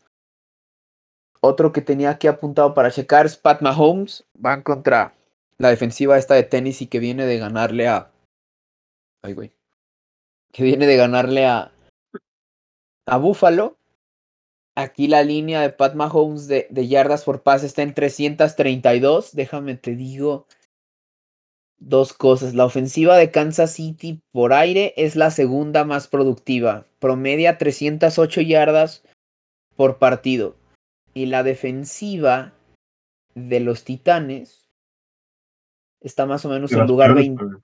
Otro 1.40 1.72
que 1.72 1.80
tenía 1.80 2.11
aquí 2.11 2.26
apuntado 2.26 2.74
para 2.74 2.90
checar 2.90 3.26
es 3.26 3.36
Pat 3.36 3.61
Mahomes. 3.62 4.24
Van 4.34 4.62
contra 4.62 5.14
la 5.59 5.70
defensiva 5.70 6.18
esta 6.18 6.34
de 6.34 6.42
Tennessee 6.42 6.86
que 6.86 6.99
viene 6.99 7.26
de 7.26 7.38
ganarle 7.38 7.88
a. 7.88 8.11
Ay, 9.22 9.32
güey. 9.32 9.53
Que 10.53 10.62
viene 10.62 10.86
de 10.86 10.97
ganarle 10.97 11.47
a. 11.47 11.72
A 13.07 13.16
Buffalo. 13.18 13.76
Aquí 14.76 15.07
la 15.07 15.22
línea 15.22 15.61
de 15.61 15.70
Pat 15.70 15.95
Mahomes 15.95 16.49
de, 16.49 16.66
de 16.70 16.88
yardas 16.88 17.24
por 17.24 17.42
pase 17.42 17.66
está 17.66 17.82
en 17.82 17.95
332. 17.95 19.34
Déjame 19.34 19.76
te 19.76 19.95
digo 19.95 20.47
dos 21.79 22.12
cosas. 22.12 22.55
La 22.55 22.64
ofensiva 22.64 23.16
de 23.16 23.31
Kansas 23.31 23.72
City 23.72 24.20
por 24.33 24.53
aire 24.53 24.95
es 24.97 25.16
la 25.16 25.31
segunda 25.31 25.85
más 25.85 26.09
productiva. 26.09 26.87
Promedia 26.99 27.59
308 27.59 28.41
yardas 28.43 29.03
por 29.77 29.99
partido. 29.99 30.57
Y 31.14 31.27
la 31.27 31.43
defensiva 31.43 32.53
de 33.35 33.61
los 33.61 33.85
Titanes 33.85 34.68
está 36.01 36.27
más 36.27 36.45
o 36.45 36.49
menos 36.49 36.70
en 36.72 36.87
lugar 36.87 37.09
peores, 37.09 37.25
20. 37.29 37.45
pero- 37.45 37.62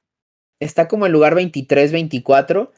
Está 0.61 0.89
como 0.89 1.07
en 1.07 1.13
lugar 1.13 1.35
23-24 1.35 2.71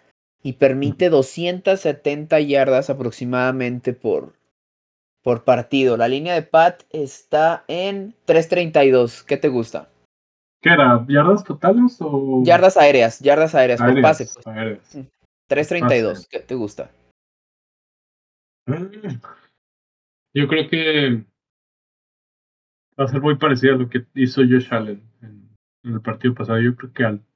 y 0.43 0.55
permite 0.55 1.09
270 1.11 2.39
yardas 2.41 2.91
aproximadamente 2.91 3.93
por, 3.93 4.35
por 5.23 5.45
partido. 5.45 5.97
La 5.97 6.07
línea 6.09 6.35
de 6.35 6.43
Pat 6.43 6.83
está 6.91 7.65
en 7.69 8.15
332. 8.25 9.25
¿Qué 9.25 9.37
te 9.37 9.49
gusta? 9.49 9.89
¿Qué 10.63 10.71
era? 10.71 11.05
¿Yardas 11.09 11.43
totales 11.45 11.97
o.? 12.01 12.43
Yardas 12.45 12.77
aéreas, 12.77 13.19
yardas 13.21 13.55
aéreas, 13.55 13.81
por 13.81 13.89
aéreas, 13.89 14.03
pase. 14.09 14.29
Pues. 14.33 14.47
aéreas. 14.47 14.97
332. 15.49 16.29
¿Qué 16.29 16.39
te 16.41 16.55
gusta? 16.55 16.91
Yo 20.35 20.49
creo 20.49 20.71
que 20.71 21.25
va 22.99 23.05
a 23.05 23.09
ser 23.09 23.21
muy 23.21 23.37
parecido 23.37 23.75
a 23.75 23.79
lo 23.79 23.89
que 23.89 24.07
hizo 24.15 24.41
Josh 24.43 24.73
Allen 24.73 25.03
en, 25.21 25.51
en 25.83 25.93
el 25.95 26.01
partido 26.01 26.35
pasado. 26.35 26.61
Yo 26.61 26.75
creo 26.77 26.93
que 26.93 27.05
altas 27.05 27.27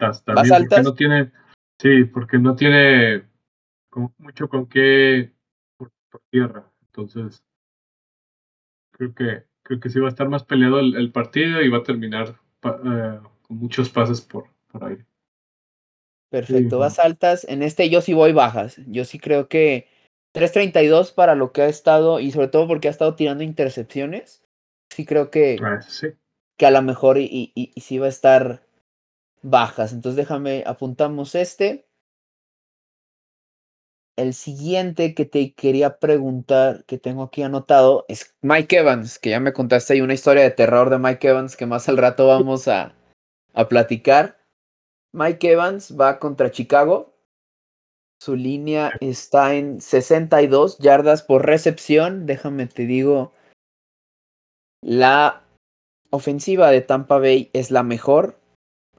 ¿Más 0.00 0.24
también, 0.24 0.48
porque 0.48 0.74
altas? 0.74 0.84
no 0.84 0.94
tiene, 0.94 1.32
sí, 1.80 2.04
porque 2.04 2.38
no 2.38 2.56
tiene 2.56 3.24
con- 3.88 4.12
mucho 4.18 4.48
con 4.48 4.66
qué 4.66 5.32
por, 5.76 5.92
por 6.10 6.20
tierra. 6.30 6.70
Entonces, 6.86 7.44
creo 8.90 9.14
que 9.14 9.44
creo 9.62 9.80
que 9.80 9.90
sí 9.90 9.98
va 10.00 10.06
a 10.06 10.10
estar 10.10 10.28
más 10.28 10.44
peleado 10.44 10.80
el, 10.80 10.96
el 10.96 11.12
partido 11.12 11.62
y 11.62 11.68
va 11.68 11.78
a 11.78 11.82
terminar 11.82 12.36
eh, 12.64 13.18
con 13.42 13.56
muchos 13.56 13.88
pases 13.90 14.20
por, 14.20 14.46
por 14.70 14.84
aire. 14.84 15.04
Perfecto, 16.30 16.76
Sí, 16.76 16.80
vas 16.80 16.98
altas. 16.98 17.44
En 17.48 17.62
este 17.62 17.90
yo 17.90 18.00
sí 18.00 18.14
voy 18.14 18.32
bajas. 18.32 18.76
Yo 18.86 19.04
sí 19.04 19.18
creo 19.18 19.48
que 19.48 19.88
332 20.32 21.12
para 21.12 21.34
lo 21.34 21.52
que 21.52 21.62
ha 21.62 21.68
estado 21.68 22.20
y 22.20 22.32
sobre 22.32 22.48
todo 22.48 22.66
porque 22.66 22.88
ha 22.88 22.90
estado 22.90 23.14
tirando 23.16 23.44
intercepciones. 23.44 24.42
Sí 24.90 25.04
creo 25.04 25.30
que, 25.30 25.58
Ah, 25.62 25.80
sí. 25.82 26.08
que 26.58 26.66
a 26.66 26.70
lo 26.70 26.82
mejor 26.82 27.18
y- 27.18 27.52
y 27.54 27.80
sí 27.80 27.98
va 27.98 28.06
a 28.06 28.10
estar 28.10 28.62
bajas. 29.42 29.92
Entonces 29.92 30.16
déjame, 30.16 30.64
apuntamos 30.66 31.34
este. 31.34 31.86
El 34.16 34.34
siguiente 34.34 35.14
que 35.14 35.24
te 35.24 35.54
quería 35.54 35.98
preguntar, 35.98 36.84
que 36.84 36.98
tengo 36.98 37.22
aquí 37.22 37.42
anotado, 37.42 38.04
es 38.08 38.34
Mike 38.42 38.76
Evans, 38.76 39.18
que 39.18 39.30
ya 39.30 39.40
me 39.40 39.54
contaste 39.54 39.94
ahí 39.94 40.00
una 40.02 40.14
historia 40.14 40.42
de 40.42 40.50
terror 40.50 40.90
de 40.90 40.98
Mike 40.98 41.28
Evans 41.28 41.56
que 41.56 41.64
más 41.64 41.88
al 41.88 41.96
rato 41.96 42.26
vamos 42.26 42.68
a, 42.68 42.94
a 43.54 43.68
platicar. 43.68 44.38
Mike 45.12 45.52
Evans 45.52 45.96
va 45.98 46.18
contra 46.18 46.50
Chicago. 46.50 47.14
Su 48.20 48.36
línea 48.36 48.92
está 49.00 49.54
en 49.54 49.80
62 49.80 50.78
yardas 50.78 51.22
por 51.22 51.46
recepción. 51.46 52.26
Déjame 52.26 52.66
te 52.66 52.86
digo, 52.86 53.32
la 54.82 55.42
ofensiva 56.10 56.70
de 56.70 56.82
Tampa 56.82 57.18
Bay 57.18 57.50
es 57.52 57.70
la 57.70 57.82
mejor 57.82 58.38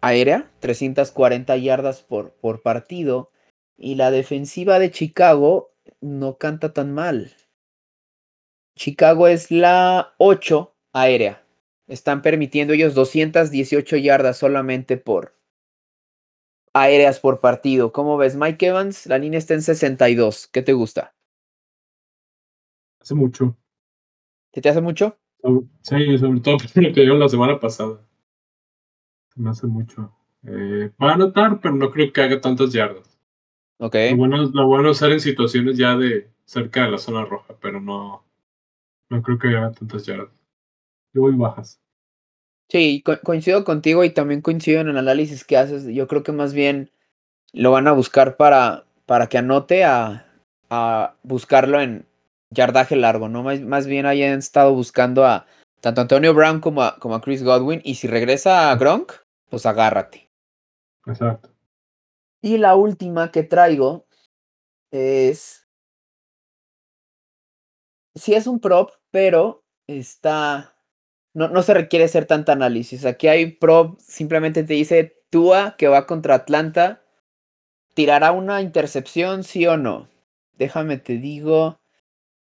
aérea, 0.02 0.50
340 0.60 1.56
yardas 1.58 2.02
por, 2.02 2.32
por 2.32 2.62
partido. 2.62 3.30
Y 3.78 3.96
la 3.96 4.12
defensiva 4.12 4.80
de 4.80 4.92
Chicago 4.92 5.70
no 6.02 6.38
canta 6.38 6.74
tan 6.74 6.94
mal. 6.94 7.32
Chicago 8.76 9.28
es 9.28 9.52
la 9.52 10.14
8 10.18 10.76
aérea. 10.94 11.46
Están 11.88 12.22
permitiendo 12.22 12.74
ellos 12.74 12.96
218 12.96 13.98
yardas 13.98 14.38
solamente 14.38 14.98
por 14.98 15.36
aéreas 16.74 17.20
por 17.20 17.40
partido. 17.40 17.92
¿Cómo 17.92 18.18
ves? 18.18 18.36
Mike 18.36 18.68
Evans, 18.68 19.06
la 19.06 19.18
línea 19.18 19.38
está 19.38 19.54
en 19.54 19.62
62. 19.62 20.48
¿Qué 20.48 20.62
te 20.62 20.74
gusta? 20.74 21.14
Hace 23.00 23.16
mucho. 23.16 23.58
¿Se 24.54 24.62
te 24.62 24.70
hace 24.70 24.82
mucho? 24.82 25.18
Sí, 25.82 26.18
sobre 26.18 26.40
todo 26.40 26.58
lo 26.76 26.94
que 26.94 27.02
dio 27.02 27.16
la 27.16 27.30
semana 27.30 27.60
pasada. 27.60 28.00
Se 29.34 29.42
me 29.42 29.50
hace 29.50 29.68
mucho. 29.68 30.16
Eh, 30.44 30.92
va 31.02 31.12
a 31.12 31.14
anotar, 31.16 31.60
pero 31.62 31.76
no 31.76 31.92
creo 31.92 32.12
que 32.12 32.22
haga 32.22 32.42
tantas 32.42 32.72
yardas. 32.72 33.13
Lo 34.12 34.18
bueno, 34.18 34.44
lo 34.54 34.68
bueno 34.68 34.92
es 34.92 34.98
ser 34.98 35.12
en 35.12 35.20
situaciones 35.20 35.78
ya 35.78 35.96
de 35.96 36.30
cerca 36.46 36.86
de 36.86 36.92
la 36.92 36.98
zona 36.98 37.26
roja, 37.26 37.56
pero 37.62 37.80
no, 37.82 38.24
no 39.10 39.22
creo 39.22 39.38
que 39.40 39.48
haga 39.50 39.72
tantas 39.72 40.06
yardas. 40.06 40.30
Yo 41.14 41.22
voy 41.22 41.36
bajas. 41.36 41.80
Sí, 42.70 43.02
co- 43.06 43.20
coincido 43.24 43.64
contigo 43.64 44.04
y 44.04 44.10
también 44.10 44.42
coincido 44.42 44.82
en 44.82 44.90
el 44.90 44.98
análisis 44.98 45.44
que 45.44 45.58
haces. 45.58 45.86
Yo 45.86 46.08
creo 46.08 46.24
que 46.24 46.32
más 46.32 46.54
bien 46.54 46.92
lo 47.54 47.72
van 47.72 47.88
a 47.88 47.92
buscar 47.94 48.38
para, 48.38 48.86
para 49.06 49.28
que 49.28 49.38
anote 49.38 49.84
a, 49.84 50.26
a 50.70 51.16
buscarlo 51.24 51.80
en 51.82 52.06
yardaje 52.50 52.96
largo, 52.96 53.30
¿no? 53.30 53.44
Más, 53.44 53.62
más 53.62 53.88
bien 53.88 54.06
hayan 54.06 54.40
estado 54.40 54.74
buscando 54.74 55.26
a 55.26 55.46
tanto 55.82 56.02
Antonio 56.02 56.34
Brown 56.34 56.62
como 56.62 56.82
a, 56.84 56.98
como 56.98 57.16
a 57.16 57.22
Chris 57.22 57.44
Godwin. 57.44 57.82
Y 57.84 57.96
si 57.96 58.08
regresa 58.08 58.72
a 58.72 58.76
Gronk, 58.76 59.12
pues 59.50 59.66
agárrate. 59.66 60.30
Exacto. 61.06 61.53
Y 62.44 62.58
la 62.58 62.76
última 62.76 63.32
que 63.32 63.44
traigo 63.44 64.06
es. 64.92 65.66
Sí 68.16 68.34
es 68.36 68.48
un 68.48 68.60
prop, 68.60 68.92
pero 69.12 69.64
está. 69.88 70.76
No, 71.34 71.48
no 71.48 71.64
se 71.64 71.74
requiere 71.74 72.06
hacer 72.06 72.26
tanta 72.26 72.52
análisis. 72.52 73.06
Aquí 73.06 73.30
hay 73.30 73.54
prop, 73.54 73.98
simplemente 74.00 74.64
te 74.64 74.74
dice 74.74 75.24
Tua 75.30 75.76
que 75.78 75.88
va 75.88 76.06
contra 76.06 76.36
Atlanta. 76.36 77.02
¿Tirará 77.94 78.34
una 78.34 78.62
intercepción, 78.62 79.46
sí 79.46 79.66
o 79.66 79.78
no? 79.78 80.10
Déjame 80.58 80.98
te 80.98 81.18
digo. 81.18 81.80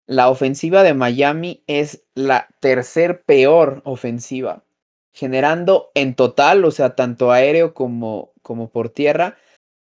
La 0.07 0.31
ofensiva 0.31 0.85
de 0.85 0.95
Miami 0.95 1.65
es 1.67 2.05
la 2.15 2.49
tercer 2.61 3.25
peor 3.25 3.83
ofensiva. 3.85 4.65
Generando 5.13 5.91
en 5.95 6.15
total, 6.15 6.65
o 6.65 6.71
sea, 6.71 6.95
tanto 6.95 7.33
aéreo 7.33 7.75
como, 7.75 8.33
como 8.43 8.71
por 8.71 8.91
tierra, 8.91 9.37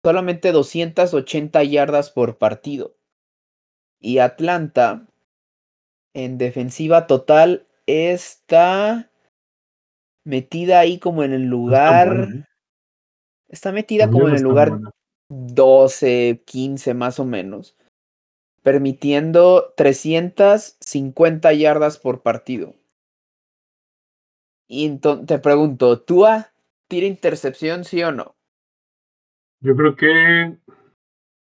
solamente 0.06 0.52
280 0.52 1.64
yardas 1.64 2.12
por 2.12 2.38
partido. 2.38 2.94
Y 3.98 4.18
Atlanta, 4.18 5.08
en 6.14 6.38
defensiva 6.38 7.08
total, 7.08 7.66
está 7.86 9.10
metida 10.24 10.78
ahí 10.78 11.00
como 11.00 11.24
en 11.24 11.32
el 11.32 11.42
Está 11.42 11.50
lugar. 11.50 12.28
¿eh? 12.32 12.44
Está 13.48 13.72
metida 13.72 14.08
como 14.08 14.28
en 14.28 14.36
el 14.36 14.42
lugar 14.42 14.70
buena. 14.70 14.92
12, 15.28 16.44
15 16.46 16.94
más 16.94 17.18
o 17.18 17.24
menos. 17.24 17.76
Permitiendo 18.62 19.74
350 19.76 21.52
yardas 21.52 21.98
por 21.98 22.22
partido. 22.22 22.76
Y 24.68 24.86
entonces 24.86 25.26
te 25.26 25.40
pregunto, 25.40 26.00
¿Tua 26.00 26.52
tira 26.86 27.08
intercepción, 27.08 27.82
sí 27.82 28.04
o 28.04 28.12
no? 28.12 28.35
Yo 29.60 29.74
creo 29.76 29.96
que. 29.96 30.56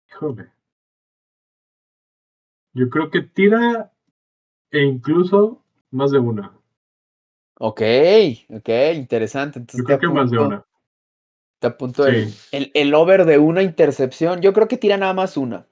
Híjole. 0.09 0.49
Yo 2.73 2.89
creo 2.89 3.09
que 3.09 3.21
tira 3.21 3.91
e 4.71 4.83
incluso 4.83 5.63
más 5.91 6.11
de 6.11 6.19
una. 6.19 6.51
Ok, 7.57 7.81
ok, 8.49 8.69
interesante. 8.95 9.59
Entonces 9.59 9.79
Yo 9.79 9.85
creo 9.85 9.99
que 9.99 10.07
más 10.09 10.29
de 10.29 10.37
una. 10.39 10.65
te 11.59 11.67
apunto 11.67 12.05
el, 12.05 12.29
Sí. 12.29 12.47
el, 12.51 12.71
el 12.73 12.93
over 12.93 13.25
de 13.25 13.37
una 13.37 13.63
intercepción. 13.63 14.41
Yo 14.41 14.51
creo 14.53 14.67
que 14.67 14.77
tira 14.77 14.97
nada 14.97 15.13
más 15.13 15.37
una. 15.37 15.67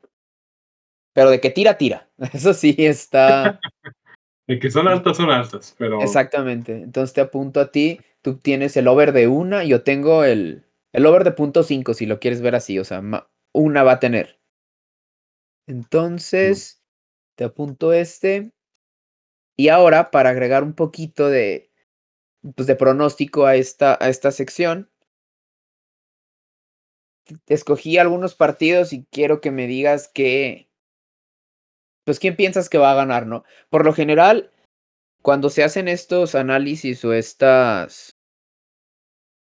Pero 1.14 1.30
de 1.30 1.42
que 1.42 1.50
tira, 1.50 1.78
tira. 1.78 2.10
Eso 2.34 2.54
sí 2.54 2.76
está. 2.80 3.60
De 4.46 4.60
que 4.60 4.70
son 4.70 4.90
altas, 4.90 5.16
son 5.16 5.30
altas, 5.30 5.74
pero 5.78 6.02
Exactamente. 6.02 6.82
Entonces 6.84 7.14
te 7.14 7.22
apunto 7.22 7.62
a 7.62 7.72
ti. 7.72 8.02
Tú 8.22 8.38
tienes 8.40 8.76
el 8.76 8.90
over 8.90 9.14
de 9.14 9.30
una. 9.30 9.64
Yo 9.64 9.84
tengo 9.84 10.26
el, 10.26 10.66
el 10.94 11.06
over 11.06 11.24
de 11.26 11.34
punto 11.34 11.64
cinco, 11.64 11.94
si 11.94 12.06
lo 12.06 12.20
quieres 12.20 12.42
ver 12.42 12.56
así. 12.56 12.80
O 12.80 12.86
sea, 12.86 13.02
ma- 13.02 13.30
una 13.54 13.84
va 13.84 13.94
a 13.94 14.00
tener. 14.00 14.40
Entonces, 15.68 16.82
te 17.36 17.46
apunto 17.46 17.94
este. 17.94 18.54
Y 19.58 19.70
ahora, 19.70 20.12
para 20.12 20.30
agregar 20.30 20.62
un 20.64 20.74
poquito 20.74 21.28
de, 21.30 21.72
pues, 22.56 22.68
de 22.68 22.76
pronóstico 22.78 23.46
a 23.48 23.56
esta, 23.58 23.98
a 24.02 24.10
esta 24.10 24.32
sección, 24.32 24.92
escogí 27.48 27.98
algunos 27.98 28.36
partidos 28.36 28.92
y 28.94 29.06
quiero 29.12 29.40
que 29.42 29.52
me 29.52 29.68
digas 29.68 30.10
que, 30.14 30.70
pues, 32.04 32.20
quién 32.20 32.36
piensas 32.36 32.70
que 32.70 32.78
va 32.78 32.92
a 32.92 32.96
ganar, 32.96 33.28
¿no? 33.28 33.44
Por 33.70 33.86
lo 33.86 33.94
general, 33.94 34.52
cuando 35.22 35.50
se 35.50 35.64
hacen 35.64 35.88
estos 35.90 36.36
análisis 36.36 37.04
o 37.06 37.14
estas, 37.14 38.13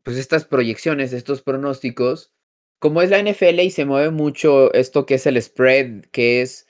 pues, 0.03 0.17
estas 0.17 0.45
proyecciones, 0.45 1.13
estos 1.13 1.41
pronósticos, 1.41 2.31
como 2.79 3.01
es 3.01 3.09
la 3.09 3.21
NFL 3.21 3.59
y 3.61 3.71
se 3.71 3.85
mueve 3.85 4.11
mucho 4.11 4.73
esto 4.73 5.05
que 5.05 5.15
es 5.15 5.25
el 5.25 5.41
spread, 5.41 6.05
que 6.11 6.41
es 6.41 6.67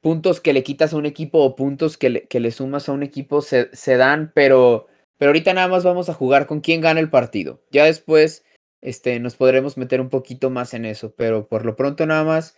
puntos 0.00 0.40
que 0.40 0.52
le 0.52 0.62
quitas 0.62 0.92
a 0.92 0.96
un 0.96 1.06
equipo 1.06 1.38
o 1.42 1.56
puntos 1.56 1.98
que 1.98 2.10
le, 2.10 2.28
que 2.28 2.40
le 2.40 2.52
sumas 2.52 2.88
a 2.88 2.92
un 2.92 3.02
equipo, 3.02 3.42
se, 3.42 3.74
se 3.74 3.96
dan, 3.96 4.32
pero, 4.34 4.86
pero 5.16 5.30
ahorita 5.30 5.54
nada 5.54 5.68
más 5.68 5.84
vamos 5.84 6.08
a 6.08 6.14
jugar 6.14 6.46
con 6.46 6.60
quién 6.60 6.80
gana 6.80 7.00
el 7.00 7.10
partido. 7.10 7.60
Ya 7.70 7.84
después 7.84 8.44
este, 8.80 9.18
nos 9.18 9.34
podremos 9.34 9.76
meter 9.76 10.00
un 10.00 10.08
poquito 10.08 10.50
más 10.50 10.72
en 10.74 10.84
eso, 10.84 11.14
pero 11.16 11.48
por 11.48 11.66
lo 11.66 11.74
pronto 11.74 12.06
nada 12.06 12.24
más 12.24 12.56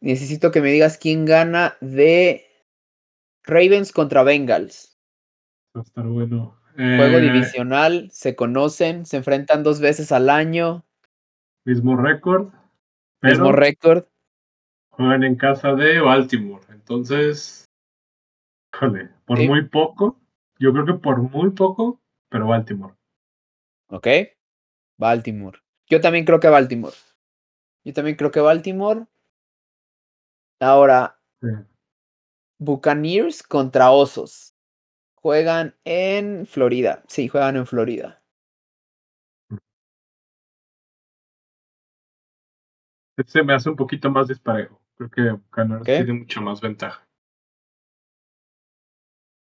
necesito 0.00 0.50
que 0.52 0.60
me 0.60 0.70
digas 0.70 0.98
quién 0.98 1.24
gana 1.24 1.76
de 1.80 2.46
Ravens 3.42 3.92
contra 3.92 4.22
Bengals. 4.22 4.96
va 5.76 5.80
a 5.80 5.84
estar 5.84 6.06
bueno. 6.06 6.56
Juego 6.78 7.18
Eh, 7.18 7.20
divisional, 7.22 8.08
se 8.12 8.36
conocen, 8.36 9.04
se 9.04 9.16
enfrentan 9.16 9.64
dos 9.64 9.80
veces 9.80 10.12
al 10.12 10.30
año, 10.30 10.84
mismo 11.64 11.96
récord, 11.96 12.52
mismo 13.20 13.50
récord. 13.50 14.04
juegan 14.90 15.24
en 15.24 15.34
casa 15.34 15.74
de 15.74 16.00
Baltimore. 16.00 16.64
Entonces, 16.70 17.64
híjole, 18.72 19.10
por 19.26 19.38
Sí. 19.38 19.48
muy 19.48 19.66
poco, 19.68 20.20
yo 20.60 20.72
creo 20.72 20.86
que 20.86 20.94
por 20.94 21.18
muy 21.20 21.50
poco, 21.50 22.00
pero 22.28 22.46
Baltimore. 22.46 22.94
¿Ok? 23.88 24.06
Baltimore. 24.98 25.58
Yo 25.88 26.00
también 26.00 26.24
creo 26.24 26.38
que 26.38 26.48
Baltimore. 26.48 26.94
Yo 27.84 27.92
también 27.92 28.16
creo 28.16 28.30
que 28.30 28.40
Baltimore. 28.40 29.06
Ahora, 30.60 31.18
Sí. 31.42 31.48
Buccaneers 32.60 33.42
contra 33.42 33.90
Osos. 33.90 34.54
Juegan 35.20 35.74
en 35.84 36.46
Florida. 36.46 37.02
Sí, 37.08 37.26
juegan 37.26 37.56
en 37.56 37.66
Florida. 37.66 38.22
Este 43.16 43.42
me 43.42 43.54
hace 43.54 43.68
un 43.68 43.76
poquito 43.76 44.10
más 44.10 44.28
disparejo. 44.28 44.80
Creo 44.96 45.10
que 45.10 45.30
Buccaneers 45.32 45.82
Ok. 45.82 45.86
tiene 45.86 46.12
mucha 46.12 46.40
más 46.40 46.60
ventaja. 46.60 47.04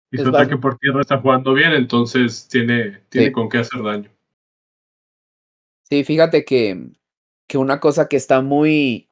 Y 0.10 0.18
su 0.18 0.30
ataque 0.30 0.56
por 0.56 0.78
tierra 0.78 1.02
está 1.02 1.20
jugando 1.20 1.54
bien, 1.54 1.74
entonces 1.74 2.48
tiene, 2.48 3.02
tiene 3.10 3.28
Sí. 3.28 3.34
con 3.34 3.50
qué 3.50 3.58
hacer 3.58 3.84
daño. 3.84 4.10
Sí, 5.84 6.06
fíjate 6.06 6.46
que, 6.46 6.92
que 7.48 7.58
una 7.58 7.82
cosa 7.82 8.08
que 8.08 8.16
está 8.16 8.42
muy. 8.42 9.10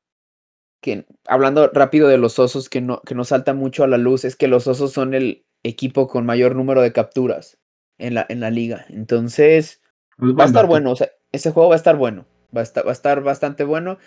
Que, 0.82 1.06
hablando 1.28 1.70
rápido 1.74 2.08
de 2.08 2.18
los 2.18 2.40
osos, 2.40 2.70
que 2.70 2.80
no, 2.80 3.02
que 3.02 3.16
no 3.16 3.26
salta 3.26 3.54
mucho 3.54 3.84
a 3.84 3.88
la 3.88 3.98
luz, 3.98 4.24
es 4.24 4.38
que 4.38 4.48
los 4.48 4.68
osos 4.68 4.94
son 4.94 5.14
el 5.14 5.46
equipo 5.66 6.08
con 6.08 6.26
mayor 6.26 6.56
número 6.56 6.82
de 6.82 6.94
capturas 6.94 7.58
en 7.98 8.14
la, 8.14 8.26
en 8.30 8.40
la 8.40 8.52
liga. 8.52 8.86
Entonces, 8.90 9.82
Es 10.18 10.38
va 10.38 10.44
a 10.44 10.48
estar 10.48 10.68
bueno. 10.68 10.92
O 10.92 10.96
sea, 10.96 11.10
ese 11.32 11.52
juego 11.52 11.70
va 11.70 11.76
a 11.76 11.78
estar 11.78 11.96
bueno. 11.98 12.26
Va 12.56 12.62
a 12.62 12.64
estar, 12.64 12.86
va 12.86 12.92
a 12.92 12.94
estar 12.94 13.22
bastante 13.24 13.64
bueno. 13.64 13.98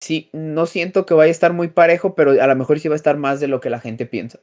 Sí, 0.00 0.28
no 0.32 0.66
siento 0.66 1.06
que 1.06 1.14
vaya 1.14 1.28
a 1.28 1.32
estar 1.32 1.52
muy 1.52 1.68
parejo, 1.68 2.14
pero 2.14 2.32
a 2.32 2.46
lo 2.46 2.56
mejor 2.56 2.78
sí 2.78 2.88
va 2.88 2.94
a 2.94 2.96
estar 2.96 3.16
más 3.16 3.40
de 3.40 3.48
lo 3.48 3.60
que 3.60 3.70
la 3.70 3.80
gente 3.80 4.06
piensa. 4.06 4.40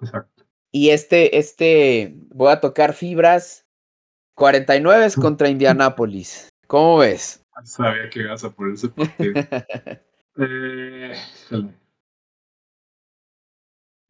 Exacto. 0.00 0.44
Y 0.70 0.90
este, 0.90 1.38
este, 1.38 2.14
voy 2.30 2.50
a 2.52 2.60
tocar 2.60 2.94
fibras 2.94 3.66
49 4.36 5.08
contra 5.20 5.48
Indianápolis. 5.48 6.48
¿Cómo 6.66 6.98
ves? 6.98 7.44
Sabía 7.64 8.08
que 8.08 8.20
ibas 8.20 8.44
a 8.44 8.50
poner 8.50 8.74
ese 8.74 8.88
partido. 8.88 9.34
Eh. 10.38 11.12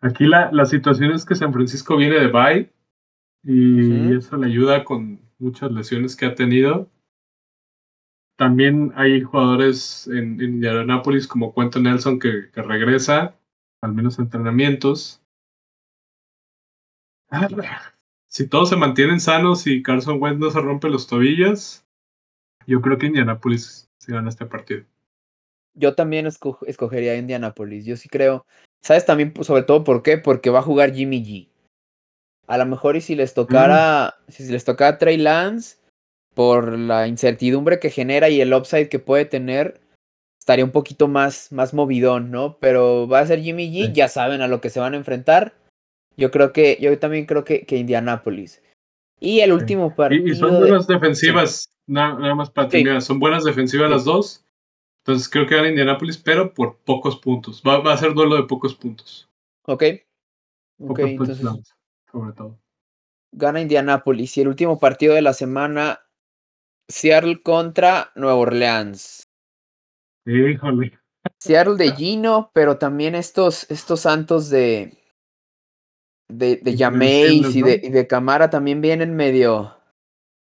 Aquí 0.03 0.27
la, 0.27 0.51
la 0.53 0.67
situación 0.67 1.13
es 1.13 1.25
que 1.25 1.35
San 1.37 1.53
Francisco 1.53 1.97
viene 1.97 2.17
de 2.17 2.27
bye 2.29 2.73
y 3.45 4.15
eso 4.17 4.37
le 4.37 4.47
ayuda 4.49 4.85
con 4.85 5.21
muchas 5.39 5.71
lesiones 5.71 6.17
que 6.17 6.27
ha 6.27 6.35
tenido. 6.35 6.91
También 8.37 8.93
hay 8.97 9.23
jugadores 9.23 10.09
en, 10.09 10.41
en 10.41 10.55
Indianapolis 10.55 11.27
como 11.29 11.53
Cuento 11.53 11.81
Nelson 11.81 12.19
que, 12.19 12.51
que 12.51 12.63
regresa, 12.63 13.37
al 13.81 13.95
menos 13.95 14.19
a 14.19 14.23
entrenamientos. 14.23 15.23
Ah, 17.31 17.49
Si 18.29 18.49
todos 18.49 18.71
se 18.71 18.77
mantienen 18.77 19.21
sanos 19.21 19.67
y 19.67 19.83
Carson 19.83 20.21
Wentz 20.21 20.41
no 20.41 20.51
se 20.51 20.61
rompe 20.61 20.89
los 20.89 21.07
tobillos, 21.07 21.85
yo 22.67 22.81
creo 22.81 22.99
que 22.99 23.07
Indianapolis 23.07 23.91
se 23.99 24.13
gana 24.13 24.29
este 24.29 24.47
partido. 24.47 24.85
Yo 25.75 25.95
también 25.95 26.27
esco- 26.27 26.59
escogería 26.67 27.13
a 27.13 27.17
Indianapolis. 27.17 27.85
Yo 27.87 27.97
sí 27.97 28.09
creo. 28.09 28.47
¿Sabes 28.83 29.07
también 29.07 29.33
sobre 29.43 29.63
todo 29.63 29.85
por 29.85 30.03
qué? 30.03 30.19
Porque 30.19 30.51
va 30.51 30.59
a 30.61 30.63
jugar 30.63 30.93
Jimmy 30.95 31.23
G. 31.25 31.49
A 32.47 32.59
lo 32.59 32.67
mejor 32.67 32.97
y 32.97 33.01
si 33.01 33.15
les 33.15 33.35
tocara, 33.35 34.17
si 34.29 34.45
les 34.51 34.65
tocara 34.65 34.99
Trey 34.99 35.17
Lance, 35.17 35.77
por 36.35 36.77
la 36.77 37.07
incertidumbre 37.07 37.79
que 37.79 37.91
genera 37.91 38.29
y 38.29 38.41
el 38.41 38.53
upside 38.55 38.89
que 38.89 38.99
puede 38.99 39.25
tener, 39.27 39.81
estaría 40.41 40.65
un 40.65 40.71
poquito 40.73 41.07
más, 41.07 41.53
más 41.53 41.73
movidón, 41.75 42.31
¿no? 42.31 42.57
Pero 42.59 43.07
va 43.07 43.21
a 43.21 43.27
ser 43.27 43.41
Jimmy 43.41 43.69
G, 43.71 43.87
Sí. 43.87 43.93
ya 43.93 44.09
saben 44.09 44.41
a 44.41 44.49
lo 44.49 44.61
que 44.61 44.71
se 44.71 44.81
van 44.81 44.95
a 44.95 44.97
enfrentar. 44.97 45.55
Yo 46.17 46.31
creo 46.31 46.53
que, 46.53 46.79
yo 46.81 46.99
también 46.99 47.27
creo 47.27 47.45
que, 47.45 47.65
que 47.65 47.77
Indianapolis. 47.77 48.63
Y 49.21 49.41
el 49.41 49.53
último 49.53 49.95
partido. 49.95 50.27
Y, 50.27 50.35
son 50.35 50.53
de- 50.55 50.59
buenas 50.59 50.87
defensivas, 50.89 51.69
na- 51.87 52.19
nada 52.19 52.35
más 52.35 52.51
para 52.51 52.67
Sí. 52.69 52.73
terminar, 52.79 53.03
son 53.03 53.21
buenas 53.21 53.45
defensivas 53.45 53.89
las 53.91 54.05
dos. 54.05 54.45
Entonces 55.05 55.29
creo 55.29 55.47
que 55.47 55.57
gana 55.57 55.69
Indianapolis, 55.69 56.17
pero 56.19 56.55
por 56.55 56.79
pocos 56.85 57.17
puntos. 57.19 57.63
Va, 57.67 57.79
va 57.79 57.93
a 57.95 57.97
ser 57.97 58.15
duelo 58.15 58.37
de 58.37 58.45
pocos 58.45 58.75
puntos. 58.75 59.29
Ok. 59.67 59.83
Ok, 60.79 61.01
Pocos 61.01 61.11
entonces 61.11 61.39
touchdowns, 61.41 61.75
sobre 62.11 62.33
todo. 62.33 62.59
gana 63.33 63.61
Indianapolis. 63.61 64.37
Y 64.37 64.41
el 64.43 64.49
último 64.49 64.79
partido 64.79 65.15
de 65.15 65.23
la 65.23 65.33
semana, 65.33 66.01
Seattle 66.89 67.43
contra 67.43 68.13
Nueva 68.15 68.37
Orleans. 68.37 69.25
Híjole. 70.27 70.99
Seattle 71.41 71.77
de 71.77 71.93
Gino, 71.97 72.51
pero 72.55 72.79
también 72.79 73.15
estos, 73.15 73.69
estos 73.71 74.01
santos 74.01 74.51
de. 74.51 74.99
De, 76.29 76.57
de 76.57 76.77
Jameis 76.77 77.55
y 77.55 77.61
¿no? 77.61 77.67
de, 77.67 77.81
y 77.83 77.91
de 77.91 78.07
Camara 78.07 78.49
también 78.51 78.81
vienen 78.81 79.15
medio. 79.17 79.77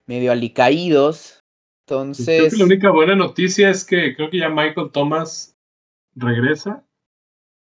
medio 0.08 0.32
alicaídos. 0.32 1.39
Creo 1.90 2.02
Entonces. 2.02 2.54
que 2.54 2.58
la 2.60 2.66
única 2.66 2.92
buena 2.92 3.16
noticia 3.16 3.70
es 3.70 3.84
que 3.84 4.16
creo 4.16 4.30
que 4.30 4.38
ya 4.40 4.50
Michael 4.50 4.92
Thomas 4.92 5.58
regresa. 6.16 6.86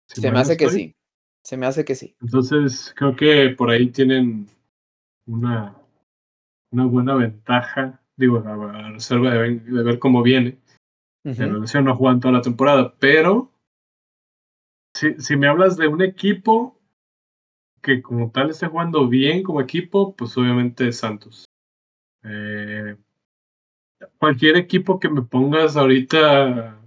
Si 0.08 0.20
se 0.20 0.30
me 0.32 0.38
hace 0.40 0.56
que 0.56 0.68
sí. 0.68 0.94
Se 1.42 1.56
me 1.56 1.66
hace 1.66 1.84
que 1.84 1.94
sí. 1.94 2.16
Entonces 2.20 2.92
creo 2.96 3.14
que 3.16 3.50
por 3.56 3.70
ahí 3.70 3.90
tienen 3.90 4.48
una, 5.26 5.76
una 6.70 6.84
buena 6.86 7.14
ventaja. 7.14 8.00
Digo, 8.16 8.38
a, 8.38 8.90
reserva 8.92 9.30
de, 9.32 9.38
ver- 9.38 9.62
de 9.62 9.82
ver 9.82 9.98
cómo 9.98 10.22
viene. 10.22 10.58
La 11.22 11.46
lesión 11.46 11.84
no 11.84 11.94
juegan 11.96 12.18
toda 12.20 12.32
la 12.34 12.40
temporada, 12.42 12.94
pero 12.98 13.52
si, 14.94 15.14
si 15.20 15.36
me 15.36 15.48
hablas 15.48 15.76
de 15.76 15.86
un 15.86 16.02
equipo 16.02 16.78
que 17.82 18.02
como 18.02 18.30
tal 18.30 18.50
esté 18.50 18.66
jugando 18.66 19.06
bien 19.08 19.42
como 19.42 19.60
equipo, 19.60 20.14
pues 20.16 20.36
obviamente 20.36 20.88
es 20.88 20.98
Santos. 20.98 21.44
Eh, 22.24 22.96
cualquier 24.18 24.56
equipo 24.56 24.98
que 24.98 25.08
me 25.08 25.22
pongas 25.22 25.76
ahorita 25.76 26.78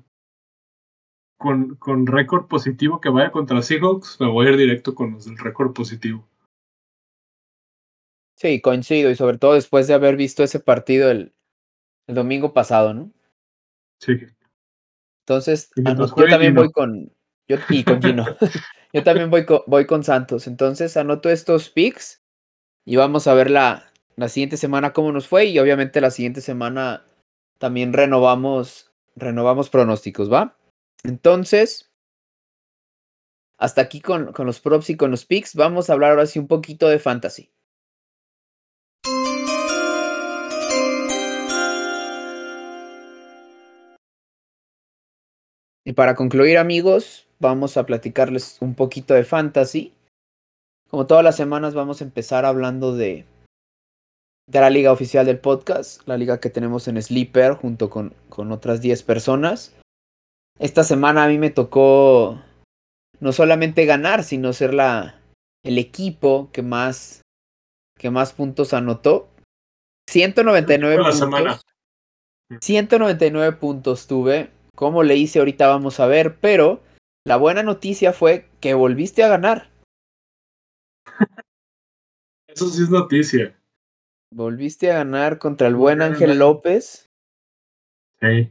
con, 1.38 1.76
con 1.76 2.08
récord 2.08 2.48
positivo 2.48 3.02
que 3.02 3.10
vaya 3.10 3.32
contra 3.32 3.62
Seahawks, 3.62 4.20
me 4.20 4.28
voy 4.28 4.48
a 4.48 4.52
ir 4.52 4.58
directo 4.58 4.96
con 4.96 5.12
los 5.14 5.26
del 5.26 5.38
récord 5.38 5.74
positivo. 5.74 6.28
Sí, 8.36 8.62
coincido. 8.62 9.10
Y 9.10 9.16
sobre 9.16 9.38
todo 9.38 9.54
después 9.54 9.88
de 9.88 9.94
haber 9.94 10.16
visto 10.16 10.44
ese 10.44 10.60
partido 10.60 11.12
el, 11.12 11.34
el 12.08 12.16
domingo 12.16 12.54
pasado, 12.54 12.94
¿no? 12.94 13.12
Sí, 14.00 14.14
Entonces, 15.26 15.72
anot- 15.76 16.16
yo 16.18 16.28
también 16.28 16.52
Gino. 16.54 16.62
voy 16.62 16.72
con. 16.72 17.14
Yo, 17.48 17.58
y 17.70 17.84
con 17.84 18.02
Gino. 18.02 18.26
yo 18.94 19.04
también 19.04 19.30
voy 19.30 19.46
con, 19.46 19.62
voy 19.68 19.86
con 19.86 20.04
Santos. 20.04 20.48
Entonces, 20.48 20.98
anoto 20.98 21.30
estos 21.30 21.70
picks. 21.70 22.22
Y 22.86 22.98
vamos 22.98 23.28
a 23.28 23.34
ver 23.34 23.50
la, 23.50 23.93
la 24.16 24.30
siguiente 24.30 24.58
semana 24.58 24.94
cómo 24.94 25.12
nos 25.12 25.28
fue. 25.28 25.46
Y 25.46 25.60
obviamente 25.60 26.02
la 26.02 26.12
siguiente 26.12 26.42
semana 26.42 27.06
también 27.58 27.94
renovamos, 27.94 28.92
renovamos 29.16 29.70
pronósticos, 29.70 30.32
¿va? 30.32 30.58
Entonces, 31.04 31.92
hasta 33.58 33.82
aquí 33.82 34.02
con, 34.02 34.34
con 34.34 34.46
los 34.46 34.60
props 34.60 34.90
y 34.90 34.98
con 34.98 35.12
los 35.12 35.26
picks. 35.26 35.56
Vamos 35.56 35.90
a 35.90 35.94
hablar 35.94 36.12
ahora 36.12 36.26
sí 36.26 36.40
un 36.40 36.48
poquito 36.48 36.88
de 36.88 37.00
fantasy. 37.00 37.50
Y 45.86 45.94
para 45.94 46.16
concluir, 46.16 46.58
amigos, 46.58 47.28
vamos 47.40 47.76
a 47.76 47.86
platicarles 47.86 48.58
un 48.62 48.74
poquito 48.74 49.14
de 49.14 49.26
fantasy. 49.26 49.94
Como 50.90 51.08
todas 51.08 51.24
las 51.24 51.36
semanas 51.36 51.74
vamos 51.74 52.00
a 52.00 52.06
empezar 52.06 52.46
hablando 52.46 52.96
de, 52.96 53.26
de 54.48 54.60
la 54.60 54.70
liga 54.70 54.92
oficial 54.92 55.26
del 55.26 55.40
podcast, 55.40 56.02
la 56.08 56.18
liga 56.18 56.40
que 56.40 56.50
tenemos 56.50 56.88
en 56.88 57.02
Sleeper 57.02 57.54
junto 57.54 57.90
con, 57.90 58.14
con 58.30 58.52
otras 58.52 58.82
10 58.82 59.04
personas. 59.04 59.76
Esta 60.60 60.84
semana 60.84 61.24
a 61.24 61.28
mí 61.28 61.38
me 61.38 61.50
tocó 61.50 62.42
no 63.20 63.32
solamente 63.32 63.86
ganar, 63.86 64.24
sino 64.24 64.54
ser 64.54 64.74
la, 64.74 65.20
el 65.64 65.78
equipo 65.78 66.50
que 66.52 66.62
más, 66.62 67.22
que 67.98 68.10
más 68.10 68.34
puntos 68.34 68.74
anotó. 68.74 69.30
199 70.10 70.98
la 70.98 71.02
puntos. 71.04 71.20
semana. 71.20 71.60
199 72.62 73.58
puntos 73.58 74.08
tuve. 74.08 74.52
Como 74.76 75.04
le 75.04 75.16
hice 75.16 75.40
ahorita 75.40 75.68
vamos 75.68 76.00
a 76.00 76.08
ver, 76.08 76.38
pero 76.40 76.82
la 77.26 77.38
buena 77.38 77.64
noticia 77.64 78.12
fue 78.12 78.50
que 78.60 78.74
volviste 78.74 79.24
a 79.24 79.30
ganar. 79.30 79.70
Eso 82.48 82.70
sí 82.70 82.84
es 82.84 82.90
noticia. 82.90 83.58
Volviste 84.34 84.92
a 84.92 84.96
ganar 84.96 85.38
contra 85.38 85.68
el 85.68 85.76
buen 85.76 86.02
Ángel. 86.02 86.38
López 86.40 87.10
Sí. 88.20 88.50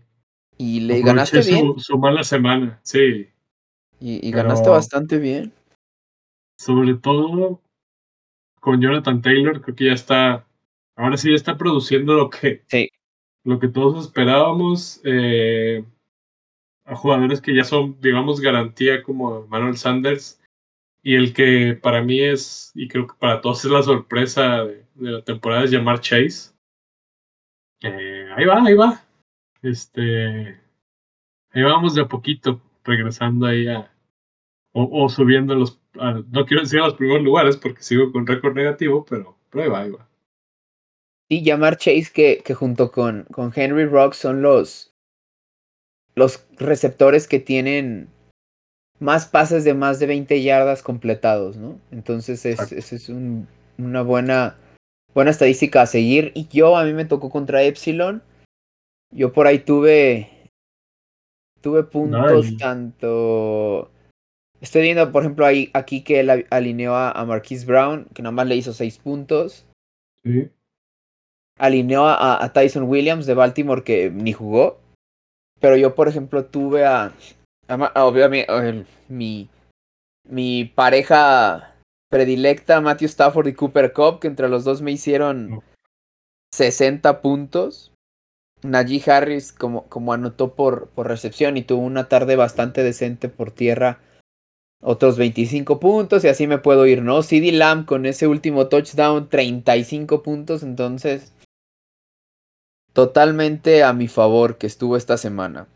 y 0.58 0.80
le 0.80 0.94
Aproveché 0.94 1.06
ganaste 1.06 1.42
su, 1.42 1.50
bien. 1.50 1.78
su 1.78 1.98
mala 1.98 2.24
semana, 2.24 2.78
sí. 2.82 3.28
Y, 3.98 4.30
ganaste 4.32 4.68
bastante 4.68 5.18
bien. 5.18 5.52
Sobre 6.58 6.94
todo 6.94 7.60
con 8.60 8.80
Jonathan 8.80 9.22
Taylor, 9.22 9.60
creo 9.62 9.74
que 9.76 9.84
ya 9.86 9.92
está. 9.92 10.44
Ahora 10.96 11.16
sí 11.16 11.30
ya 11.30 11.36
está 11.36 11.56
produciendo 11.56 12.14
lo 12.14 12.28
que, 12.30 12.62
Sí. 12.68 12.88
lo 13.44 13.58
que 13.58 13.68
todos 13.68 14.04
esperábamos. 14.06 15.00
eh, 15.04 15.84
a 16.84 16.96
jugadores 16.96 17.40
que 17.40 17.54
ya 17.54 17.62
son, 17.64 18.00
digamos, 18.00 18.40
garantía 18.40 19.02
como 19.04 19.46
Manuel 19.46 19.76
Sanders. 19.76 20.40
Y 21.02 21.16
el 21.16 21.34
que 21.34 21.78
para 21.82 22.02
mí 22.02 22.20
es, 22.20 22.70
y 22.74 22.86
creo 22.86 23.08
que 23.08 23.14
para 23.18 23.40
todos 23.40 23.64
es 23.64 23.70
la 23.70 23.82
sorpresa 23.82 24.64
de, 24.64 24.86
la 24.94 25.22
temporada, 25.22 25.64
es 25.64 25.70
llamar 25.70 26.00
Chase. 26.00 26.52
Eh, 27.82 28.28
ahí 28.36 28.44
va, 28.44 28.62
ahí 28.64 28.74
va. 28.74 29.04
Este. 29.62 30.60
Ahí 31.50 31.62
vamos 31.62 31.94
de 31.94 32.02
a 32.02 32.08
poquito, 32.08 32.60
regresando 32.84 33.46
ahí 33.46 33.66
a. 33.66 33.90
O, 34.72 35.04
o 35.04 35.08
subiendo 35.08 35.54
los. 35.54 35.80
no 35.94 36.46
quiero 36.46 36.62
decir 36.62 36.80
a 36.80 36.86
los 36.86 36.94
primeros 36.94 37.22
lugares 37.22 37.56
porque 37.56 37.82
sigo 37.82 38.12
con 38.12 38.26
récord 38.26 38.54
negativo, 38.54 39.04
pero, 39.04 39.36
pero 39.50 39.64
ahí 39.64 39.70
va, 39.70 39.80
ahí 39.80 39.90
va. 39.90 40.08
Y 41.28 41.42
llamar 41.42 41.78
Chase 41.78 42.10
que, 42.14 42.42
que 42.44 42.54
junto 42.54 42.92
con, 42.92 43.24
con 43.24 43.52
Henry 43.54 43.86
Rock 43.86 44.12
son 44.12 44.42
los, 44.42 44.94
los 46.14 46.46
receptores 46.58 47.26
que 47.26 47.40
tienen 47.40 48.08
más 49.02 49.26
pases 49.26 49.64
de 49.64 49.74
más 49.74 49.98
de 49.98 50.06
20 50.06 50.42
yardas 50.42 50.82
completados, 50.82 51.56
¿no? 51.56 51.78
Entonces 51.90 52.44
es, 52.46 52.72
es 52.72 53.08
un- 53.08 53.48
una 53.78 54.02
buena, 54.02 54.56
buena 55.14 55.30
estadística 55.30 55.82
a 55.82 55.86
seguir. 55.86 56.30
Y 56.34 56.46
yo 56.48 56.76
a 56.76 56.84
mí 56.84 56.92
me 56.92 57.04
tocó 57.04 57.28
contra 57.30 57.62
Epsilon. 57.62 58.22
Yo 59.10 59.32
por 59.32 59.46
ahí 59.46 59.58
tuve, 59.58 60.30
tuve 61.60 61.82
puntos 61.84 62.46
Nice. 62.46 62.56
tanto... 62.58 63.90
Estoy 64.60 64.82
viendo, 64.82 65.10
por 65.10 65.22
ejemplo, 65.24 65.44
ahí, 65.44 65.70
aquí 65.74 66.04
que 66.04 66.20
él 66.20 66.46
alineó 66.50 66.94
a, 66.94 67.10
a 67.10 67.24
Marquise 67.24 67.66
Brown, 67.66 68.06
que 68.14 68.22
nada 68.22 68.30
más 68.32 68.46
le 68.46 68.54
hizo 68.54 68.72
6 68.72 68.98
puntos. 68.98 69.66
Sí. 70.24 70.48
alineó 71.58 72.06
a, 72.06 72.42
a 72.44 72.52
Tyson 72.52 72.84
Williams 72.84 73.26
de 73.26 73.34
Baltimore 73.34 73.82
que 73.82 74.08
ni 74.10 74.32
jugó. 74.32 74.78
Pero 75.60 75.76
yo, 75.76 75.96
por 75.96 76.06
ejemplo, 76.06 76.44
tuve 76.44 76.84
a. 76.86 77.12
obviamente, 77.94 78.86
mi, 79.08 79.48
mi 80.28 80.64
pareja 80.64 81.74
predilecta, 82.10 82.80
Matthew 82.80 83.06
Stafford 83.06 83.48
y 83.48 83.54
Cooper 83.54 83.92
Cup, 83.92 84.20
que 84.20 84.28
entre 84.28 84.48
los 84.48 84.64
dos 84.64 84.82
me 84.82 84.92
hicieron 84.92 85.50
No. 85.50 85.62
60 86.54 87.22
puntos. 87.22 87.92
Najee 88.62 89.02
Harris, 89.10 89.52
como, 89.52 89.88
como 89.88 90.12
anotó 90.12 90.54
por, 90.54 90.88
por 90.90 91.08
recepción 91.08 91.56
y 91.56 91.62
tuvo 91.62 91.82
una 91.82 92.08
tarde 92.08 92.36
bastante 92.36 92.84
decente 92.84 93.28
por 93.28 93.50
tierra, 93.50 93.98
otros 94.80 95.16
25 95.16 95.80
puntos 95.80 96.24
y 96.24 96.28
así 96.28 96.46
me 96.46 96.58
puedo 96.58 96.86
ir, 96.86 97.02
¿no? 97.02 97.22
CD 97.22 97.50
Lamb 97.50 97.86
con 97.86 98.06
ese 98.06 98.28
último 98.28 98.68
touchdown, 98.68 99.28
35 99.28 100.22
puntos, 100.22 100.62
entonces 100.62 101.32
totalmente 102.92 103.82
a 103.82 103.92
mi 103.92 104.06
favor 104.06 104.58
que 104.58 104.66
estuvo 104.68 104.96
esta 104.96 105.16
semana. 105.16 105.66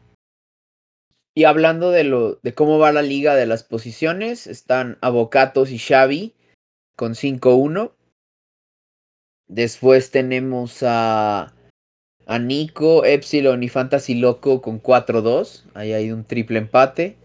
Y 1.37 1.45
hablando 1.45 1.91
de 1.91 2.03
lo 2.03 2.37
de 2.37 2.55
cómo 2.55 2.79
va 2.79 2.93
la 2.93 3.03
liga 3.03 3.35
de 3.35 3.45
las 3.45 3.63
posiciones, 3.63 4.47
están 4.47 4.97
Avocatos 5.03 5.71
y 5.71 5.79
Xavi 5.79 6.35
con 6.97 7.13
5-1. 7.13 7.93
Después 9.47 10.11
tenemos 10.11 10.83
a 10.83 11.53
a 12.25 12.39
Nico, 12.39 13.05
Epsilon 13.05 13.63
y 13.63 13.69
Fantasy 13.69 14.15
Loco 14.15 14.63
con 14.63 14.83
4-2. 14.83 15.65
Ahí 15.75 15.93
hay 15.93 16.11
un 16.11 16.25
triple 16.25 16.59
empate. 16.59 17.19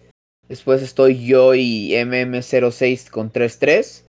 Después 0.49 0.82
estoy 0.82 1.26
yo 1.26 1.55
y 1.55 1.93
MM06 1.93 3.09
con 3.09 3.32
3-3. 3.32 4.03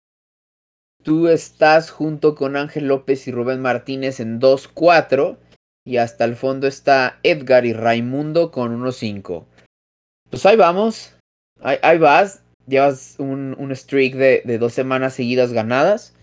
Tú 1.02 1.26
estás 1.26 1.90
junto 1.90 2.36
con 2.36 2.56
Ángel 2.56 2.86
López 2.86 3.26
y 3.26 3.32
Rubén 3.32 3.60
Martínez 3.60 4.20
en 4.20 4.40
2-4. 4.40 5.38
Y 5.84 5.96
hasta 5.96 6.24
el 6.24 6.36
fondo 6.36 6.68
está 6.68 7.18
Edgar 7.24 7.66
y 7.66 7.72
Raimundo 7.72 8.52
con 8.52 8.80
1-5. 8.80 9.44
Pues 10.30 10.44
ahí 10.46 10.56
vamos. 10.56 11.14
Ahí, 11.60 11.78
ahí 11.82 11.98
vas. 11.98 12.42
Llevas 12.66 13.16
un, 13.18 13.56
un 13.58 13.74
streak 13.74 14.14
de, 14.14 14.42
de 14.44 14.58
dos 14.58 14.74
semanas 14.74 15.14
seguidas 15.14 15.52
ganadas. 15.52 16.14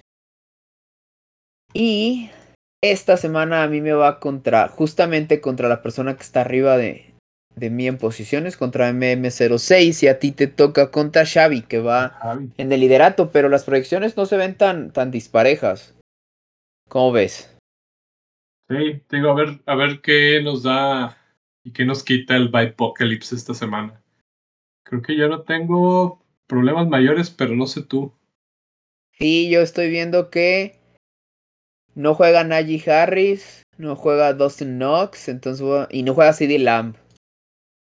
Y 1.73 2.29
esta 2.81 3.17
semana 3.17 3.63
a 3.63 3.67
mí 3.67 3.81
me 3.81 3.93
va 3.93 4.19
contra, 4.19 4.67
justamente 4.67 5.41
contra 5.41 5.67
la 5.67 5.81
persona 5.81 6.15
que 6.15 6.23
está 6.23 6.41
arriba 6.41 6.77
de, 6.77 7.13
de 7.55 7.69
mí 7.69 7.87
en 7.87 7.97
posiciones, 7.97 8.57
contra 8.57 8.91
MM06. 8.91 10.03
Y 10.03 10.07
a 10.07 10.19
ti 10.19 10.31
te 10.31 10.47
toca 10.47 10.91
contra 10.91 11.25
Xavi, 11.25 11.63
que 11.63 11.79
va 11.79 12.39
en 12.57 12.71
el 12.71 12.79
liderato, 12.79 13.31
pero 13.31 13.49
las 13.49 13.63
proyecciones 13.63 14.15
no 14.15 14.25
se 14.25 14.37
ven 14.37 14.55
tan, 14.55 14.91
tan 14.91 15.11
disparejas. 15.11 15.95
¿Cómo 16.87 17.11
ves? 17.11 17.51
Sí, 18.69 19.01
digo, 19.09 19.31
a 19.31 19.35
ver, 19.35 19.59
a 19.65 19.75
ver 19.75 20.01
qué 20.01 20.41
nos 20.43 20.63
da 20.63 21.17
y 21.65 21.71
qué 21.71 21.83
nos 21.83 22.03
quita 22.03 22.37
el 22.37 22.49
Bipocalypse 22.49 23.35
esta 23.35 23.53
semana. 23.53 24.01
Creo 24.83 25.01
que 25.01 25.17
yo 25.17 25.27
no 25.27 25.41
tengo 25.41 26.23
problemas 26.47 26.87
mayores, 26.87 27.31
pero 27.31 27.55
no 27.55 27.65
sé 27.65 27.81
tú. 27.81 28.13
Sí, 29.17 29.49
yo 29.49 29.61
estoy 29.61 29.89
viendo 29.89 30.29
que 30.29 30.79
no 31.95 32.13
juega 32.13 32.43
Najee 32.43 32.89
Harris, 32.89 33.63
no 33.77 33.95
juega 33.95 34.33
Dustin 34.33 34.77
Knox, 34.77 35.27
entonces 35.27 35.65
y 35.89 36.03
no 36.03 36.13
juega 36.13 36.33
CD 36.33 36.59
Lamb. 36.59 36.95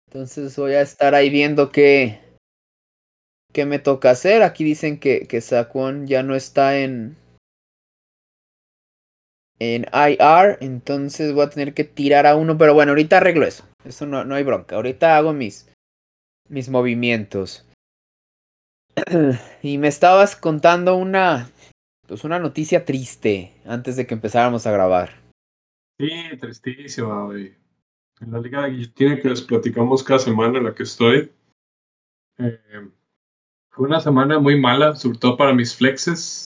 Entonces 0.09 0.57
voy 0.57 0.72
a 0.72 0.81
estar 0.81 1.14
ahí 1.14 1.29
viendo 1.29 1.70
qué, 1.70 2.20
qué 3.53 3.66
me 3.66 3.79
toca 3.79 4.11
hacer. 4.11 4.43
Aquí 4.43 4.64
dicen 4.64 4.99
que, 4.99 5.27
que 5.27 5.43
Saquon 5.43 6.07
ya 6.07 6.22
no 6.22 6.35
está 6.35 6.79
en, 6.79 7.16
en 9.59 9.86
IR, 9.92 10.59
entonces 10.61 11.32
voy 11.32 11.44
a 11.44 11.50
tener 11.50 11.74
que 11.74 11.84
tirar 11.84 12.26
a 12.26 12.36
uno, 12.36 12.59
pero 12.59 12.74
bueno, 12.74 12.92
ahorita 12.92 13.18
arreglo 13.18 13.46
eso. 13.46 13.64
Eso 13.84 14.07
no, 14.07 14.24
no 14.24 14.34
hay 14.34 14.44
bronca. 14.44 14.76
Ahorita 14.76 15.16
hago 15.16 15.32
mis, 15.32 15.68
mis 16.48 16.68
movimientos. 16.68 17.66
y 19.62 19.78
me 19.78 19.88
estabas 19.88 20.36
contando 20.36 20.96
una, 20.96 21.50
pues 22.07 22.24
una 22.24 22.38
noticia 22.38 22.84
triste 22.84 23.52
antes 23.64 23.96
de 23.96 24.07
que 24.07 24.14
empezáramos 24.14 24.66
a 24.66 24.72
grabar. 24.72 25.11
Sí, 25.98 26.11
tristísima, 26.38 27.24
güey. 27.24 27.54
En 28.20 28.32
la 28.32 28.40
liga 28.40 28.62
de 28.62 28.70
Guillotina 28.70 29.20
que 29.20 29.28
les 29.28 29.42
platicamos 29.42 30.02
cada 30.02 30.18
semana 30.18 30.59
en 30.59 30.64
la 30.64 30.74
que 30.74 30.82
estoy. 30.84 31.30
eh, 32.38 32.90
fue 33.70 33.86
una 33.86 34.00
semana 34.00 34.38
muy 34.38 34.59
mala, 34.59 34.96
sobre 34.96 35.18
todo 35.18 35.36
para 35.36 35.52
mis 35.52 35.76
flexes. 35.76 36.45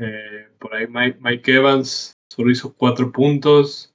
Eh, 0.00 0.48
por 0.58 0.74
ahí 0.74 0.86
Mike, 0.88 1.54
Evans 1.54 2.14
solo 2.30 2.50
hizo 2.50 2.74
cuatro 2.74 3.12
puntos. 3.12 3.92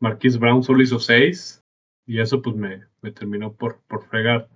Marquise 0.00 0.38
Brown 0.38 0.62
solo 0.62 0.82
hizo 0.82 0.98
seis. 0.98 1.60
Y 2.06 2.20
eso 2.20 2.40
pues 2.40 2.56
me, 2.56 2.86
me 3.00 3.10
terminó 3.10 3.52
por, 3.52 3.80
por 3.88 4.04
fregar. 4.06 4.48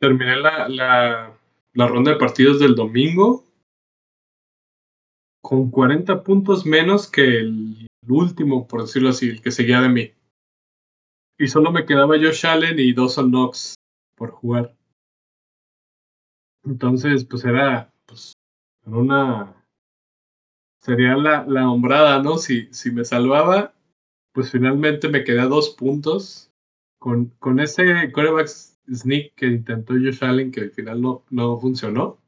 Terminé 0.00 0.36
la, 0.36 0.68
la, 0.68 1.38
la 1.72 1.86
ronda 1.86 2.12
de 2.12 2.18
partidos 2.18 2.58
del 2.58 2.74
domingo. 2.74 3.44
con 5.40 5.70
40 5.70 6.22
puntos 6.22 6.66
menos 6.66 7.08
que 7.08 7.38
el 7.38 7.86
último, 8.08 8.66
por 8.66 8.82
decirlo 8.82 9.10
así, 9.10 9.28
el 9.28 9.42
que 9.42 9.50
seguía 9.50 9.80
de 9.80 9.88
mí. 9.88 10.12
Y 11.38 11.48
solo 11.48 11.72
me 11.72 11.86
quedaba 11.86 12.16
Josh 12.16 12.46
Allen 12.46 12.78
y 12.78 12.92
Dawson 12.92 13.30
Knox 13.30 13.74
por 14.16 14.30
jugar. 14.30 14.74
Entonces, 16.64 17.24
pues 17.24 17.44
era 17.44 17.92
pues, 18.06 18.32
una... 18.86 19.61
Sería 20.82 21.16
la, 21.16 21.46
la 21.46 21.70
hombrada, 21.70 22.22
¿no? 22.22 22.38
Si, 22.38 22.68
si 22.72 22.90
me 22.90 23.04
salvaba, 23.04 23.72
pues 24.32 24.50
finalmente 24.50 25.08
me 25.08 25.22
quedé 25.22 25.40
a 25.40 25.46
dos 25.46 25.70
puntos. 25.70 26.50
Con, 26.98 27.32
con 27.40 27.58
ese 27.58 28.12
quarterback 28.12 28.46
sneak 28.46 29.34
que 29.34 29.46
intentó 29.46 29.94
Josh 29.94 30.22
Allen, 30.22 30.52
que 30.52 30.60
al 30.60 30.70
final 30.70 31.00
no, 31.00 31.24
no 31.30 31.58
funcionó, 31.58 32.18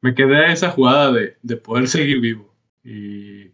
me 0.00 0.14
quedé 0.14 0.36
a 0.36 0.52
esa 0.52 0.70
jugada 0.70 1.12
de, 1.12 1.36
de 1.42 1.56
poder 1.56 1.88
seguir 1.88 2.20
vivo. 2.20 2.54
Y 2.84 3.50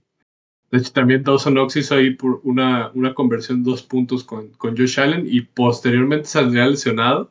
de 0.70 0.78
hecho, 0.78 0.92
también 0.92 1.22
Dawson 1.22 1.54
Knox 1.54 1.76
hizo 1.76 1.94
ahí 1.94 2.14
por 2.14 2.40
una, 2.44 2.90
una 2.94 3.14
conversión 3.14 3.62
dos 3.62 3.82
puntos 3.82 4.24
con, 4.24 4.48
con 4.52 4.76
Josh 4.76 5.00
Allen 5.00 5.26
y 5.26 5.42
posteriormente 5.42 6.28
saldría 6.28 6.66
lesionado. 6.66 7.30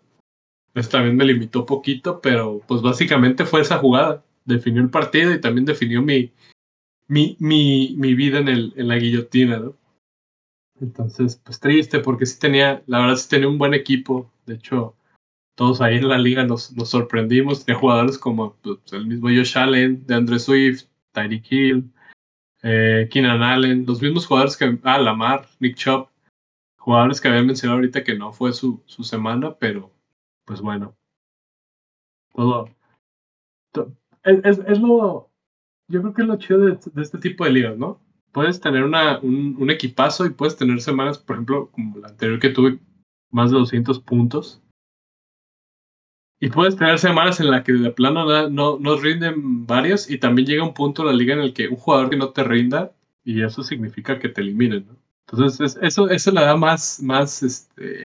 Eso 0.74 0.90
también 0.90 1.16
me 1.16 1.26
limitó 1.26 1.66
poquito, 1.66 2.22
pero 2.22 2.62
pues 2.68 2.82
básicamente 2.82 3.46
fue 3.46 3.62
esa 3.62 3.78
jugada. 3.78 4.24
Definió 4.46 4.82
el 4.82 4.90
partido 4.90 5.32
y 5.32 5.42
también 5.42 5.66
definió 5.66 6.02
mi, 6.02 6.32
mi, 7.12 7.36
mi, 7.40 7.94
mi 7.98 8.14
vida 8.14 8.40
en, 8.40 8.48
el, 8.48 8.74
en 8.78 8.88
la 8.88 8.96
guillotina, 8.96 9.60
¿no? 9.60 9.76
Entonces, 10.80 11.36
pues 11.44 11.60
triste, 11.60 12.00
porque 12.00 12.26
sí 12.26 12.40
tenía, 12.40 12.84
la 12.88 13.00
verdad 13.00 13.18
sí 13.18 13.28
tenía 13.28 13.50
un 13.50 13.58
buen 13.58 13.74
equipo. 13.74 14.32
De 14.46 14.54
hecho, 14.54 14.96
todos 15.56 15.82
ahí 15.82 15.98
en 15.98 16.08
la 16.08 16.18
liga 16.18 16.46
nos, 16.46 16.72
nos 16.72 16.90
sorprendimos. 16.90 17.66
Tenía 17.66 17.82
jugadores 17.82 18.18
como 18.18 18.56
pues, 18.62 18.94
el 18.94 19.08
mismo 19.08 19.28
Josh 19.28 19.58
Allen, 19.58 20.08
de 20.08 20.16
Andre 20.16 20.40
Swift, 20.40 20.86
Tyreek 21.12 21.52
Hill, 21.52 21.92
eh, 22.64 23.10
Keenan 23.12 23.44
Allen, 23.44 23.86
los 23.86 24.02
mismos 24.02 24.26
jugadores 24.26 24.56
que, 24.56 24.80
ah, 24.84 24.98
Lamar, 24.98 25.50
Nick 25.60 25.76
Chubb, 25.76 26.08
jugadores 26.78 27.20
que 27.20 27.28
habían 27.28 27.48
mencionado 27.48 27.80
ahorita 27.80 28.06
que 28.06 28.18
no 28.18 28.32
fue 28.32 28.54
su, 28.54 28.82
su 28.86 29.04
semana, 29.04 29.54
pero 29.60 29.92
pues 30.46 30.62
bueno, 30.62 30.96
todo. 32.34 32.70
es, 34.24 34.60
es, 34.60 34.80
lo, 34.80 35.31
yo 35.92 36.02
creo 36.02 36.14
que 36.14 36.22
es 36.22 36.28
lo 36.28 36.38
chido 36.38 36.60
de, 36.60 36.78
este 37.02 37.18
tipo 37.20 37.46
de 37.46 37.52
ligas, 37.52 37.78
¿no? 37.78 38.02
Puedes 38.32 38.60
tener 38.60 38.84
un, 38.84 38.96
un 39.60 39.70
equipazo 39.70 40.26
y 40.26 40.30
puedes 40.30 40.56
tener 40.56 40.82
semanas, 40.82 41.18
por 41.18 41.36
ejemplo, 41.36 41.70
como 41.72 42.00
la 42.00 42.08
anterior 42.08 42.40
que 42.40 42.50
tuve, 42.50 42.80
más 43.30 43.52
de 43.52 43.58
200 43.58 44.00
puntos 44.00 44.62
y 46.44 46.50
puedes 46.50 46.76
tener 46.76 46.98
semanas 46.98 47.40
en 47.40 47.52
las 47.52 47.64
que 47.64 47.72
de 47.72 47.92
plano 47.92 48.50
no, 48.50 48.80
no, 48.80 48.98
rinden 48.98 49.68
varios 49.68 50.10
y 50.10 50.18
también 50.18 50.48
llega 50.48 50.64
un 50.64 50.74
punto 50.74 51.04
en 51.04 51.10
la 51.10 51.14
liga 51.14 51.36
en 51.36 51.42
el 51.42 51.54
que 51.54 51.68
un 51.68 51.76
jugador 51.76 52.10
que 52.10 52.18
no 52.18 52.32
te 52.32 52.44
rinda 52.44 52.92
y 53.24 53.44
eso 53.44 53.62
significa 53.62 54.18
que 54.18 54.28
te 54.28 54.42
eliminen, 54.42 54.88
¿no? 54.88 54.98
Entonces 55.28 55.78
eso, 55.80 56.10
eso 56.10 56.32
le 56.32 56.42
da 56.42 56.58
más, 56.58 57.00
más 57.04 57.44
este, 57.44 58.04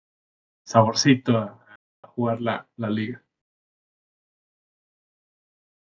saborcito 0.65 1.37
a, 1.37 1.59
jugar 2.07 2.41
la, 2.41 2.67
la, 2.75 2.89
liga. 2.89 3.23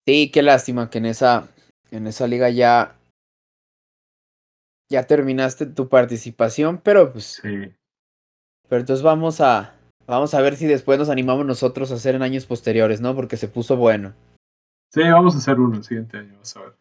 Sí, 0.07 0.31
qué 0.31 0.41
lástima 0.41 0.89
que 0.89 0.97
en 0.97 1.05
esa, 1.05 1.49
en 1.91 2.07
esa 2.07 2.27
liga 2.27 2.49
ya, 2.49 2.97
ya 4.89 5.07
terminaste 5.07 5.65
tu 5.65 5.89
participación, 5.89 6.79
pero 6.79 7.11
pues... 7.11 7.39
Sí. 7.41 7.73
Pero 8.67 8.81
entonces 8.81 9.03
vamos 9.03 9.41
a, 9.41 9.79
Vamos 10.09 10.33
a 10.33 10.41
ver 10.41 10.55
si 10.55 10.65
después 10.65 10.97
nos 10.97 11.09
animamos 11.09 11.45
nosotros 11.45 11.91
a 11.91 11.95
hacer 11.95 12.15
en 12.15 12.23
años 12.23 12.47
posteriores, 12.47 12.99
¿no? 12.99 13.15
Porque 13.15 13.37
se 13.37 13.47
puso 13.47 13.77
bueno. 13.77 14.15
Sí, 14.91 15.01
vamos 15.01 15.35
a 15.35 15.37
hacer 15.37 15.59
uno 15.59 15.77
el 15.77 15.83
siguiente 15.83 16.17
año, 16.17 16.31
vamos 16.31 16.57
a 16.57 16.61
ver. 16.61 16.73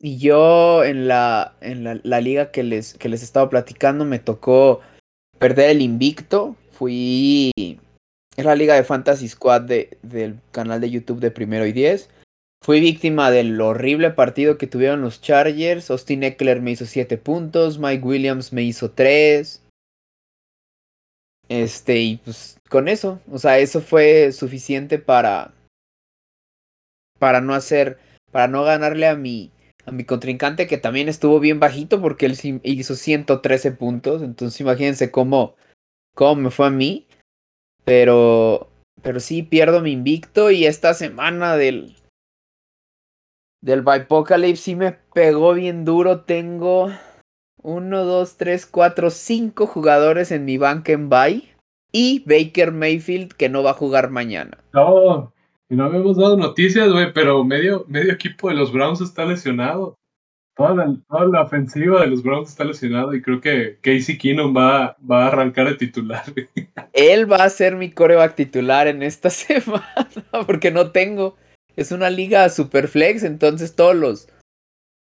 Y 0.00 0.16
yo 0.16 0.82
en 0.82 1.06
la, 1.06 1.56
en 1.60 1.84
la, 1.84 2.00
la 2.02 2.22
liga 2.22 2.50
que 2.50 2.62
les, 2.62 2.94
que 2.94 3.10
les 3.10 3.22
estaba 3.22 3.50
platicando 3.50 4.06
me 4.06 4.18
tocó 4.18 4.80
perder 5.38 5.68
el 5.68 5.82
invicto. 5.82 6.56
Fui... 6.72 7.52
Es 8.34 8.44
la 8.46 8.56
liga 8.56 8.76
de 8.76 8.84
Fantasy 8.84 9.28
Squad 9.28 9.60
de, 9.60 9.98
del 10.00 10.40
canal 10.50 10.80
de 10.80 10.90
YouTube 10.90 11.20
de 11.20 11.30
Primero 11.30 11.66
y 11.66 11.72
Diez. 11.72 12.08
Fui 12.64 12.80
víctima 12.80 13.30
del 13.30 13.60
horrible 13.60 14.12
partido 14.12 14.56
que 14.56 14.66
tuvieron 14.66 15.02
los 15.02 15.20
Chargers. 15.20 15.90
Austin 15.90 16.22
Eckler 16.22 16.62
me 16.62 16.70
hizo 16.70 16.86
7 16.86 17.18
puntos. 17.18 17.78
Mike 17.78 18.02
Williams 18.02 18.54
me 18.54 18.62
hizo 18.62 18.90
3. 18.90 19.62
Este, 21.50 21.98
y 21.98 22.16
pues 22.16 22.56
con 22.70 22.88
eso, 22.88 23.20
o 23.30 23.38
sea, 23.38 23.58
eso 23.58 23.82
fue 23.82 24.32
suficiente 24.32 24.98
para 24.98 25.52
para 27.18 27.42
no 27.42 27.52
hacer, 27.52 27.98
para 28.32 28.48
no 28.48 28.64
ganarle 28.64 29.08
a 29.08 29.14
mi 29.14 29.50
a 29.84 29.90
mi 29.90 30.04
contrincante 30.04 30.66
que 30.66 30.78
también 30.78 31.10
estuvo 31.10 31.40
bien 31.40 31.60
bajito 31.60 32.00
porque 32.00 32.24
él 32.24 32.60
hizo 32.62 32.94
113 32.94 33.72
puntos, 33.72 34.22
entonces 34.22 34.58
imagínense 34.62 35.10
cómo 35.10 35.54
cómo 36.14 36.40
me 36.40 36.50
fue 36.50 36.68
a 36.68 36.70
mí, 36.70 37.06
pero 37.84 38.70
pero 39.02 39.20
sí 39.20 39.42
pierdo 39.42 39.82
mi 39.82 39.92
invicto 39.92 40.50
y 40.50 40.64
esta 40.64 40.94
semana 40.94 41.58
del 41.58 41.94
del 43.64 43.80
Bipocalypse 43.80 44.62
sí 44.62 44.76
me 44.76 44.92
pegó 44.92 45.54
bien 45.54 45.86
duro, 45.86 46.20
tengo 46.20 46.90
1, 47.62 48.04
2, 48.04 48.36
3, 48.36 48.66
4, 48.66 49.08
5 49.08 49.66
jugadores 49.66 50.30
en 50.32 50.44
mi 50.44 50.58
banca 50.58 50.92
en 50.92 51.08
bye. 51.08 51.54
Y 51.90 52.22
Baker 52.26 52.72
Mayfield 52.72 53.32
que 53.32 53.48
no 53.48 53.62
va 53.62 53.70
a 53.70 53.74
jugar 53.74 54.10
mañana. 54.10 54.58
No, 54.74 55.32
y 55.70 55.76
no 55.76 55.84
habíamos 55.84 56.18
dado 56.18 56.36
noticias, 56.36 56.92
güey, 56.92 57.14
pero 57.14 57.42
medio, 57.42 57.86
medio 57.88 58.12
equipo 58.12 58.50
de 58.50 58.54
los 58.54 58.70
Browns 58.70 59.00
está 59.00 59.24
lesionado. 59.24 59.94
Toda 60.56 60.74
la, 60.74 60.96
toda 61.08 61.26
la, 61.26 61.42
ofensiva 61.42 62.02
de 62.02 62.08
los 62.08 62.22
Browns 62.22 62.50
está 62.50 62.64
lesionado 62.64 63.14
y 63.14 63.22
creo 63.22 63.40
que 63.40 63.78
Casey 63.80 64.18
Keenum 64.18 64.54
va, 64.54 64.96
va 65.10 65.24
a 65.24 65.28
arrancar 65.28 65.68
de 65.68 65.76
titular. 65.76 66.22
Él 66.92 67.32
va 67.32 67.44
a 67.44 67.48
ser 67.48 67.76
mi 67.76 67.90
coreback 67.90 68.34
titular 68.34 68.88
en 68.88 69.02
esta 69.02 69.30
semana 69.30 70.10
porque 70.46 70.70
no 70.70 70.90
tengo. 70.90 71.36
Es 71.76 71.92
una 71.92 72.10
liga 72.10 72.48
super 72.48 72.88
flex, 72.88 73.22
entonces 73.22 73.74
todos 73.74 73.96
los 73.96 74.28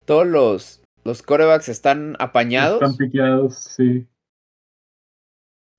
todos 0.05 0.27
los 0.27 0.81
los 1.05 1.23
corebacks 1.23 1.69
están 1.69 2.17
apañados. 2.19 2.83
Están 2.83 2.97
piqueados, 2.97 3.55
sí. 3.55 4.07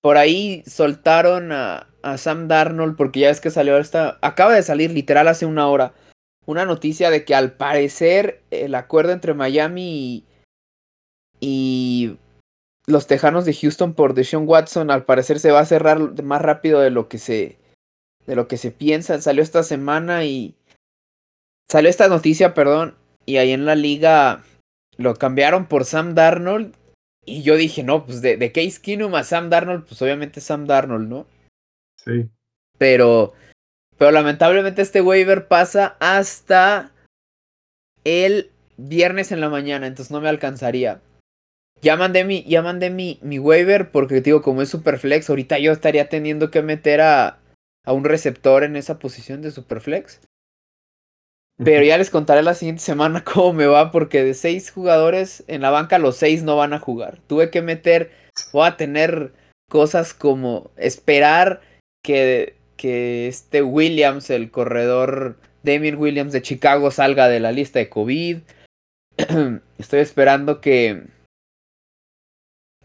Por 0.02 0.18
ahí 0.18 0.64
soltaron 0.66 1.52
a, 1.52 1.88
a 2.02 2.18
Sam 2.18 2.48
Darnold 2.48 2.96
porque 2.96 3.20
ya 3.22 3.30
es 3.30 3.42
que 3.42 3.52
salió 3.52 3.78
esta... 3.78 4.18
Acaba 4.22 4.54
de 4.54 4.64
salir 4.64 4.92
literal 4.92 5.28
hace 5.28 5.46
una 5.46 5.68
hora 5.68 5.94
una 6.50 6.66
noticia 6.66 7.12
de 7.12 7.26
que 7.26 7.36
al 7.36 7.54
parecer 7.54 8.42
el 8.50 8.74
acuerdo 8.74 9.12
entre 9.12 9.36
Miami 9.36 9.84
y, 9.84 10.26
y 11.40 12.18
los 12.88 13.06
Tejanos 13.06 13.46
de 13.46 13.54
Houston 13.54 13.94
por 13.94 14.16
Deshaun 14.16 14.48
Watson 14.48 14.90
al 14.90 15.06
parecer 15.06 15.40
se 15.40 15.52
va 15.52 15.60
a 15.60 15.66
cerrar 15.66 16.24
más 16.24 16.42
rápido 16.42 16.80
de 16.80 16.90
lo 16.90 17.08
que 17.08 17.20
se 17.20 17.60
de 18.26 18.36
lo 18.36 18.48
que 18.48 18.58
se 18.58 18.72
piensa. 18.72 19.22
Salió 19.22 19.44
esta 19.44 19.62
semana 19.62 20.26
y 20.26 20.56
salió 21.70 21.90
esta 21.90 22.08
noticia, 22.08 22.54
perdón, 22.54 22.96
y 23.26 23.38
ahí 23.38 23.52
en 23.52 23.66
la 23.66 23.76
liga 23.76 24.44
lo 24.98 25.16
cambiaron 25.16 25.68
por 25.68 25.86
Sam 25.86 26.16
Darnold. 26.16 26.76
Y 27.26 27.44
yo 27.44 27.56
dije, 27.56 27.84
no, 27.84 28.06
pues 28.06 28.22
de, 28.22 28.38
de 28.38 28.52
Case 28.52 28.82
Keenum 28.82 29.14
a 29.16 29.24
Sam 29.24 29.50
Darnold, 29.50 29.86
pues 29.86 30.02
obviamente 30.02 30.42
Sam 30.42 30.66
Darnold, 30.66 31.08
¿no? 31.08 31.28
Sí. 31.98 32.30
Pero, 32.78 33.34
pero 33.98 34.12
lamentablemente 34.12 34.82
este 34.82 35.02
waiver 35.02 35.48
pasa 35.48 35.96
hasta 36.00 36.92
el 38.04 38.50
viernes 38.78 39.32
en 39.32 39.42
la 39.42 39.50
mañana, 39.50 39.86
entonces 39.86 40.12
no 40.12 40.22
me 40.22 40.30
alcanzaría. 40.30 41.02
Ya 41.82 41.96
mandé 41.96 42.26
mi, 42.26 42.44
ya 42.44 42.62
mandé 42.62 42.90
mi, 42.90 43.20
mi 43.22 43.40
waiver 43.40 43.92
porque 43.92 44.22
digo, 44.22 44.42
como 44.42 44.62
es 44.62 44.70
Superflex, 44.70 45.30
ahorita 45.30 45.60
yo 45.60 45.72
estaría 45.72 46.10
teniendo 46.10 46.52
que 46.52 46.62
meter 46.62 47.02
a, 47.02 47.40
a 47.86 47.94
un 47.94 48.06
receptor 48.06 48.64
en 48.64 48.76
esa 48.76 49.00
posición 49.00 49.42
de 49.42 49.52
Superflex. 49.52 50.22
Pero 51.64 51.84
ya 51.84 51.98
les 51.98 52.10
contaré 52.10 52.42
la 52.42 52.54
siguiente 52.54 52.82
semana 52.82 53.24
cómo 53.26 53.54
me 53.54 53.66
va, 53.66 53.92
porque 53.92 54.24
de 54.24 54.34
seis 54.34 54.72
jugadores 54.72 55.44
en 55.48 55.62
la 55.62 55.70
banca, 55.70 56.00
los 56.00 56.16
seis 56.16 56.44
no 56.44 56.56
van 56.56 56.74
a 56.74 56.80
jugar. 56.80 57.20
Tuve 57.28 57.50
que 57.50 57.62
meter, 57.62 58.12
voy 58.54 58.68
a 58.68 58.78
tener 58.78 59.34
cosas 59.70 60.14
como 60.14 60.72
esperar 60.78 61.62
que, 62.04 62.56
que 62.78 63.28
este 63.28 63.62
Williams, 63.62 64.30
el 64.30 64.52
corredor 64.52 65.38
Damien 65.64 65.98
Williams 65.98 66.32
de 66.32 66.42
Chicago, 66.42 66.92
salga 66.92 67.28
de 67.28 67.42
la 67.42 67.52
lista 67.52 67.80
de 67.80 67.90
COVID. 67.90 68.38
Estoy 69.78 70.00
esperando 70.00 70.62
que, 70.62 71.04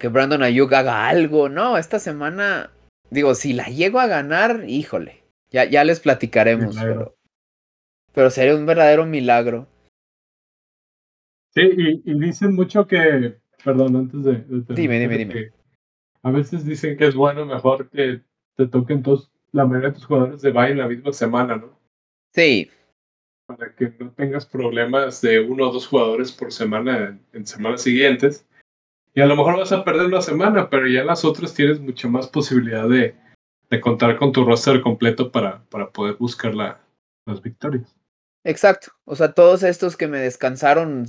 que 0.00 0.08
Brandon 0.08 0.42
Ayuk 0.42 0.72
haga 0.72 1.06
algo. 1.06 1.48
No, 1.48 1.78
esta 1.78 2.00
semana, 2.00 2.72
digo, 3.10 3.36
si 3.36 3.52
la 3.52 3.66
llego 3.66 4.00
a 4.00 4.08
ganar, 4.08 4.64
híjole, 4.66 5.22
ya, 5.50 5.64
ya 5.64 5.84
les 5.84 6.00
platicaremos. 6.00 6.74
Pero 6.76 7.14
pero 8.14 8.30
sería 8.30 8.54
un 8.56 8.64
verdadero 8.64 9.04
milagro. 9.04 9.66
Sí, 11.54 11.62
y, 11.62 12.10
y 12.10 12.18
dicen 12.18 12.54
mucho 12.54 12.86
que, 12.86 13.36
perdón, 13.64 13.96
antes 13.96 14.24
de... 14.24 14.32
de 14.38 14.74
dime, 14.74 14.98
dime, 14.98 15.18
dime. 15.18 15.52
A 16.22 16.30
veces 16.30 16.64
dicen 16.64 16.96
que 16.96 17.06
es 17.06 17.14
bueno, 17.14 17.44
mejor 17.44 17.90
que 17.90 18.22
te 18.56 18.66
toquen 18.66 19.02
todos, 19.02 19.30
la 19.52 19.66
mayoría 19.66 19.90
de 19.90 19.94
tus 19.96 20.06
jugadores 20.06 20.40
de 20.40 20.50
bye 20.50 20.70
en 20.70 20.78
la 20.78 20.88
misma 20.88 21.12
semana, 21.12 21.56
¿no? 21.56 21.78
Sí. 22.32 22.70
para 23.46 23.74
que 23.74 23.92
no 23.98 24.10
tengas 24.12 24.46
problemas 24.46 25.20
de 25.20 25.40
uno 25.40 25.68
o 25.68 25.72
dos 25.72 25.86
jugadores 25.86 26.32
por 26.32 26.52
semana 26.52 27.18
en 27.32 27.46
semanas 27.46 27.82
siguientes. 27.82 28.46
Y 29.14 29.20
a 29.20 29.26
lo 29.26 29.36
mejor 29.36 29.56
vas 29.58 29.72
a 29.72 29.84
perder 29.84 30.06
una 30.06 30.22
semana, 30.22 30.68
pero 30.70 30.88
ya 30.88 31.02
en 31.02 31.06
las 31.06 31.24
otras 31.24 31.54
tienes 31.54 31.78
mucha 31.78 32.08
más 32.08 32.26
posibilidad 32.28 32.88
de, 32.88 33.14
de 33.70 33.80
contar 33.80 34.16
con 34.16 34.32
tu 34.32 34.44
roster 34.44 34.80
completo 34.80 35.30
para, 35.30 35.62
para 35.66 35.90
poder 35.90 36.16
buscar 36.16 36.54
la, 36.54 36.80
las 37.26 37.40
victorias. 37.40 37.94
Exacto. 38.44 38.92
O 39.06 39.16
sea, 39.16 39.32
todos 39.32 39.62
estos 39.62 39.96
que 39.96 40.06
me 40.06 40.18
descansaron 40.18 41.06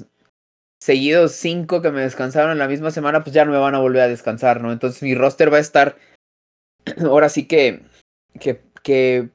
seguidos, 0.79 1.33
cinco 1.33 1.81
que 1.81 1.91
me 1.91 2.01
descansaron 2.01 2.51
en 2.51 2.59
la 2.59 2.67
misma 2.67 2.91
semana, 2.91 3.23
pues 3.23 3.33
ya 3.33 3.45
no 3.45 3.51
me 3.51 3.57
van 3.57 3.75
a 3.75 3.79
volver 3.79 4.03
a 4.03 4.07
descansar, 4.07 4.61
¿no? 4.61 4.71
Entonces 4.71 5.03
mi 5.03 5.15
roster 5.15 5.51
va 5.51 5.57
a 5.57 5.61
estar 5.61 5.97
ahora 7.03 7.29
sí 7.29 7.47
que, 7.47 7.83
que, 8.39 8.61
que 8.83 9.29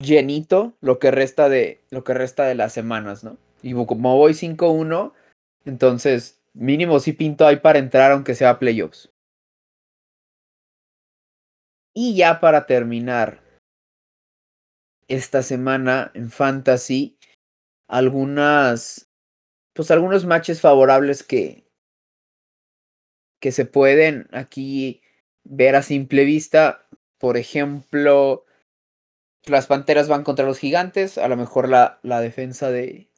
llenito 0.00 0.76
lo 0.80 0.98
que 0.98 1.10
resta 1.10 1.48
de 1.48 1.80
lo 1.90 2.04
que 2.04 2.14
resta 2.14 2.44
de 2.46 2.54
las 2.54 2.72
semanas, 2.72 3.24
¿no? 3.24 3.38
Y 3.62 3.72
como 3.86 4.16
voy 4.16 4.34
5-1, 4.34 5.12
entonces 5.64 6.40
mínimo 6.54 7.00
sí 7.00 7.12
pinto 7.12 7.46
ahí 7.46 7.56
para 7.56 7.78
entrar 7.78 8.12
aunque 8.12 8.34
sea 8.34 8.58
playoffs. 8.58 9.10
Y 11.94 12.16
ya 12.16 12.40
para 12.40 12.66
terminar 12.66 13.42
esta 15.08 15.42
semana 15.42 16.10
en 16.14 16.30
fantasy 16.30 17.18
algunas 17.92 19.10
pues 19.74 19.90
algunos 19.90 20.24
matches 20.24 20.60
favorables 20.60 21.22
que 21.22 21.70
que 23.38 23.52
se 23.52 23.66
pueden 23.66 24.28
aquí 24.32 25.02
ver 25.44 25.76
a 25.76 25.82
simple 25.82 26.24
vista, 26.24 26.86
por 27.18 27.36
ejemplo, 27.36 28.46
las 29.44 29.66
Panteras 29.66 30.08
van 30.08 30.22
contra 30.22 30.46
los 30.46 30.58
Gigantes, 30.58 31.18
a 31.18 31.26
lo 31.28 31.36
mejor 31.36 31.68
la, 31.68 31.98
la 32.02 32.20
defensa 32.20 32.70
de, 32.70 33.10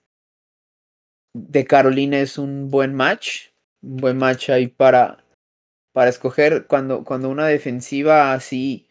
de 1.34 1.64
Carolina 1.66 2.18
es 2.18 2.38
un 2.38 2.70
buen 2.70 2.94
match, 2.94 3.50
un 3.82 3.98
buen 3.98 4.16
match 4.16 4.48
ahí 4.48 4.66
para, 4.66 5.22
para 5.92 6.08
escoger. 6.08 6.66
Cuando, 6.66 7.04
cuando 7.04 7.28
una 7.28 7.46
defensiva 7.46 8.32
así, 8.32 8.88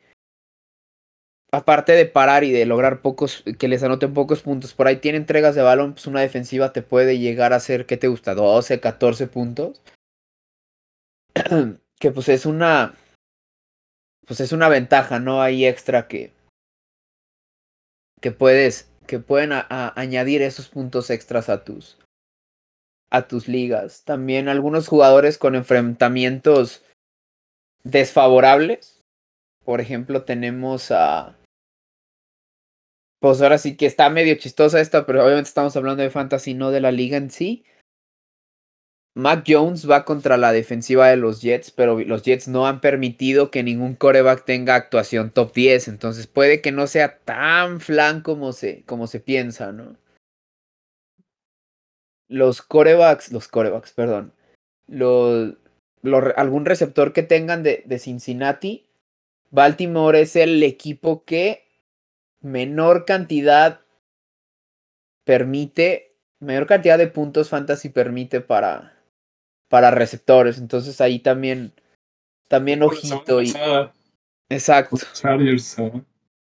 aparte 1.53 1.91
de 1.91 2.07
parar 2.07 2.43
y 2.43 2.51
de 2.51 2.65
lograr 2.65 3.01
pocos, 3.01 3.43
que 3.59 3.67
les 3.67 3.83
anoten 3.83 4.15
pocos 4.15 4.41
puntos, 4.41 4.73
por 4.73 4.87
ahí 4.87 4.97
tiene 4.97 5.19
entregas 5.19 5.53
de 5.53 5.61
balón, 5.61 5.93
pues 5.93 6.07
una 6.07 6.21
defensiva 6.21 6.73
te 6.73 6.81
puede 6.81 7.19
llegar 7.19 7.53
a 7.53 7.59
ser, 7.59 7.85
¿qué 7.85 7.95
te 7.95 8.07
gusta? 8.07 8.33
12, 8.33 8.79
14 8.79 9.27
puntos. 9.27 9.81
que 11.99 12.11
pues 12.11 12.27
es 12.29 12.47
una, 12.47 12.95
pues 14.25 14.39
es 14.39 14.51
una 14.51 14.67
ventaja, 14.67 15.19
¿no? 15.19 15.43
Hay 15.43 15.67
extra 15.67 16.07
que, 16.07 16.33
que 18.19 18.31
puedes, 18.31 18.89
que 19.05 19.19
pueden 19.19 19.51
añadir 19.53 20.41
esos 20.41 20.69
puntos 20.69 21.11
extras 21.11 21.49
a 21.49 21.63
tus, 21.63 21.99
a 23.11 23.27
tus 23.27 23.47
ligas. 23.47 24.03
También 24.05 24.49
algunos 24.49 24.87
jugadores 24.87 25.37
con 25.37 25.53
enfrentamientos 25.53 26.83
desfavorables. 27.83 29.01
Por 29.63 29.81
ejemplo, 29.81 30.23
tenemos 30.23 30.89
a... 30.89 31.37
Pues 33.23 33.41
ahora 33.41 33.57
sí 33.57 33.77
que 33.77 33.85
está 33.85 34.09
medio 34.09 34.35
chistosa 34.35 34.81
esta, 34.81 35.05
pero 35.05 35.23
obviamente 35.23 35.47
estamos 35.47 35.77
hablando 35.77 36.03
de 36.03 36.09
fantasy, 36.09 36.55
no 36.55 36.71
de 36.71 36.81
la 36.81 36.91
liga 36.91 37.15
en 37.15 37.31
sí. 37.31 37.63
Mac 39.15 39.45
Jones 39.47 39.89
va 39.89 40.03
contra 40.03 40.35
la 40.35 40.51
defensiva 40.51 41.07
de 41.07 41.15
los 41.15 41.41
Jets, 41.41 41.71
pero 41.71 41.97
los 42.01 42.23
Jets 42.23 42.49
no 42.49 42.67
han 42.67 42.81
permitido 42.81 43.49
que 43.49 43.63
ningún 43.63 43.95
coreback 43.95 44.43
tenga 44.43 44.75
actuación 44.75 45.31
top 45.31 45.53
10. 45.53 45.87
Entonces 45.87 46.27
puede 46.27 46.59
que 46.59 46.73
no 46.73 46.85
sea 46.85 47.19
tan 47.19 47.79
flan 47.79 48.23
como 48.23 48.51
se, 48.51 48.83
como 48.83 49.07
se 49.07 49.21
piensa, 49.21 49.71
¿no? 49.71 49.95
Los 52.27 52.61
corebacks, 52.61 53.31
los 53.31 53.47
corebacks, 53.47 53.93
perdón. 53.93 54.33
Algún 56.35 56.65
receptor 56.65 57.13
que 57.13 57.23
tengan 57.23 57.63
de, 57.63 57.83
de 57.85 57.99
Cincinnati. 57.99 58.85
Baltimore 59.49 60.19
es 60.19 60.35
el 60.35 60.61
equipo 60.61 61.23
que 61.23 61.63
menor 62.43 63.05
cantidad 63.05 63.81
permite, 65.23 66.15
menor 66.39 66.67
cantidad 66.67 66.97
de 66.97 67.07
puntos 67.07 67.49
fantasy 67.49 67.89
permite 67.89 68.41
para, 68.41 68.93
para 69.69 69.89
receptores. 69.89 70.59
Entonces 70.59 71.01
ahí 71.01 71.19
también, 71.19 71.73
también 72.47 72.83
ojito 72.83 73.41
y. 73.41 73.53
Exacto. 74.49 74.97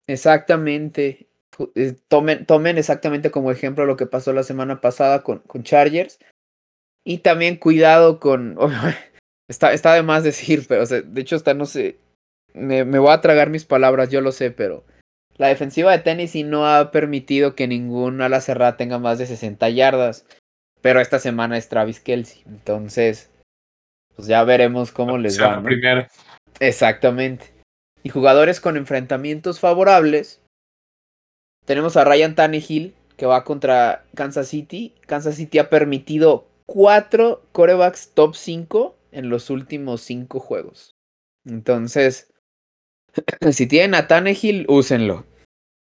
Exactamente. 0.08 1.28
Eh, 1.76 1.96
tomen, 2.08 2.46
tomen 2.48 2.80
exactamente 2.80 3.30
como 3.30 3.52
ejemplo 3.52 3.86
lo 3.86 3.96
que 3.96 4.08
pasó 4.08 4.34
la 4.34 4.44
semana 4.44 4.82
pasada 4.82 5.22
con, 5.22 5.40
con 5.40 5.64
Chargers. 5.64 6.18
Y 7.04 7.20
también 7.20 7.58
cuidado 7.58 8.20
con. 8.20 8.58
está, 9.50 9.74
está 9.74 9.94
de 9.94 10.04
más 10.04 10.24
decir, 10.24 10.66
pero 10.68 10.86
de 10.86 11.22
hecho, 11.22 11.36
está, 11.36 11.54
no 11.54 11.66
sé. 11.66 12.00
Me, 12.54 12.86
me 12.86 13.00
voy 13.00 13.12
a 13.12 13.22
tragar 13.22 13.50
mis 13.50 13.66
palabras, 13.66 14.10
yo 14.10 14.22
lo 14.22 14.32
sé, 14.32 14.52
pero. 14.52 14.86
La 15.38 15.48
defensiva 15.48 15.92
de 15.92 16.00
Tennessee 16.00 16.44
no 16.44 16.68
ha 16.68 16.92
permitido 16.92 17.56
que 17.56 17.68
ningún 17.68 18.22
ala 18.22 18.40
cerrada 18.42 18.78
tenga 18.78 19.00
más 19.00 19.18
de 19.18 19.26
60 19.26 19.70
yardas. 19.70 20.26
Pero 20.82 21.00
esta 21.00 21.20
semana 21.20 21.58
es 21.58 21.70
Travis 21.70 22.00
Kelsey. 22.00 22.44
Entonces, 22.46 23.32
pues 24.16 24.28
ya 24.28 24.44
veremos 24.44 24.92
cómo 24.92 25.18
les 25.18 25.42
va. 25.42 25.60
¿no? 25.60 25.70
Exactamente. 26.60 27.54
Y 28.04 28.10
jugadores 28.10 28.60
con 28.60 28.78
enfrentamientos 28.78 29.60
favorables. 29.60 30.42
Tenemos 31.66 31.96
a 31.96 32.04
Ryan 32.04 32.36
Tannehill, 32.36 32.94
que 33.16 33.26
va 33.26 33.46
contra 33.46 34.04
Kansas 34.14 34.50
City. 34.50 34.94
Kansas 35.08 35.36
City 35.36 35.60
ha 35.60 35.70
permitido 35.70 36.48
cuatro 36.66 37.46
corebacks 37.54 38.12
top 38.14 38.36
5 38.36 38.98
en 39.12 39.30
los 39.30 39.50
últimos 39.50 40.02
cinco 40.02 40.40
juegos. 40.40 40.92
Entonces, 41.46 42.33
si 43.52 43.68
tienen 43.68 43.96
a 43.96 44.08
Tannehill, 44.08 44.66
úsenlo. 44.70 45.26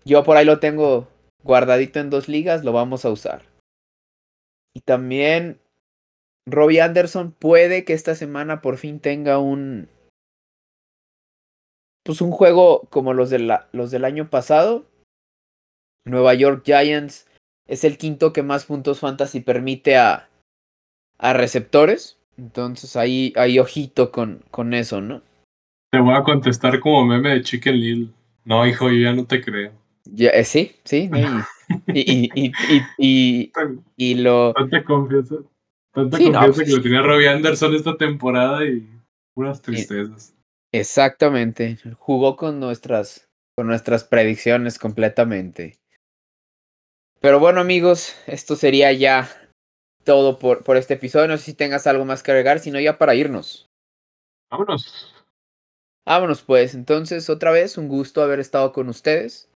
Yo 0.04 0.24
por 0.24 0.36
ahí 0.36 0.44
lo 0.44 0.60
tengo 0.60 1.08
guardadito 1.42 2.00
en 2.00 2.10
dos 2.10 2.28
ligas, 2.28 2.64
lo 2.64 2.72
vamos 2.72 3.04
a 3.04 3.10
usar. 3.10 3.42
Y 4.74 4.80
también 4.80 5.60
Robbie 6.46 6.80
Anderson 6.80 7.32
puede 7.32 7.84
que 7.84 7.92
esta 7.92 8.14
semana 8.14 8.60
por 8.60 8.76
fin 8.78 9.00
tenga 9.00 9.38
un. 9.38 9.88
Pues 12.04 12.20
un 12.20 12.30
juego 12.30 12.82
como 12.90 13.12
los, 13.12 13.28
de 13.28 13.38
la, 13.38 13.68
los 13.72 13.90
del 13.90 14.04
año 14.04 14.30
pasado. 14.30 14.86
Nueva 16.04 16.32
York 16.32 16.62
Giants 16.64 17.26
es 17.66 17.84
el 17.84 17.98
quinto 17.98 18.32
que 18.32 18.42
más 18.42 18.64
puntos 18.64 19.00
fantasy 19.00 19.40
permite 19.40 19.98
a, 19.98 20.30
a 21.18 21.32
receptores. 21.34 22.16
Entonces 22.38 22.96
ahí 22.96 23.34
hay 23.36 23.58
ojito 23.58 24.10
con, 24.10 24.42
con 24.50 24.72
eso, 24.72 25.02
¿no? 25.02 25.22
Te 25.90 25.98
voy 25.98 26.14
a 26.14 26.22
contestar 26.22 26.80
como 26.80 27.06
meme 27.06 27.30
de 27.30 27.42
Chicken 27.42 27.80
Little. 27.80 28.14
No, 28.44 28.66
hijo, 28.66 28.90
yo 28.90 28.98
ya 28.98 29.12
no 29.12 29.26
te 29.26 29.42
creo. 29.42 29.72
Ya, 30.04 30.30
eh, 30.30 30.44
sí, 30.44 30.76
sí. 30.84 31.10
Y, 31.88 32.30
y, 32.34 32.52
y, 32.98 33.52
y, 33.96 34.14
lo. 34.14 34.54
Tanta 34.54 34.84
confianza. 34.84 35.36
Tanta 35.92 36.16
confianza 36.16 36.52
pues 36.52 36.68
que 36.68 36.76
lo 36.76 36.82
tenía 36.82 37.02
Robbie 37.02 37.28
Anderson 37.28 37.74
esta 37.74 37.96
temporada 37.96 38.64
y 38.64 38.88
puras 39.34 39.60
tristezas. 39.60 40.34
Exactamente. 40.72 41.78
Jugó 41.98 42.36
con 42.36 42.60
nuestras, 42.60 43.28
con 43.54 43.66
nuestras 43.66 44.04
predicciones 44.04 44.78
completamente. 44.78 45.78
Pero 47.20 47.40
bueno, 47.40 47.60
amigos, 47.60 48.14
esto 48.26 48.56
sería 48.56 48.92
ya 48.92 49.28
todo 50.04 50.38
por, 50.38 50.64
por 50.64 50.76
este 50.76 50.94
episodio. 50.94 51.28
No 51.28 51.36
sé 51.36 51.44
si 51.44 51.54
tengas 51.54 51.86
algo 51.86 52.04
más 52.04 52.22
que 52.22 52.30
agregar, 52.30 52.60
sino 52.60 52.80
ya 52.80 52.96
para 52.96 53.14
irnos. 53.14 53.68
Vámonos. 54.50 55.17
Vámonos 56.08 56.40
pues. 56.40 56.74
Entonces, 56.74 57.28
otra 57.28 57.50
vez, 57.50 57.76
un 57.76 57.86
gusto 57.86 58.22
haber 58.22 58.40
estado 58.40 58.72
con 58.72 58.88
ustedes. 58.88 59.50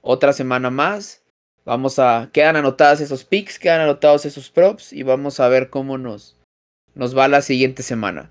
Otra 0.00 0.32
semana 0.32 0.70
más. 0.70 1.22
Vamos 1.66 1.98
a. 1.98 2.30
Quedan 2.32 2.56
anotadas 2.56 3.02
esos 3.02 3.24
picks, 3.24 3.58
quedan 3.58 3.82
anotados 3.82 4.24
esos 4.24 4.48
props 4.48 4.94
y 4.94 5.02
vamos 5.02 5.40
a 5.40 5.48
ver 5.48 5.68
cómo 5.68 5.98
nos, 5.98 6.38
nos 6.94 7.16
va 7.16 7.28
la 7.28 7.42
siguiente 7.42 7.82
semana. 7.82 8.30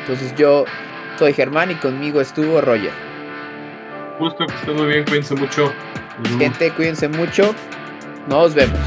Entonces 0.00 0.34
yo 0.36 0.66
soy 1.18 1.32
Germán 1.32 1.70
y 1.70 1.76
conmigo 1.76 2.20
estuvo 2.20 2.60
Roger. 2.60 2.92
Gusto, 4.18 4.46
que 4.46 4.54
estén 4.54 4.76
muy 4.76 4.86
bien, 4.88 5.04
cuídense 5.06 5.34
mucho. 5.34 5.72
Gente, 6.38 6.70
cuídense 6.74 7.08
mucho. 7.08 7.54
Nos 8.28 8.52
vemos. 8.52 8.78